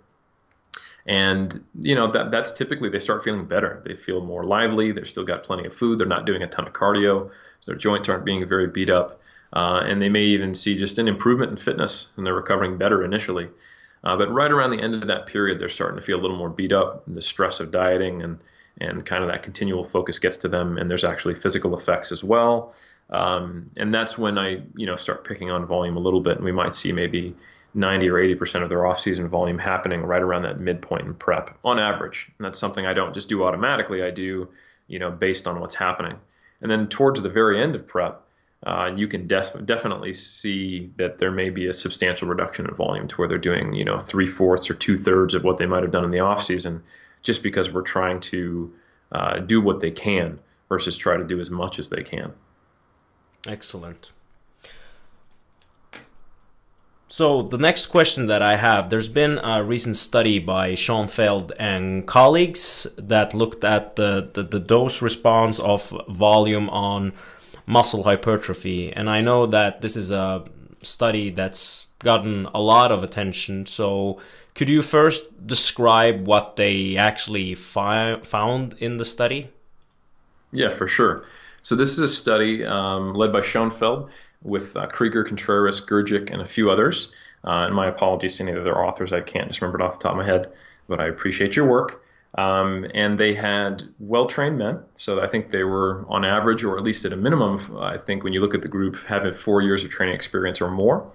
And 1.06 1.64
you 1.80 1.96
know 1.96 2.10
that 2.12 2.30
that's 2.30 2.52
typically 2.52 2.88
they 2.88 3.00
start 3.00 3.24
feeling 3.24 3.44
better. 3.44 3.82
They 3.84 3.96
feel 3.96 4.20
more 4.20 4.44
lively. 4.44 4.92
They've 4.92 5.08
still 5.08 5.24
got 5.24 5.42
plenty 5.42 5.66
of 5.66 5.74
food. 5.74 5.98
They're 5.98 6.06
not 6.06 6.26
doing 6.26 6.42
a 6.42 6.46
ton 6.46 6.66
of 6.66 6.72
cardio, 6.72 7.28
so 7.58 7.72
their 7.72 7.78
joints 7.78 8.08
aren't 8.08 8.24
being 8.24 8.46
very 8.48 8.68
beat 8.68 8.88
up. 8.88 9.20
Uh, 9.52 9.82
and 9.84 10.00
they 10.00 10.08
may 10.08 10.22
even 10.22 10.54
see 10.54 10.78
just 10.78 10.98
an 10.98 11.08
improvement 11.08 11.50
in 11.50 11.56
fitness, 11.56 12.12
and 12.16 12.24
they're 12.24 12.34
recovering 12.34 12.78
better 12.78 13.04
initially. 13.04 13.48
Uh, 14.04 14.16
but 14.16 14.32
right 14.32 14.50
around 14.50 14.70
the 14.70 14.80
end 14.80 14.94
of 14.94 15.08
that 15.08 15.26
period, 15.26 15.58
they're 15.58 15.68
starting 15.68 15.98
to 15.98 16.04
feel 16.04 16.18
a 16.18 16.22
little 16.22 16.36
more 16.36 16.48
beat 16.48 16.72
up. 16.72 17.02
The 17.06 17.22
stress 17.22 17.58
of 17.60 17.72
dieting 17.72 18.22
and 18.22 18.38
and 18.80 19.04
kind 19.04 19.22
of 19.22 19.28
that 19.28 19.42
continual 19.42 19.84
focus 19.84 20.18
gets 20.18 20.36
to 20.38 20.48
them, 20.48 20.78
and 20.78 20.88
there's 20.88 21.04
actually 21.04 21.34
physical 21.34 21.76
effects 21.76 22.12
as 22.12 22.22
well. 22.24 22.74
Um, 23.12 23.70
and 23.76 23.94
that's 23.94 24.16
when 24.16 24.38
I, 24.38 24.62
you 24.74 24.86
know, 24.86 24.96
start 24.96 25.24
picking 25.24 25.50
on 25.50 25.66
volume 25.66 25.96
a 25.96 26.00
little 26.00 26.20
bit, 26.20 26.36
and 26.36 26.44
we 26.44 26.52
might 26.52 26.74
see 26.74 26.92
maybe 26.92 27.36
90 27.74 28.08
or 28.08 28.18
80 28.18 28.34
percent 28.34 28.64
of 28.64 28.70
their 28.70 28.86
off-season 28.86 29.28
volume 29.28 29.58
happening 29.58 30.02
right 30.02 30.22
around 30.22 30.42
that 30.42 30.60
midpoint 30.60 31.06
in 31.06 31.14
prep 31.14 31.56
on 31.64 31.78
average. 31.78 32.30
And 32.38 32.44
that's 32.44 32.58
something 32.58 32.86
I 32.86 32.94
don't 32.94 33.14
just 33.14 33.28
do 33.28 33.44
automatically. 33.44 34.02
I 34.02 34.10
do, 34.10 34.48
you 34.88 34.98
know, 34.98 35.10
based 35.10 35.46
on 35.46 35.60
what's 35.60 35.74
happening. 35.74 36.16
And 36.62 36.70
then 36.70 36.88
towards 36.88 37.20
the 37.20 37.28
very 37.28 37.62
end 37.62 37.74
of 37.74 37.86
prep, 37.86 38.22
uh, 38.64 38.92
you 38.94 39.08
can 39.08 39.26
def- 39.26 39.64
definitely 39.64 40.12
see 40.12 40.90
that 40.96 41.18
there 41.18 41.32
may 41.32 41.50
be 41.50 41.66
a 41.66 41.74
substantial 41.74 42.28
reduction 42.28 42.66
in 42.66 42.74
volume 42.74 43.08
to 43.08 43.16
where 43.16 43.28
they're 43.28 43.38
doing, 43.38 43.72
you 43.72 43.84
know, 43.84 43.98
three 43.98 44.26
fourths 44.26 44.70
or 44.70 44.74
two 44.74 44.96
thirds 44.96 45.34
of 45.34 45.42
what 45.42 45.58
they 45.58 45.66
might 45.66 45.82
have 45.82 45.90
done 45.90 46.04
in 46.04 46.10
the 46.10 46.20
off 46.20 46.42
season, 46.42 46.82
just 47.22 47.42
because 47.42 47.72
we're 47.72 47.82
trying 47.82 48.20
to 48.20 48.72
uh, 49.10 49.38
do 49.40 49.60
what 49.60 49.80
they 49.80 49.90
can 49.90 50.38
versus 50.68 50.96
try 50.96 51.16
to 51.16 51.24
do 51.24 51.40
as 51.40 51.50
much 51.50 51.78
as 51.78 51.90
they 51.90 52.02
can. 52.02 52.32
Excellent. 53.46 54.12
So 57.08 57.42
the 57.42 57.58
next 57.58 57.88
question 57.88 58.26
that 58.28 58.40
I 58.40 58.56
have, 58.56 58.88
there's 58.88 59.10
been 59.10 59.38
a 59.38 59.62
recent 59.62 59.96
study 59.96 60.38
by 60.38 60.74
Schoenfeld 60.74 61.52
and 61.58 62.06
colleagues 62.06 62.86
that 62.96 63.34
looked 63.34 63.64
at 63.64 63.96
the, 63.96 64.30
the, 64.32 64.42
the, 64.42 64.58
dose 64.58 65.02
response 65.02 65.60
of 65.60 65.92
volume 66.08 66.70
on 66.70 67.12
muscle 67.66 68.04
hypertrophy. 68.04 68.90
And 68.90 69.10
I 69.10 69.20
know 69.20 69.44
that 69.44 69.82
this 69.82 69.94
is 69.94 70.10
a 70.10 70.44
study 70.82 71.28
that's 71.28 71.86
gotten 71.98 72.46
a 72.54 72.60
lot 72.60 72.90
of 72.90 73.04
attention. 73.04 73.66
So 73.66 74.18
could 74.54 74.70
you 74.70 74.80
first 74.80 75.46
describe 75.46 76.26
what 76.26 76.56
they 76.56 76.96
actually 76.96 77.54
fi- 77.54 78.20
found 78.22 78.74
in 78.78 78.96
the 78.96 79.04
study? 79.04 79.50
Yeah, 80.50 80.74
for 80.74 80.86
sure. 80.86 81.24
So 81.62 81.74
this 81.76 81.92
is 81.92 81.98
a 82.00 82.08
study 82.08 82.64
um, 82.64 83.14
led 83.14 83.32
by 83.32 83.40
Schoenfeld 83.40 84.10
with 84.42 84.76
uh, 84.76 84.86
Krieger, 84.86 85.24
Contreras, 85.24 85.80
Grgic, 85.80 86.30
and 86.32 86.42
a 86.42 86.46
few 86.46 86.70
others. 86.70 87.14
Uh, 87.44 87.66
and 87.66 87.74
my 87.74 87.86
apologies 87.86 88.36
to 88.36 88.42
any 88.42 88.52
of 88.52 88.64
their 88.64 88.84
authors. 88.84 89.12
I 89.12 89.20
can't 89.20 89.48
just 89.48 89.60
remember 89.60 89.80
it 89.80 89.84
off 89.84 89.98
the 89.98 90.02
top 90.04 90.12
of 90.12 90.18
my 90.18 90.24
head, 90.24 90.52
but 90.88 91.00
I 91.00 91.06
appreciate 91.06 91.56
your 91.56 91.66
work. 91.66 92.04
Um, 92.36 92.86
and 92.94 93.18
they 93.18 93.34
had 93.34 93.82
well-trained 93.98 94.56
men, 94.56 94.80
so 94.96 95.20
I 95.20 95.26
think 95.26 95.50
they 95.50 95.64
were 95.64 96.04
on 96.08 96.24
average, 96.24 96.64
or 96.64 96.78
at 96.78 96.82
least 96.82 97.04
at 97.04 97.12
a 97.12 97.16
minimum, 97.16 97.60
I 97.78 97.98
think 97.98 98.24
when 98.24 98.32
you 98.32 98.40
look 98.40 98.54
at 98.54 98.62
the 98.62 98.68
group, 98.68 98.96
having 99.06 99.32
four 99.32 99.60
years 99.60 99.84
of 99.84 99.90
training 99.90 100.14
experience 100.14 100.60
or 100.60 100.70
more. 100.70 101.12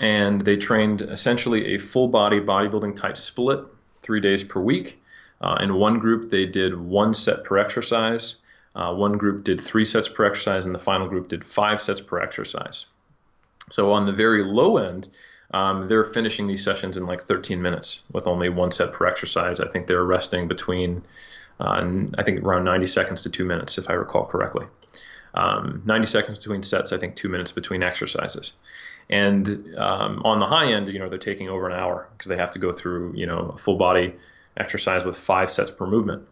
and 0.00 0.40
they 0.42 0.56
trained 0.56 1.02
essentially 1.02 1.74
a 1.74 1.78
full 1.78 2.08
body 2.08 2.40
bodybuilding 2.40 2.96
type 2.96 3.18
split 3.18 3.60
three 4.02 4.20
days 4.20 4.42
per 4.42 4.60
week. 4.60 5.00
Uh, 5.40 5.58
in 5.60 5.74
one 5.74 5.98
group, 5.98 6.30
they 6.30 6.46
did 6.46 6.78
one 6.78 7.12
set 7.14 7.44
per 7.44 7.58
exercise. 7.58 8.36
Uh, 8.74 8.94
one 8.94 9.18
group 9.18 9.44
did 9.44 9.60
three 9.60 9.84
sets 9.84 10.08
per 10.08 10.24
exercise, 10.24 10.64
and 10.64 10.74
the 10.74 10.78
final 10.78 11.08
group 11.08 11.28
did 11.28 11.44
five 11.44 11.80
sets 11.82 12.00
per 12.00 12.20
exercise. 12.20 12.86
So 13.70 13.92
on 13.92 14.06
the 14.06 14.12
very 14.12 14.42
low 14.42 14.78
end, 14.78 15.08
um, 15.52 15.86
they're 15.88 16.04
finishing 16.04 16.46
these 16.46 16.64
sessions 16.64 16.96
in 16.96 17.06
like 17.06 17.24
13 17.24 17.60
minutes 17.60 18.02
with 18.12 18.26
only 18.26 18.48
one 18.48 18.72
set 18.72 18.92
per 18.92 19.06
exercise. 19.06 19.60
I 19.60 19.68
think 19.68 19.86
they're 19.86 20.04
resting 20.04 20.48
between, 20.48 21.02
uh, 21.60 21.84
I 22.16 22.22
think 22.22 22.42
around 22.42 22.64
90 22.64 22.86
seconds 22.86 23.22
to 23.22 23.30
two 23.30 23.44
minutes, 23.44 23.76
if 23.76 23.90
I 23.90 23.92
recall 23.92 24.24
correctly. 24.24 24.66
Um, 25.34 25.82
90 25.84 26.06
seconds 26.06 26.38
between 26.38 26.62
sets, 26.62 26.92
I 26.92 26.98
think 26.98 27.16
two 27.16 27.28
minutes 27.28 27.52
between 27.52 27.82
exercises. 27.82 28.52
And 29.10 29.74
um, 29.76 30.22
on 30.24 30.40
the 30.40 30.46
high 30.46 30.72
end, 30.72 30.88
you 30.88 30.98
know, 30.98 31.08
they're 31.08 31.18
taking 31.18 31.48
over 31.48 31.68
an 31.68 31.78
hour 31.78 32.08
because 32.12 32.28
they 32.28 32.36
have 32.36 32.50
to 32.52 32.58
go 32.58 32.72
through, 32.72 33.12
you 33.14 33.26
know, 33.26 33.52
a 33.54 33.58
full 33.58 33.76
body 33.76 34.14
exercise 34.56 35.04
with 35.04 35.16
five 35.16 35.50
sets 35.50 35.70
per 35.70 35.86
movement. 35.86 36.26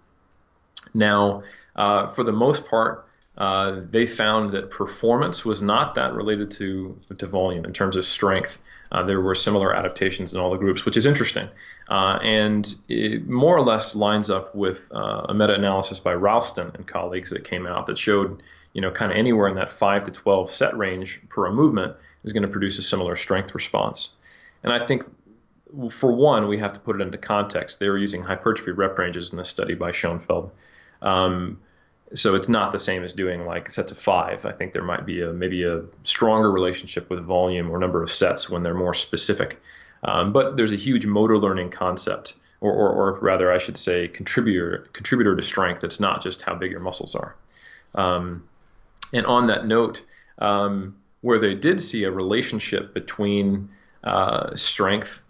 Now, 0.95 1.43
uh, 1.77 2.09
for 2.09 2.25
the 2.25 2.33
most 2.33 2.67
part, 2.67 3.07
uh, 3.39 3.81
they 3.91 4.05
found 4.05 4.51
that 4.51 4.71
performance 4.71 5.45
was 5.45 5.63
not 5.63 5.95
that 5.95 6.13
related 6.13 6.51
to 6.51 6.99
to 7.19 7.27
volume 7.27 7.65
in 7.65 7.73
terms 7.73 7.97
of 7.97 8.05
strength. 8.05 8.59
Uh, 8.93 9.05
there 9.05 9.21
were 9.21 9.35
similar 9.35 9.75
adaptations 9.75 10.35
in 10.35 10.41
all 10.41 10.51
the 10.51 10.59
groups, 10.59 10.85
which 10.85 10.97
is 10.97 11.07
interesting, 11.07 11.49
uh, 11.89 12.19
and 12.23 12.75
it 12.89 13.27
more 13.29 13.57
or 13.57 13.63
less 13.63 13.95
lines 13.95 14.31
up 14.31 14.55
with 14.55 14.91
uh, 14.93 15.27
a 15.29 15.35
meta-analysis 15.35 16.01
by 16.01 16.13
Ralston 16.13 16.73
and 16.75 16.87
colleagues 16.87 17.31
that 17.31 17.45
came 17.45 17.67
out 17.67 17.87
that 17.87 17.97
showed, 17.97 18.43
you 18.73 18.81
know, 18.81 18.91
kind 18.91 19.13
of 19.13 19.17
anywhere 19.17 19.47
in 19.47 19.55
that 19.55 19.71
five 19.71 20.05
to 20.05 20.11
12 20.11 20.51
set 20.51 20.77
range 20.77 21.21
per 21.29 21.47
a 21.47 21.53
movement 21.53 21.97
is 22.25 22.33
going 22.33 22.45
to 22.45 22.51
produce 22.51 22.79
a 22.79 22.83
similar 22.83 23.17
strength 23.17 23.55
response. 23.55 24.17
And 24.65 24.73
I 24.73 24.85
think, 24.85 25.05
for 25.91 26.13
one, 26.13 26.49
we 26.49 26.59
have 26.59 26.73
to 26.73 26.81
put 26.81 27.01
it 27.01 27.03
into 27.03 27.17
context. 27.17 27.79
They 27.79 27.89
were 27.89 27.97
using 27.97 28.23
hypertrophy 28.23 28.73
rep 28.73 28.99
ranges 28.99 29.33
in 29.33 29.39
this 29.39 29.49
study 29.49 29.75
by 29.75 29.93
Schoenfeld. 29.93 30.51
Um, 31.03 31.59
so 32.13 32.35
it's 32.35 32.49
not 32.49 32.73
the 32.73 32.79
same 32.79 33.05
as 33.05 33.13
doing 33.13 33.47
like 33.47 33.71
sets 33.71 33.93
of 33.93 33.99
five. 33.99 34.45
I 34.45 34.53
think 34.53 34.73
there 34.73 34.83
might 34.83 35.07
be 35.07 35.23
a 35.23 35.33
maybe 35.33 35.63
a 35.65 35.83
stronger 36.03 36.51
relationship 36.51 37.09
with 37.09 37.21
volume 37.25 37.71
or 37.71 37.79
number 37.79 38.03
of 38.03 38.11
sets 38.11 38.51
when 38.51 38.63
they're 38.63 38.75
more 38.75 38.95
specific. 38.95 39.61
Um, 40.03 40.33
but 40.33 40.57
there's 40.57 40.73
a 40.73 40.77
huge 40.77 41.07
motor 41.07 41.39
learning 41.39 41.71
concept, 41.71 42.35
or, 42.61 42.73
or, 42.73 42.89
or, 42.91 43.19
rather, 43.21 43.53
I 43.53 43.59
should 43.59 43.77
say, 43.77 44.09
contributor 44.09 44.89
contributor 44.93 45.37
to 45.37 45.43
strength. 45.43 45.85
It's 45.85 46.01
not 46.01 46.23
just 46.23 46.43
how 46.43 46.55
big 46.55 46.71
your 46.71 46.81
muscles 46.81 47.15
are. 47.15 47.37
Um, 47.95 48.49
and 49.13 49.27
on 49.27 49.47
that 49.49 49.67
note, 49.67 50.05
um, 50.39 50.97
where 51.21 51.39
they 51.39 51.55
did 51.55 51.81
see 51.81 52.05
a 52.05 52.11
relationship 52.11 52.95
between 52.95 53.69
uh, 54.05 54.55
strength 54.57 55.23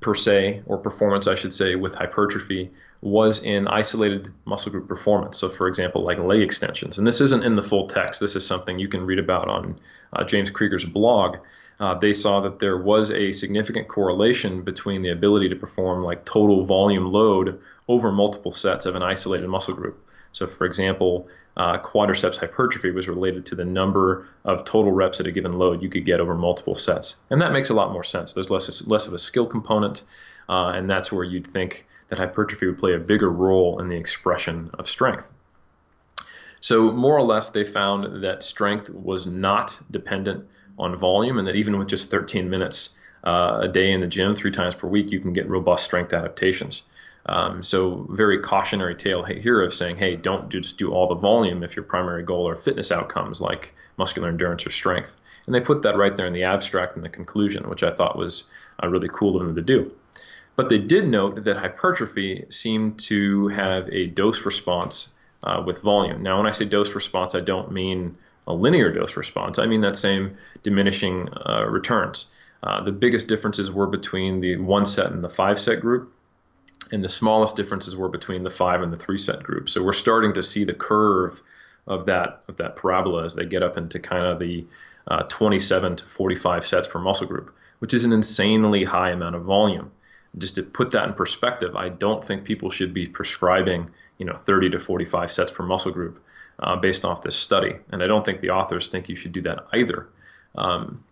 per 0.00 0.14
se, 0.14 0.62
or 0.66 0.78
performance, 0.78 1.26
I 1.26 1.34
should 1.34 1.52
say, 1.52 1.76
with 1.76 1.94
hypertrophy 1.94 2.70
was 3.02 3.42
in 3.42 3.66
isolated 3.68 4.28
muscle 4.44 4.70
group 4.70 4.86
performance. 4.86 5.38
So, 5.38 5.48
for 5.48 5.68
example, 5.68 6.02
like 6.02 6.18
leg 6.18 6.42
extensions. 6.42 6.98
And 6.98 7.06
this 7.06 7.20
isn't 7.20 7.44
in 7.44 7.56
the 7.56 7.62
full 7.62 7.88
text. 7.88 8.20
This 8.20 8.36
is 8.36 8.46
something 8.46 8.78
you 8.78 8.88
can 8.88 9.06
read 9.06 9.18
about 9.18 9.48
on 9.48 9.80
uh, 10.12 10.24
James 10.24 10.50
Krieger's 10.50 10.84
blog. 10.84 11.38
Uh, 11.78 11.94
they 11.94 12.12
saw 12.12 12.40
that 12.40 12.58
there 12.58 12.76
was 12.76 13.10
a 13.10 13.32
significant 13.32 13.88
correlation 13.88 14.60
between 14.62 15.00
the 15.00 15.10
ability 15.10 15.48
to 15.48 15.56
perform 15.56 16.04
like 16.04 16.26
total 16.26 16.66
volume 16.66 17.06
load 17.10 17.58
over 17.88 18.12
multiple 18.12 18.52
sets 18.52 18.84
of 18.84 18.94
an 18.94 19.02
isolated 19.02 19.48
muscle 19.48 19.74
group. 19.74 20.06
So, 20.32 20.46
for 20.46 20.66
example, 20.66 21.26
uh, 21.56 21.78
quadriceps 21.78 22.36
hypertrophy 22.36 22.90
was 22.90 23.08
related 23.08 23.46
to 23.46 23.54
the 23.54 23.64
number 23.64 24.28
of 24.44 24.64
total 24.64 24.92
reps 24.92 25.20
at 25.20 25.26
a 25.26 25.32
given 25.32 25.52
load 25.52 25.82
you 25.82 25.88
could 25.88 26.04
get 26.04 26.20
over 26.20 26.34
multiple 26.34 26.76
sets, 26.76 27.16
and 27.30 27.40
that 27.40 27.52
makes 27.52 27.70
a 27.70 27.74
lot 27.74 27.92
more 27.92 28.04
sense. 28.04 28.34
There's 28.34 28.50
less 28.50 28.86
less 28.86 29.08
of 29.08 29.14
a 29.14 29.18
skill 29.18 29.46
component, 29.46 30.02
uh, 30.48 30.68
and 30.68 30.88
that's 30.88 31.10
where 31.10 31.24
you'd 31.24 31.46
think 31.46 31.86
that 32.10 32.18
hypertrophy 32.18 32.66
would 32.66 32.78
play 32.78 32.94
a 32.94 32.98
bigger 32.98 33.30
role 33.30 33.80
in 33.80 33.88
the 33.88 33.96
expression 33.96 34.70
of 34.78 34.88
strength. 34.88 35.30
So, 36.60 36.92
more 36.92 37.16
or 37.16 37.22
less, 37.22 37.50
they 37.50 37.64
found 37.64 38.22
that 38.22 38.42
strength 38.42 38.90
was 38.90 39.26
not 39.26 39.80
dependent 39.90 40.46
on 40.78 40.98
volume, 40.98 41.38
and 41.38 41.46
that 41.46 41.56
even 41.56 41.78
with 41.78 41.88
just 41.88 42.10
13 42.10 42.50
minutes 42.50 42.98
uh, 43.24 43.60
a 43.62 43.68
day 43.68 43.92
in 43.92 44.00
the 44.00 44.06
gym, 44.06 44.36
three 44.36 44.50
times 44.50 44.74
per 44.74 44.86
week, 44.86 45.10
you 45.10 45.20
can 45.20 45.32
get 45.32 45.48
robust 45.48 45.84
strength 45.84 46.12
adaptations. 46.12 46.82
Um, 47.26 47.62
so, 47.62 48.06
very 48.10 48.38
cautionary 48.40 48.94
tale 48.94 49.22
here 49.22 49.62
of 49.62 49.74
saying, 49.74 49.96
hey, 49.96 50.16
don't 50.16 50.50
just 50.50 50.78
do 50.78 50.92
all 50.92 51.08
the 51.08 51.14
volume 51.14 51.62
if 51.62 51.76
your 51.76 51.84
primary 51.84 52.22
goal 52.22 52.46
are 52.46 52.56
fitness 52.56 52.92
outcomes 52.92 53.40
like 53.40 53.72
muscular 53.96 54.28
endurance 54.28 54.66
or 54.66 54.70
strength. 54.70 55.16
And 55.46 55.54
they 55.54 55.60
put 55.60 55.82
that 55.82 55.96
right 55.96 56.16
there 56.16 56.26
in 56.26 56.32
the 56.32 56.44
abstract 56.44 56.96
and 56.96 57.04
the 57.04 57.08
conclusion, 57.08 57.68
which 57.68 57.82
I 57.82 57.90
thought 57.90 58.18
was 58.18 58.48
uh, 58.82 58.88
really 58.88 59.08
cool 59.12 59.36
of 59.36 59.46
them 59.46 59.54
to 59.54 59.62
do. 59.62 59.90
But 60.60 60.68
they 60.68 60.76
did 60.76 61.08
note 61.08 61.44
that 61.44 61.56
hypertrophy 61.56 62.44
seemed 62.50 62.98
to 62.98 63.48
have 63.48 63.88
a 63.88 64.08
dose 64.08 64.44
response 64.44 65.14
uh, 65.42 65.62
with 65.64 65.80
volume. 65.80 66.22
Now, 66.22 66.36
when 66.36 66.46
I 66.46 66.50
say 66.50 66.66
dose 66.66 66.94
response, 66.94 67.34
I 67.34 67.40
don't 67.40 67.72
mean 67.72 68.14
a 68.46 68.52
linear 68.52 68.92
dose 68.92 69.16
response. 69.16 69.58
I 69.58 69.64
mean 69.64 69.80
that 69.80 69.96
same 69.96 70.36
diminishing 70.62 71.30
uh, 71.46 71.64
returns. 71.66 72.30
Uh, 72.62 72.82
the 72.82 72.92
biggest 72.92 73.26
differences 73.26 73.70
were 73.70 73.86
between 73.86 74.42
the 74.42 74.56
one 74.56 74.84
set 74.84 75.10
and 75.12 75.24
the 75.24 75.30
five 75.30 75.58
set 75.58 75.80
group, 75.80 76.12
and 76.92 77.02
the 77.02 77.08
smallest 77.08 77.56
differences 77.56 77.96
were 77.96 78.10
between 78.10 78.42
the 78.42 78.50
five 78.50 78.82
and 78.82 78.92
the 78.92 78.98
three 78.98 79.16
set 79.16 79.42
group. 79.42 79.70
So 79.70 79.82
we're 79.82 79.94
starting 79.94 80.34
to 80.34 80.42
see 80.42 80.64
the 80.64 80.74
curve 80.74 81.40
of 81.86 82.04
that 82.04 82.42
of 82.48 82.58
that 82.58 82.76
parabola 82.76 83.24
as 83.24 83.34
they 83.34 83.46
get 83.46 83.62
up 83.62 83.78
into 83.78 83.98
kind 83.98 84.26
of 84.26 84.38
the 84.38 84.66
uh, 85.08 85.22
27 85.22 85.96
to 85.96 86.04
45 86.04 86.66
sets 86.66 86.86
per 86.86 86.98
muscle 86.98 87.26
group, 87.26 87.50
which 87.78 87.94
is 87.94 88.04
an 88.04 88.12
insanely 88.12 88.84
high 88.84 89.12
amount 89.12 89.36
of 89.36 89.44
volume 89.44 89.90
just 90.38 90.54
to 90.54 90.62
put 90.62 90.90
that 90.92 91.08
in 91.08 91.14
perspective, 91.14 91.76
I 91.76 91.88
don't 91.88 92.24
think 92.24 92.44
people 92.44 92.70
should 92.70 92.94
be 92.94 93.06
prescribing, 93.06 93.90
you 94.18 94.26
know, 94.26 94.36
30 94.36 94.70
to 94.70 94.80
45 94.80 95.32
sets 95.32 95.50
per 95.50 95.64
muscle 95.64 95.92
group 95.92 96.22
uh, 96.60 96.76
based 96.76 97.04
off 97.04 97.22
this 97.22 97.36
study. 97.36 97.74
And 97.90 98.02
I 98.02 98.06
don't 98.06 98.24
think 98.24 98.40
the 98.40 98.50
authors 98.50 98.88
think 98.88 99.08
you 99.08 99.16
should 99.16 99.32
do 99.32 99.42
that 99.42 99.66
either. 99.72 100.08
Um, 100.56 101.02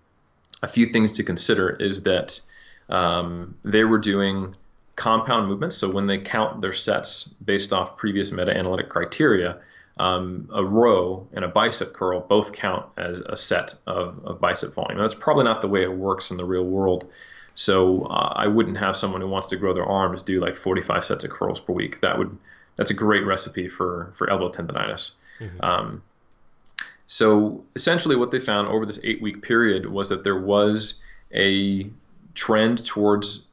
a 0.63 0.69
few 0.69 0.87
things 0.87 1.13
to 1.13 1.25
consider 1.25 1.71
is 1.71 2.03
that 2.03 2.41
um, 2.89 3.57
they 3.65 3.85
were 3.85 3.99
doing 3.99 4.55
compound 4.97 5.49
movements. 5.49 5.77
So 5.77 5.91
when 5.91 6.07
they 6.07 6.19
count 6.19 6.61
their 6.61 6.73
sets 6.73 7.25
based 7.45 7.73
off 7.73 7.97
previous 7.97 8.33
meta-analytic 8.33 8.89
criteria, 8.89 9.59
um, 9.99 10.49
a 10.53 10.65
row 10.65 11.27
and 11.33 11.45
a 11.45 11.49
bicep 11.49 11.93
curl 11.93 12.21
both 12.21 12.53
count 12.53 12.87
as 12.97 13.21
a 13.21 13.37
set 13.37 13.75
of, 13.87 14.25
of 14.25 14.41
bicep 14.41 14.75
volume. 14.75 14.99
that's 14.99 15.15
probably 15.15 15.45
not 15.45 15.61
the 15.61 15.69
way 15.69 15.83
it 15.83 15.93
works 15.93 16.31
in 16.31 16.37
the 16.37 16.45
real 16.45 16.65
world. 16.65 17.11
So 17.59 18.05
uh, 18.05 18.35
I 18.37 18.47
wouldn't 18.47 18.79
have 18.79 18.97
someone 18.97 19.21
who 19.21 19.27
wants 19.27 19.49
to 19.49 19.57
grow 19.57 19.75
their 19.75 19.85
arms 19.85 20.23
do 20.23 20.39
like 20.39 20.57
45 20.57 21.05
sets 21.05 21.25
of 21.25 21.31
curls 21.31 21.59
per 21.59 21.73
week. 21.73 22.01
That 22.03 22.17
would 22.17 22.39
that's 22.77 22.93
a 22.93 22.95
great 22.95 23.27
recipe 23.27 23.69
for 23.69 24.13
for 24.15 24.31
elbow 24.31 24.49
tendonitis. 24.49 25.17
Mm-hmm. 25.41 25.65
Um, 25.65 26.03
so 27.07 27.65
essentially, 27.75 28.15
what 28.15 28.31
they 28.31 28.39
found 28.39 28.69
over 28.69 28.87
this 28.87 29.01
eight 29.03 29.21
week 29.21 29.43
period 29.43 29.87
was 29.87 30.09
that 30.11 30.23
there 30.23 30.39
was 30.39 31.03
a 31.35 31.91
trend 32.35 32.87
towards 32.87 33.47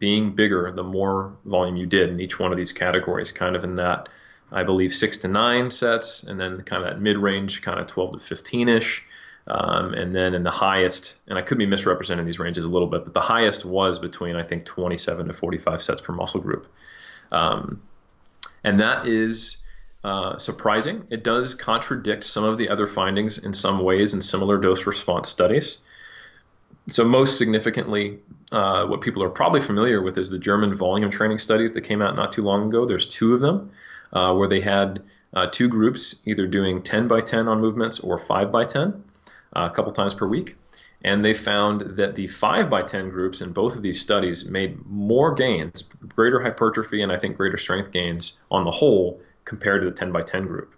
being 0.00 0.34
bigger 0.34 0.72
the 0.72 0.82
more 0.82 1.32
volume 1.44 1.76
you 1.76 1.86
did 1.86 2.10
in 2.10 2.18
each 2.18 2.40
one 2.40 2.50
of 2.50 2.56
these 2.56 2.72
categories, 2.72 3.30
kind 3.30 3.54
of 3.54 3.62
in 3.62 3.76
that, 3.76 4.08
I 4.50 4.64
believe, 4.64 4.92
six 4.92 5.18
to 5.18 5.28
nine 5.28 5.70
sets, 5.70 6.24
and 6.24 6.40
then 6.40 6.62
kind 6.62 6.82
of 6.82 6.90
that 6.90 7.00
mid 7.00 7.16
range, 7.16 7.62
kind 7.62 7.78
of 7.78 7.86
12 7.86 8.14
to 8.14 8.18
15 8.18 8.68
ish. 8.68 9.06
Um, 9.46 9.94
and 9.94 10.14
then 10.14 10.34
in 10.34 10.44
the 10.44 10.50
highest, 10.50 11.18
and 11.26 11.36
I 11.36 11.42
could 11.42 11.58
be 11.58 11.66
misrepresenting 11.66 12.26
these 12.26 12.38
ranges 12.38 12.64
a 12.64 12.68
little 12.68 12.86
bit, 12.86 13.04
but 13.04 13.12
the 13.12 13.20
highest 13.20 13.64
was 13.64 13.98
between 13.98 14.36
I 14.36 14.44
think 14.44 14.64
27 14.64 15.26
to 15.26 15.32
45 15.32 15.82
sets 15.82 16.00
per 16.00 16.12
muscle 16.12 16.40
group, 16.40 16.68
um, 17.32 17.82
and 18.62 18.78
that 18.78 19.06
is 19.06 19.58
uh, 20.04 20.36
surprising. 20.38 21.06
It 21.10 21.24
does 21.24 21.54
contradict 21.54 22.24
some 22.24 22.44
of 22.44 22.56
the 22.56 22.68
other 22.68 22.86
findings 22.86 23.38
in 23.38 23.52
some 23.52 23.80
ways 23.80 24.14
in 24.14 24.22
similar 24.22 24.58
dose 24.58 24.86
response 24.86 25.28
studies. 25.28 25.78
So 26.88 27.04
most 27.04 27.38
significantly, 27.38 28.18
uh, 28.50 28.86
what 28.86 29.00
people 29.00 29.22
are 29.22 29.30
probably 29.30 29.60
familiar 29.60 30.02
with 30.02 30.18
is 30.18 30.30
the 30.30 30.38
German 30.38 30.76
volume 30.76 31.10
training 31.10 31.38
studies 31.38 31.72
that 31.72 31.82
came 31.82 32.02
out 32.02 32.16
not 32.16 32.32
too 32.32 32.42
long 32.42 32.68
ago. 32.68 32.86
There's 32.86 33.06
two 33.06 33.34
of 33.34 33.40
them 33.40 33.70
uh, 34.12 34.34
where 34.34 34.48
they 34.48 34.60
had 34.60 35.02
uh, 35.34 35.48
two 35.50 35.68
groups 35.68 36.22
either 36.26 36.46
doing 36.46 36.82
10 36.82 37.08
by 37.08 37.20
10 37.20 37.48
on 37.48 37.60
movements 37.60 38.00
or 38.00 38.18
5 38.18 38.52
by 38.52 38.64
10 38.64 39.02
a 39.54 39.70
couple 39.70 39.92
times 39.92 40.14
per 40.14 40.26
week. 40.26 40.56
And 41.04 41.24
they 41.24 41.34
found 41.34 41.96
that 41.96 42.14
the 42.14 42.26
5 42.28 42.70
by 42.70 42.82
10 42.82 43.10
groups 43.10 43.40
in 43.40 43.52
both 43.52 43.74
of 43.74 43.82
these 43.82 44.00
studies 44.00 44.48
made 44.48 44.84
more 44.86 45.34
gains, 45.34 45.84
greater 46.14 46.40
hypertrophy, 46.40 47.02
and 47.02 47.10
I 47.10 47.18
think 47.18 47.36
greater 47.36 47.58
strength 47.58 47.90
gains 47.90 48.38
on 48.50 48.64
the 48.64 48.70
whole 48.70 49.20
compared 49.44 49.82
to 49.82 49.90
the 49.90 49.96
10 49.96 50.12
by 50.12 50.22
10 50.22 50.46
group. 50.46 50.74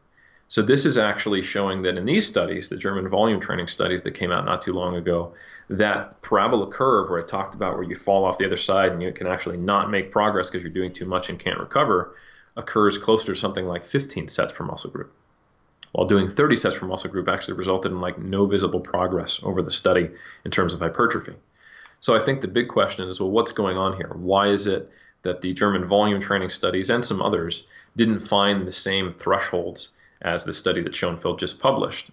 So 0.48 0.62
this 0.62 0.84
is 0.84 0.98
actually 0.98 1.42
showing 1.42 1.82
that 1.82 1.98
in 1.98 2.04
these 2.04 2.26
studies, 2.26 2.68
the 2.68 2.76
German 2.76 3.08
volume 3.08 3.40
training 3.40 3.66
studies 3.66 4.02
that 4.02 4.12
came 4.12 4.30
out 4.30 4.44
not 4.44 4.62
too 4.62 4.72
long 4.72 4.96
ago, 4.96 5.34
that 5.68 6.20
parabola 6.22 6.70
curve 6.70 7.10
where 7.10 7.22
I 7.22 7.26
talked 7.26 7.54
about 7.54 7.74
where 7.74 7.82
you 7.82 7.96
fall 7.96 8.24
off 8.24 8.38
the 8.38 8.46
other 8.46 8.56
side 8.56 8.92
and 8.92 9.02
you 9.02 9.12
can 9.12 9.26
actually 9.26 9.56
not 9.56 9.90
make 9.90 10.12
progress 10.12 10.50
because 10.50 10.62
you're 10.62 10.72
doing 10.72 10.92
too 10.92 11.06
much 11.06 11.28
and 11.28 11.38
can't 11.38 11.58
recover, 11.58 12.14
occurs 12.56 12.98
closer 12.98 13.34
to 13.34 13.40
something 13.40 13.66
like 13.66 13.84
15 13.84 14.28
sets 14.28 14.52
per 14.52 14.64
muscle 14.64 14.90
group 14.90 15.12
while 15.94 16.08
doing 16.08 16.28
30 16.28 16.56
sets 16.56 16.76
per 16.76 16.86
muscle 16.86 17.08
group 17.08 17.28
actually 17.28 17.54
resulted 17.54 17.92
in 17.92 18.00
like 18.00 18.18
no 18.18 18.46
visible 18.46 18.80
progress 18.80 19.38
over 19.44 19.62
the 19.62 19.70
study 19.70 20.10
in 20.44 20.50
terms 20.50 20.74
of 20.74 20.80
hypertrophy. 20.80 21.34
So 22.00 22.16
I 22.16 22.24
think 22.24 22.40
the 22.40 22.48
big 22.48 22.68
question 22.68 23.08
is 23.08 23.20
well, 23.20 23.30
what's 23.30 23.52
going 23.52 23.76
on 23.76 23.96
here? 23.96 24.10
Why 24.16 24.48
is 24.48 24.66
it 24.66 24.90
that 25.22 25.40
the 25.40 25.52
German 25.52 25.84
volume 25.84 26.20
training 26.20 26.48
studies 26.48 26.90
and 26.90 27.04
some 27.04 27.22
others 27.22 27.64
didn't 27.94 28.26
find 28.26 28.66
the 28.66 28.72
same 28.72 29.12
thresholds 29.12 29.92
as 30.22 30.42
the 30.42 30.52
study 30.52 30.82
that 30.82 30.96
Schoenfeld 30.96 31.38
just 31.38 31.60
published? 31.60 32.10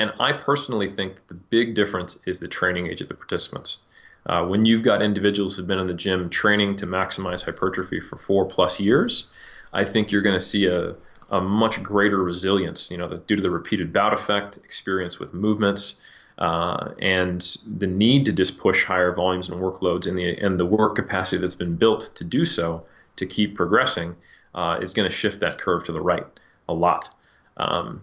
And 0.00 0.12
I 0.18 0.32
personally 0.32 0.88
think 0.88 1.14
that 1.14 1.28
the 1.28 1.34
big 1.34 1.76
difference 1.76 2.18
is 2.26 2.40
the 2.40 2.48
training 2.48 2.88
age 2.88 3.00
of 3.00 3.08
the 3.08 3.14
participants. 3.14 3.78
Uh, 4.26 4.44
when 4.44 4.64
you've 4.64 4.82
got 4.82 5.02
individuals 5.02 5.54
who've 5.54 5.68
been 5.68 5.78
in 5.78 5.86
the 5.86 5.94
gym 5.94 6.30
training 6.30 6.74
to 6.76 6.86
maximize 6.86 7.44
hypertrophy 7.44 8.00
for 8.00 8.18
four 8.18 8.44
plus 8.44 8.80
years, 8.80 9.30
I 9.72 9.84
think 9.84 10.10
you're 10.10 10.20
going 10.20 10.38
to 10.38 10.44
see 10.44 10.66
a, 10.66 10.96
a 11.30 11.40
much 11.40 11.82
greater 11.82 12.22
resilience, 12.22 12.90
you 12.90 12.98
know, 12.98 13.16
due 13.26 13.36
to 13.36 13.42
the 13.42 13.50
repeated 13.50 13.92
bout 13.92 14.12
effect, 14.12 14.56
experience 14.58 15.18
with 15.18 15.32
movements, 15.32 16.00
uh, 16.38 16.92
and 17.00 17.56
the 17.78 17.86
need 17.86 18.24
to 18.24 18.32
just 18.32 18.58
push 18.58 18.84
higher 18.84 19.14
volumes 19.14 19.48
and 19.48 19.60
workloads 19.60 20.06
and 20.06 20.18
the 20.18 20.36
and 20.38 20.58
the 20.58 20.66
work 20.66 20.96
capacity 20.96 21.40
that's 21.40 21.54
been 21.54 21.76
built 21.76 22.10
to 22.14 22.24
do 22.24 22.44
so 22.44 22.84
to 23.16 23.26
keep 23.26 23.54
progressing 23.54 24.16
uh, 24.54 24.78
is 24.80 24.92
going 24.92 25.08
to 25.08 25.14
shift 25.14 25.40
that 25.40 25.58
curve 25.58 25.84
to 25.84 25.92
the 25.92 26.00
right 26.00 26.26
a 26.68 26.72
lot. 26.72 27.14
Um, 27.58 28.02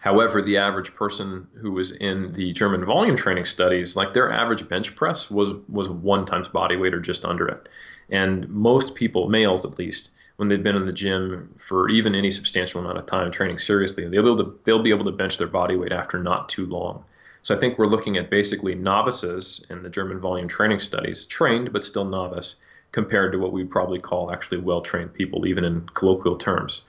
however, 0.00 0.40
the 0.40 0.56
average 0.58 0.94
person 0.94 1.48
who 1.56 1.72
was 1.72 1.92
in 1.92 2.32
the 2.34 2.52
German 2.52 2.84
volume 2.84 3.16
training 3.16 3.44
studies, 3.44 3.96
like 3.96 4.14
their 4.14 4.30
average 4.32 4.68
bench 4.68 4.94
press 4.94 5.30
was 5.30 5.52
was 5.68 5.88
one 5.88 6.24
times 6.24 6.48
body 6.48 6.76
weight 6.76 6.94
or 6.94 7.00
just 7.00 7.24
under 7.24 7.48
it, 7.48 7.68
and 8.08 8.48
most 8.48 8.94
people, 8.94 9.28
males 9.28 9.64
at 9.64 9.78
least, 9.78 10.10
when 10.36 10.48
they've 10.48 10.62
been 10.62 10.76
in 10.76 10.86
the 10.86 10.92
gym 10.92 11.54
for 11.58 11.88
even 11.88 12.14
any 12.14 12.30
substantial 12.30 12.80
amount 12.80 12.98
of 12.98 13.06
time 13.06 13.30
training 13.30 13.58
seriously, 13.58 14.02
they'll 14.02 14.22
be 14.22 14.30
able 14.30 14.44
to 14.44 14.58
they'll 14.64 14.82
be 14.82 14.90
able 14.90 15.04
to 15.04 15.12
bench 15.12 15.38
their 15.38 15.46
body 15.46 15.76
weight 15.76 15.92
after 15.92 16.18
not 16.18 16.48
too 16.48 16.66
long. 16.66 17.04
So 17.42 17.54
I 17.54 17.58
think 17.58 17.78
we're 17.78 17.86
looking 17.86 18.16
at 18.16 18.30
basically 18.30 18.74
novices 18.74 19.64
in 19.68 19.82
the 19.82 19.90
German 19.90 20.18
volume 20.18 20.48
training 20.48 20.78
studies, 20.78 21.26
trained 21.26 21.72
but 21.72 21.84
still 21.84 22.06
novice, 22.06 22.56
compared 22.90 23.32
to 23.32 23.38
what 23.38 23.52
we 23.52 23.64
probably 23.64 23.98
call 23.98 24.32
actually 24.32 24.58
well 24.58 24.80
trained 24.80 25.12
people, 25.12 25.46
even 25.46 25.64
in 25.64 25.86
colloquial 25.94 26.36
terms. 26.36 26.82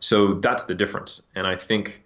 So 0.00 0.34
that's 0.34 0.64
the 0.64 0.74
difference. 0.74 1.28
And 1.34 1.46
I 1.46 1.56
think 1.56 2.04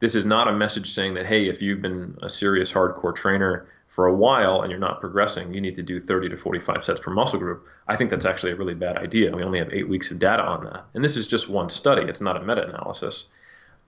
this 0.00 0.14
is 0.14 0.24
not 0.24 0.48
a 0.48 0.52
message 0.52 0.92
saying 0.92 1.14
that, 1.14 1.26
hey, 1.26 1.48
if 1.48 1.60
you've 1.60 1.82
been 1.82 2.16
a 2.22 2.30
serious 2.30 2.72
hardcore 2.72 3.14
trainer 3.14 3.66
for 3.94 4.06
a 4.06 4.14
while 4.14 4.62
and 4.62 4.72
you're 4.72 4.80
not 4.80 5.00
progressing, 5.00 5.54
you 5.54 5.60
need 5.60 5.76
to 5.76 5.82
do 5.82 6.00
30 6.00 6.30
to 6.30 6.36
45 6.36 6.84
sets 6.84 6.98
per 6.98 7.12
muscle 7.12 7.38
group. 7.38 7.68
I 7.86 7.94
think 7.94 8.10
that's 8.10 8.24
actually 8.24 8.50
a 8.50 8.56
really 8.56 8.74
bad 8.74 8.96
idea. 8.96 9.30
We 9.30 9.44
only 9.44 9.60
have 9.60 9.72
eight 9.72 9.88
weeks 9.88 10.10
of 10.10 10.18
data 10.18 10.42
on 10.42 10.64
that. 10.64 10.84
And 10.94 11.04
this 11.04 11.16
is 11.16 11.28
just 11.28 11.48
one 11.48 11.70
study, 11.70 12.02
it's 12.02 12.20
not 12.20 12.36
a 12.36 12.44
meta 12.44 12.66
analysis. 12.68 13.26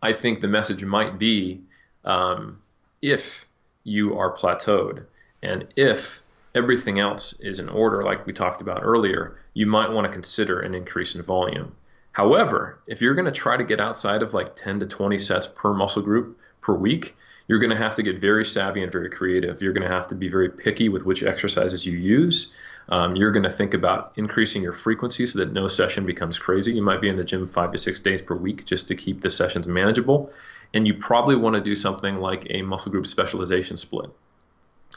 I 0.00 0.12
think 0.12 0.40
the 0.40 0.46
message 0.46 0.84
might 0.84 1.18
be 1.18 1.60
um, 2.04 2.62
if 3.02 3.48
you 3.82 4.16
are 4.16 4.36
plateaued 4.36 5.04
and 5.42 5.66
if 5.74 6.20
everything 6.54 7.00
else 7.00 7.40
is 7.40 7.58
in 7.58 7.68
order, 7.68 8.04
like 8.04 8.26
we 8.26 8.32
talked 8.32 8.62
about 8.62 8.84
earlier, 8.84 9.40
you 9.54 9.66
might 9.66 9.90
want 9.90 10.06
to 10.06 10.12
consider 10.12 10.60
an 10.60 10.72
increase 10.72 11.16
in 11.16 11.22
volume. 11.22 11.74
However, 12.12 12.78
if 12.86 13.00
you're 13.00 13.16
going 13.16 13.24
to 13.24 13.32
try 13.32 13.56
to 13.56 13.64
get 13.64 13.80
outside 13.80 14.22
of 14.22 14.34
like 14.34 14.54
10 14.54 14.78
to 14.78 14.86
20 14.86 15.18
sets 15.18 15.48
per 15.48 15.74
muscle 15.74 16.02
group 16.02 16.38
per 16.60 16.74
week, 16.74 17.16
you're 17.48 17.58
going 17.58 17.70
to 17.70 17.76
have 17.76 17.94
to 17.96 18.02
get 18.02 18.20
very 18.20 18.44
savvy 18.44 18.82
and 18.82 18.90
very 18.90 19.10
creative. 19.10 19.62
You're 19.62 19.72
going 19.72 19.88
to 19.88 19.94
have 19.94 20.08
to 20.08 20.14
be 20.14 20.28
very 20.28 20.50
picky 20.50 20.88
with 20.88 21.04
which 21.04 21.22
exercises 21.22 21.86
you 21.86 21.96
use. 21.96 22.52
Um, 22.88 23.16
you're 23.16 23.32
going 23.32 23.44
to 23.44 23.50
think 23.50 23.74
about 23.74 24.12
increasing 24.16 24.62
your 24.62 24.72
frequency 24.72 25.26
so 25.26 25.40
that 25.40 25.52
no 25.52 25.68
session 25.68 26.06
becomes 26.06 26.38
crazy. 26.38 26.72
You 26.72 26.82
might 26.82 27.00
be 27.00 27.08
in 27.08 27.16
the 27.16 27.24
gym 27.24 27.46
five 27.46 27.72
to 27.72 27.78
six 27.78 28.00
days 28.00 28.22
per 28.22 28.34
week 28.34 28.64
just 28.64 28.88
to 28.88 28.94
keep 28.94 29.20
the 29.20 29.30
sessions 29.30 29.66
manageable. 29.66 30.30
And 30.74 30.86
you 30.86 30.94
probably 30.94 31.36
want 31.36 31.54
to 31.54 31.60
do 31.60 31.74
something 31.74 32.16
like 32.16 32.46
a 32.50 32.62
muscle 32.62 32.92
group 32.92 33.06
specialization 33.06 33.76
split. 33.76 34.10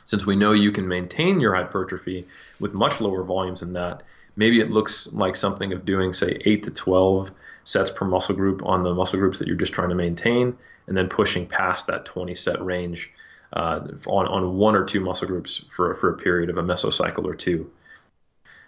Since 0.05 0.25
we 0.25 0.35
know 0.35 0.51
you 0.51 0.71
can 0.71 0.87
maintain 0.87 1.39
your 1.39 1.55
hypertrophy 1.55 2.27
with 2.59 2.73
much 2.73 3.01
lower 3.01 3.23
volumes 3.23 3.61
than 3.61 3.73
that, 3.73 4.03
maybe 4.36 4.59
it 4.59 4.71
looks 4.71 5.11
like 5.13 5.36
something 5.36 5.73
of 5.73 5.86
doing, 5.86 6.13
say, 6.13 6.41
8 6.45 6.63
to 6.63 6.71
12 6.71 7.32
sets 7.63 7.91
per 7.91 8.05
muscle 8.05 8.36
group 8.36 8.63
on 8.65 8.84
the 8.84 8.93
muscle 8.93 9.19
groups 9.19 9.39
that 9.39 9.47
you're 9.47 9.57
just 9.57 9.73
trying 9.73 9.89
to 9.89 9.95
maintain, 9.95 10.55
and 10.88 10.97
then 10.97 11.07
pushing 11.07 11.45
past 11.45 11.88
that 11.88 12.05
20 12.05 12.34
set 12.34 12.63
range 12.63 13.11
uh, 13.53 13.82
on, 14.07 14.27
on 14.27 14.57
one 14.57 14.75
or 14.75 14.86
two 14.86 14.99
muscle 14.99 15.27
groups 15.27 15.65
for, 15.71 15.93
for 15.95 16.09
a 16.09 16.17
period 16.17 16.49
of 16.49 16.57
a 16.57 16.63
mesocycle 16.63 17.25
or 17.25 17.36
two. 17.36 17.69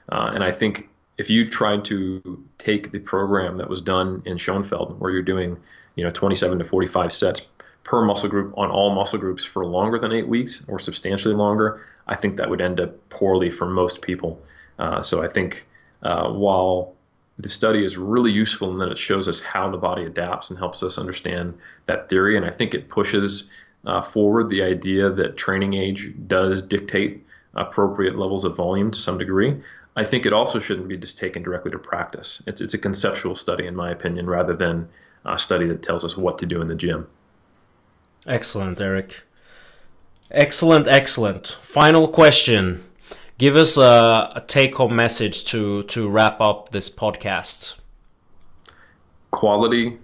Uh, 0.09 0.31
and 0.33 0.43
I 0.43 0.51
think 0.51 0.89
if 1.17 1.29
you 1.29 1.49
tried 1.49 1.85
to 1.85 2.43
take 2.57 2.91
the 2.91 2.99
program 2.99 3.57
that 3.57 3.69
was 3.69 3.81
done 3.81 4.23
in 4.25 4.37
Schoenfeld, 4.37 4.99
where 4.99 5.11
you're 5.11 5.21
doing 5.21 5.57
you 5.95 6.03
know 6.03 6.11
27 6.11 6.59
to 6.59 6.65
45 6.65 7.13
sets 7.13 7.47
per 7.83 8.03
muscle 8.03 8.29
group 8.29 8.53
on 8.57 8.69
all 8.69 8.93
muscle 8.93 9.19
groups 9.19 9.43
for 9.43 9.65
longer 9.65 9.97
than 9.97 10.11
eight 10.11 10.27
weeks 10.27 10.65
or 10.67 10.79
substantially 10.79 11.33
longer, 11.33 11.81
I 12.07 12.15
think 12.15 12.37
that 12.37 12.49
would 12.49 12.61
end 12.61 12.79
up 12.79 13.09
poorly 13.09 13.49
for 13.49 13.67
most 13.67 14.01
people. 14.01 14.41
Uh, 14.81 15.03
so 15.03 15.23
I 15.23 15.27
think 15.27 15.67
uh, 16.01 16.31
while 16.31 16.95
the 17.37 17.49
study 17.49 17.85
is 17.85 17.97
really 17.97 18.31
useful 18.31 18.71
in 18.71 18.79
that 18.79 18.91
it 18.91 18.97
shows 18.97 19.27
us 19.27 19.39
how 19.39 19.69
the 19.69 19.77
body 19.77 20.05
adapts 20.05 20.49
and 20.49 20.57
helps 20.57 20.81
us 20.81 20.97
understand 20.97 21.53
that 21.85 22.09
theory, 22.09 22.35
and 22.35 22.43
I 22.45 22.49
think 22.49 22.73
it 22.73 22.89
pushes 22.89 23.51
uh, 23.85 24.01
forward 24.01 24.49
the 24.49 24.63
idea 24.63 25.11
that 25.11 25.37
training 25.37 25.75
age 25.75 26.11
does 26.27 26.63
dictate 26.63 27.23
appropriate 27.53 28.17
levels 28.17 28.43
of 28.43 28.55
volume 28.55 28.89
to 28.89 28.99
some 28.99 29.19
degree. 29.19 29.55
I 29.95 30.03
think 30.03 30.25
it 30.25 30.33
also 30.33 30.59
shouldn't 30.59 30.87
be 30.87 30.97
just 30.97 31.19
taken 31.19 31.43
directly 31.43 31.71
to 31.71 31.79
practice. 31.79 32.41
It's 32.47 32.59
it's 32.59 32.73
a 32.73 32.79
conceptual 32.79 33.35
study, 33.35 33.67
in 33.67 33.75
my 33.75 33.91
opinion, 33.91 34.27
rather 34.27 34.55
than 34.55 34.89
a 35.25 35.37
study 35.37 35.67
that 35.67 35.83
tells 35.83 36.03
us 36.03 36.17
what 36.17 36.39
to 36.39 36.47
do 36.47 36.59
in 36.59 36.67
the 36.67 36.75
gym. 36.75 37.07
Excellent, 38.25 38.81
Eric. 38.81 39.23
Excellent, 40.31 40.87
excellent. 40.87 41.47
Final 41.61 42.07
question. 42.07 42.83
Give 43.41 43.55
us 43.55 43.75
a, 43.75 44.33
a 44.35 44.43
take-home 44.45 44.95
message 44.95 45.45
to 45.45 45.81
to 45.85 46.07
wrap 46.07 46.39
up 46.39 46.69
this 46.69 46.91
podcast. 46.91 47.79
Quality 49.31 49.97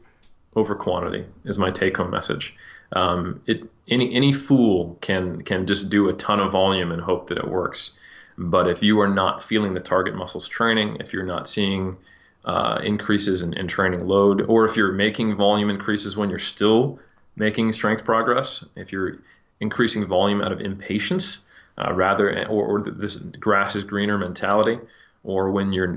over 0.55 0.73
quantity 0.73 1.23
is 1.45 1.59
my 1.59 1.69
take-home 1.69 2.09
message. 2.09 2.55
Um, 2.93 3.39
it 3.45 3.61
any 3.87 4.11
any 4.15 4.33
fool 4.33 4.97
can 5.01 5.43
can 5.43 5.67
just 5.67 5.91
do 5.91 6.09
a 6.09 6.13
ton 6.13 6.39
of 6.39 6.51
volume 6.51 6.91
and 6.91 6.99
hope 6.99 7.27
that 7.27 7.37
it 7.37 7.47
works. 7.47 7.99
But 8.39 8.67
if 8.67 8.81
you 8.81 8.99
are 9.01 9.07
not 9.07 9.43
feeling 9.43 9.75
the 9.75 9.81
target 9.81 10.15
muscles 10.15 10.47
training, 10.47 10.97
if 10.99 11.13
you're 11.13 11.21
not 11.21 11.47
seeing 11.47 11.95
uh, 12.43 12.79
increases 12.83 13.43
in, 13.43 13.53
in, 13.53 13.67
training 13.67 14.07
load, 14.07 14.41
or 14.47 14.65
if 14.65 14.75
you're 14.75 14.93
making 14.93 15.35
volume 15.35 15.69
increases 15.69 16.17
when 16.17 16.31
you're 16.31 16.39
still 16.39 16.97
making 17.35 17.71
strength 17.71 18.03
progress, 18.03 18.65
if 18.75 18.91
you're 18.91 19.19
increasing 19.59 20.07
volume 20.07 20.41
out 20.41 20.51
of 20.51 20.59
impatience 20.59 21.43
uh, 21.77 21.93
rather, 21.93 22.47
or, 22.47 22.65
or, 22.65 22.81
this 22.81 23.17
grass 23.17 23.75
is 23.75 23.83
greener 23.83 24.17
mentality, 24.17 24.79
or 25.23 25.51
when 25.51 25.73
your 25.73 25.87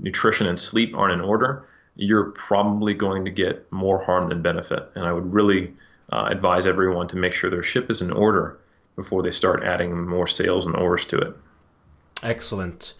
nutrition 0.00 0.46
and 0.46 0.60
sleep 0.60 0.94
aren't 0.94 1.14
in 1.14 1.20
order, 1.20 1.64
you're 1.96 2.30
probably 2.32 2.94
going 2.94 3.24
to 3.24 3.30
get 3.30 3.70
more 3.72 4.02
harm 4.02 4.28
than 4.28 4.42
benefit. 4.42 4.90
And 4.94 5.04
I 5.04 5.12
would 5.12 5.32
really 5.32 5.72
uh, 6.12 6.28
advise 6.30 6.66
everyone 6.66 7.08
to 7.08 7.16
make 7.16 7.34
sure 7.34 7.50
their 7.50 7.62
ship 7.62 7.90
is 7.90 8.02
in 8.02 8.10
order 8.10 8.58
before 8.96 9.22
they 9.22 9.30
start 9.30 9.62
adding 9.62 10.06
more 10.06 10.26
sails 10.26 10.66
and 10.66 10.76
orders 10.76 11.06
to 11.06 11.18
it. 11.18 11.36
Excellent. 12.22 12.94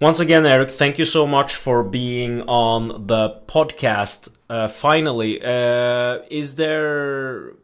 Once 0.00 0.20
again, 0.20 0.46
Eric, 0.46 0.70
thank 0.70 0.98
you 0.98 1.04
so 1.04 1.26
much 1.26 1.56
for 1.56 1.82
being 1.82 2.42
on 2.42 3.06
the 3.06 3.30
podcast. 3.46 4.28
Uh, 4.48 4.68
finally, 4.68 5.42
uh, 5.42 6.18
is 6.30 6.54
there 6.54 7.54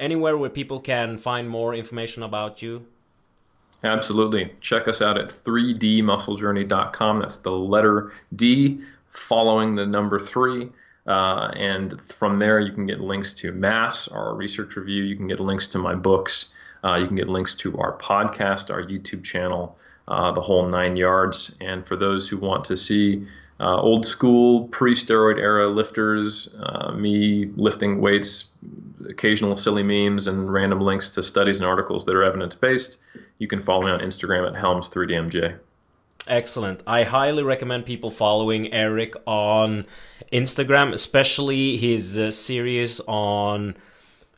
anywhere 0.00 0.36
where 0.36 0.50
people 0.50 0.80
can 0.80 1.16
find 1.16 1.48
more 1.48 1.74
information 1.74 2.22
about 2.22 2.62
you? 2.62 2.84
Absolutely. 3.84 4.52
Check 4.60 4.88
us 4.88 5.00
out 5.00 5.16
at 5.16 5.28
3dmusclejourney.com. 5.28 7.18
That's 7.20 7.36
the 7.38 7.52
letter 7.52 8.12
D 8.34 8.80
following 9.10 9.74
the 9.74 9.86
number 9.86 10.18
three. 10.18 10.68
Uh, 11.06 11.50
and 11.56 12.00
from 12.12 12.36
there, 12.36 12.60
you 12.60 12.72
can 12.72 12.86
get 12.86 13.00
links 13.00 13.32
to 13.34 13.52
MASS, 13.52 14.08
our 14.08 14.34
research 14.34 14.76
review. 14.76 15.04
You 15.04 15.16
can 15.16 15.28
get 15.28 15.40
links 15.40 15.68
to 15.68 15.78
my 15.78 15.94
books. 15.94 16.52
Uh, 16.84 16.96
you 16.96 17.06
can 17.06 17.16
get 17.16 17.28
links 17.28 17.54
to 17.56 17.78
our 17.78 17.96
podcast, 17.98 18.70
our 18.70 18.82
YouTube 18.82 19.24
channel 19.24 19.78
uh, 20.10 20.32
the 20.32 20.40
whole 20.40 20.66
nine 20.66 20.96
yards. 20.96 21.56
And 21.60 21.86
for 21.86 21.96
those 21.96 22.28
who 22.28 22.36
want 22.36 22.64
to 22.66 22.76
see 22.76 23.26
uh, 23.60 23.80
old 23.80 24.06
school 24.06 24.68
pre 24.68 24.94
steroid 24.94 25.38
era 25.38 25.68
lifters, 25.68 26.54
uh, 26.60 26.92
me 26.92 27.50
lifting 27.56 28.00
weights, 28.00 28.54
occasional 29.08 29.56
silly 29.56 29.82
memes, 29.82 30.26
and 30.26 30.50
random 30.52 30.80
links 30.80 31.10
to 31.10 31.22
studies 31.22 31.60
and 31.60 31.66
articles 31.66 32.04
that 32.06 32.14
are 32.14 32.22
evidence 32.22 32.54
based, 32.54 32.98
you 33.38 33.46
can 33.46 33.62
follow 33.62 33.84
me 33.84 33.90
on 33.90 34.00
Instagram 34.00 34.48
at 34.48 34.60
Helms3DMJ. 34.60 35.58
Excellent. 36.26 36.82
I 36.86 37.04
highly 37.04 37.42
recommend 37.42 37.86
people 37.86 38.10
following 38.10 38.72
Eric 38.72 39.14
on 39.26 39.86
Instagram, 40.32 40.92
especially 40.92 41.76
his 41.76 42.18
uh, 42.18 42.30
series 42.30 43.00
on 43.06 43.74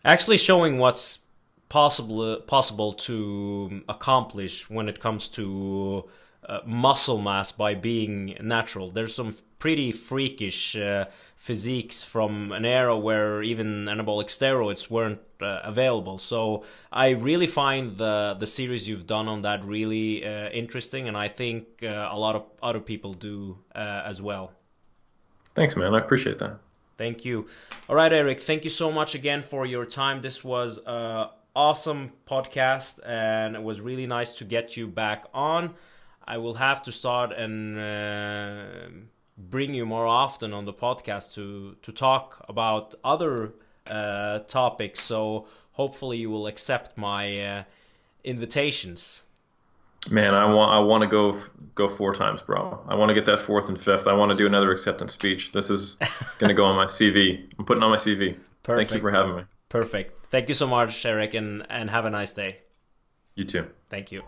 actually 0.05 0.37
showing 0.37 0.79
what's 0.79 1.21
possible 1.69 2.37
possible 2.41 2.93
to 2.93 3.83
accomplish 3.89 4.69
when 4.69 4.89
it 4.89 5.01
comes 5.01 5.29
to 5.29 6.05
uh, 6.49 6.61
muscle 6.67 7.19
mass 7.19 7.53
by 7.53 7.75
being 7.75 8.37
natural. 8.41 8.91
There's 8.91 9.15
some 9.15 9.37
pretty 9.59 9.93
freakish 9.93 10.77
uh, 10.77 11.05
physiques 11.37 12.05
from 12.05 12.53
an 12.53 12.65
era 12.65 12.97
where 12.97 13.43
even 13.43 13.87
anabolic 13.87 14.27
steroids 14.27 14.91
weren't 14.91 15.21
uh, 15.41 15.61
available. 15.65 16.19
So 16.19 16.65
I 16.93 17.11
really 17.11 17.47
find 17.47 17.97
the 17.97 18.37
the 18.39 18.47
series 18.47 18.89
you've 18.89 19.07
done 19.07 19.29
on 19.29 19.43
that 19.43 19.65
really 19.65 20.25
uh, 20.25 20.49
interesting, 20.51 21.09
and 21.09 21.17
I 21.17 21.29
think 21.29 21.83
uh, 21.83 22.09
a 22.11 22.19
lot 22.19 22.37
of 22.37 22.45
other 22.63 22.81
people 22.81 23.13
do 23.13 23.59
uh, 23.75 24.03
as 24.05 24.23
well. 24.23 24.53
Thanks, 25.55 25.77
man. 25.77 25.95
I 25.95 25.99
appreciate 25.99 26.39
that. 26.39 26.59
Thank 26.97 27.25
you. 27.25 27.47
All 27.89 27.97
right, 27.97 28.13
Eric. 28.13 28.41
Thank 28.41 28.65
you 28.65 28.71
so 28.71 28.93
much 28.93 29.15
again 29.15 29.43
for 29.43 29.67
your 29.67 29.85
time. 29.85 30.23
This 30.23 30.45
was 30.45 30.79
a 30.87 31.31
awesome 31.55 32.13
podcast, 32.29 33.01
and 33.05 33.57
it 33.57 33.63
was 33.63 33.81
really 33.81 34.07
nice 34.07 34.33
to 34.33 34.45
get 34.45 34.77
you 34.77 34.87
back 34.87 35.27
on. 35.35 35.75
I 36.25 36.39
will 36.39 36.55
have 36.55 36.83
to 36.85 36.93
start 36.93 37.33
and 37.33 37.79
uh, 37.79 38.89
bring 39.37 39.75
you 39.75 39.87
more 39.87 40.07
often 40.07 40.53
on 40.53 40.65
the 40.65 40.73
podcast 40.73 41.35
to 41.35 41.77
to 41.83 41.93
talk 41.93 42.45
about 42.49 42.95
other 43.05 43.55
uh, 43.87 44.41
topics. 44.41 45.01
So 45.01 45.47
hopefully 45.73 46.19
you 46.19 46.31
will 46.31 46.47
accept 46.47 46.97
my 46.97 47.41
uh, 47.41 47.65
invitations. 48.25 49.25
Man, 50.11 50.35
I 50.35 50.53
want 50.53 50.73
I 50.73 50.81
want 50.81 51.03
to 51.03 51.09
go 51.09 51.39
go 51.75 51.89
four 51.89 52.15
times, 52.15 52.43
bro. 52.43 52.83
I 52.89 52.95
want 52.95 53.11
to 53.11 53.15
get 53.15 53.25
that 53.27 53.39
fourth 53.39 53.69
and 53.69 53.81
fifth. 53.81 54.07
I 54.07 54.13
want 54.13 54.31
to 54.31 54.37
do 54.37 54.47
another 54.47 54.73
acceptance 54.73 55.13
speech. 55.13 55.53
This 55.53 55.71
is 55.71 55.97
going 56.39 56.49
to 56.49 56.55
go 56.55 56.65
on 56.65 56.77
my 56.77 56.87
CV. 56.87 57.49
I'm 57.59 57.65
putting 57.65 57.83
on 57.83 57.91
my 57.91 57.97
CV. 57.97 58.37
Perfect. 58.63 58.91
Thank 58.91 58.99
you 58.99 59.01
for 59.01 59.11
having 59.11 59.37
me. 59.37 59.43
Perfect. 59.69 60.27
Thank 60.31 60.49
you 60.49 60.55
so 60.55 60.67
much, 60.67 61.05
Eric, 61.05 61.35
and, 61.35 61.67
and 61.69 61.91
have 61.91 62.05
a 62.05 62.11
nice 62.11 62.33
day. 62.33 62.59
You 63.35 63.45
too. 63.45 63.67
Thank 63.91 64.13
you. 64.13 64.23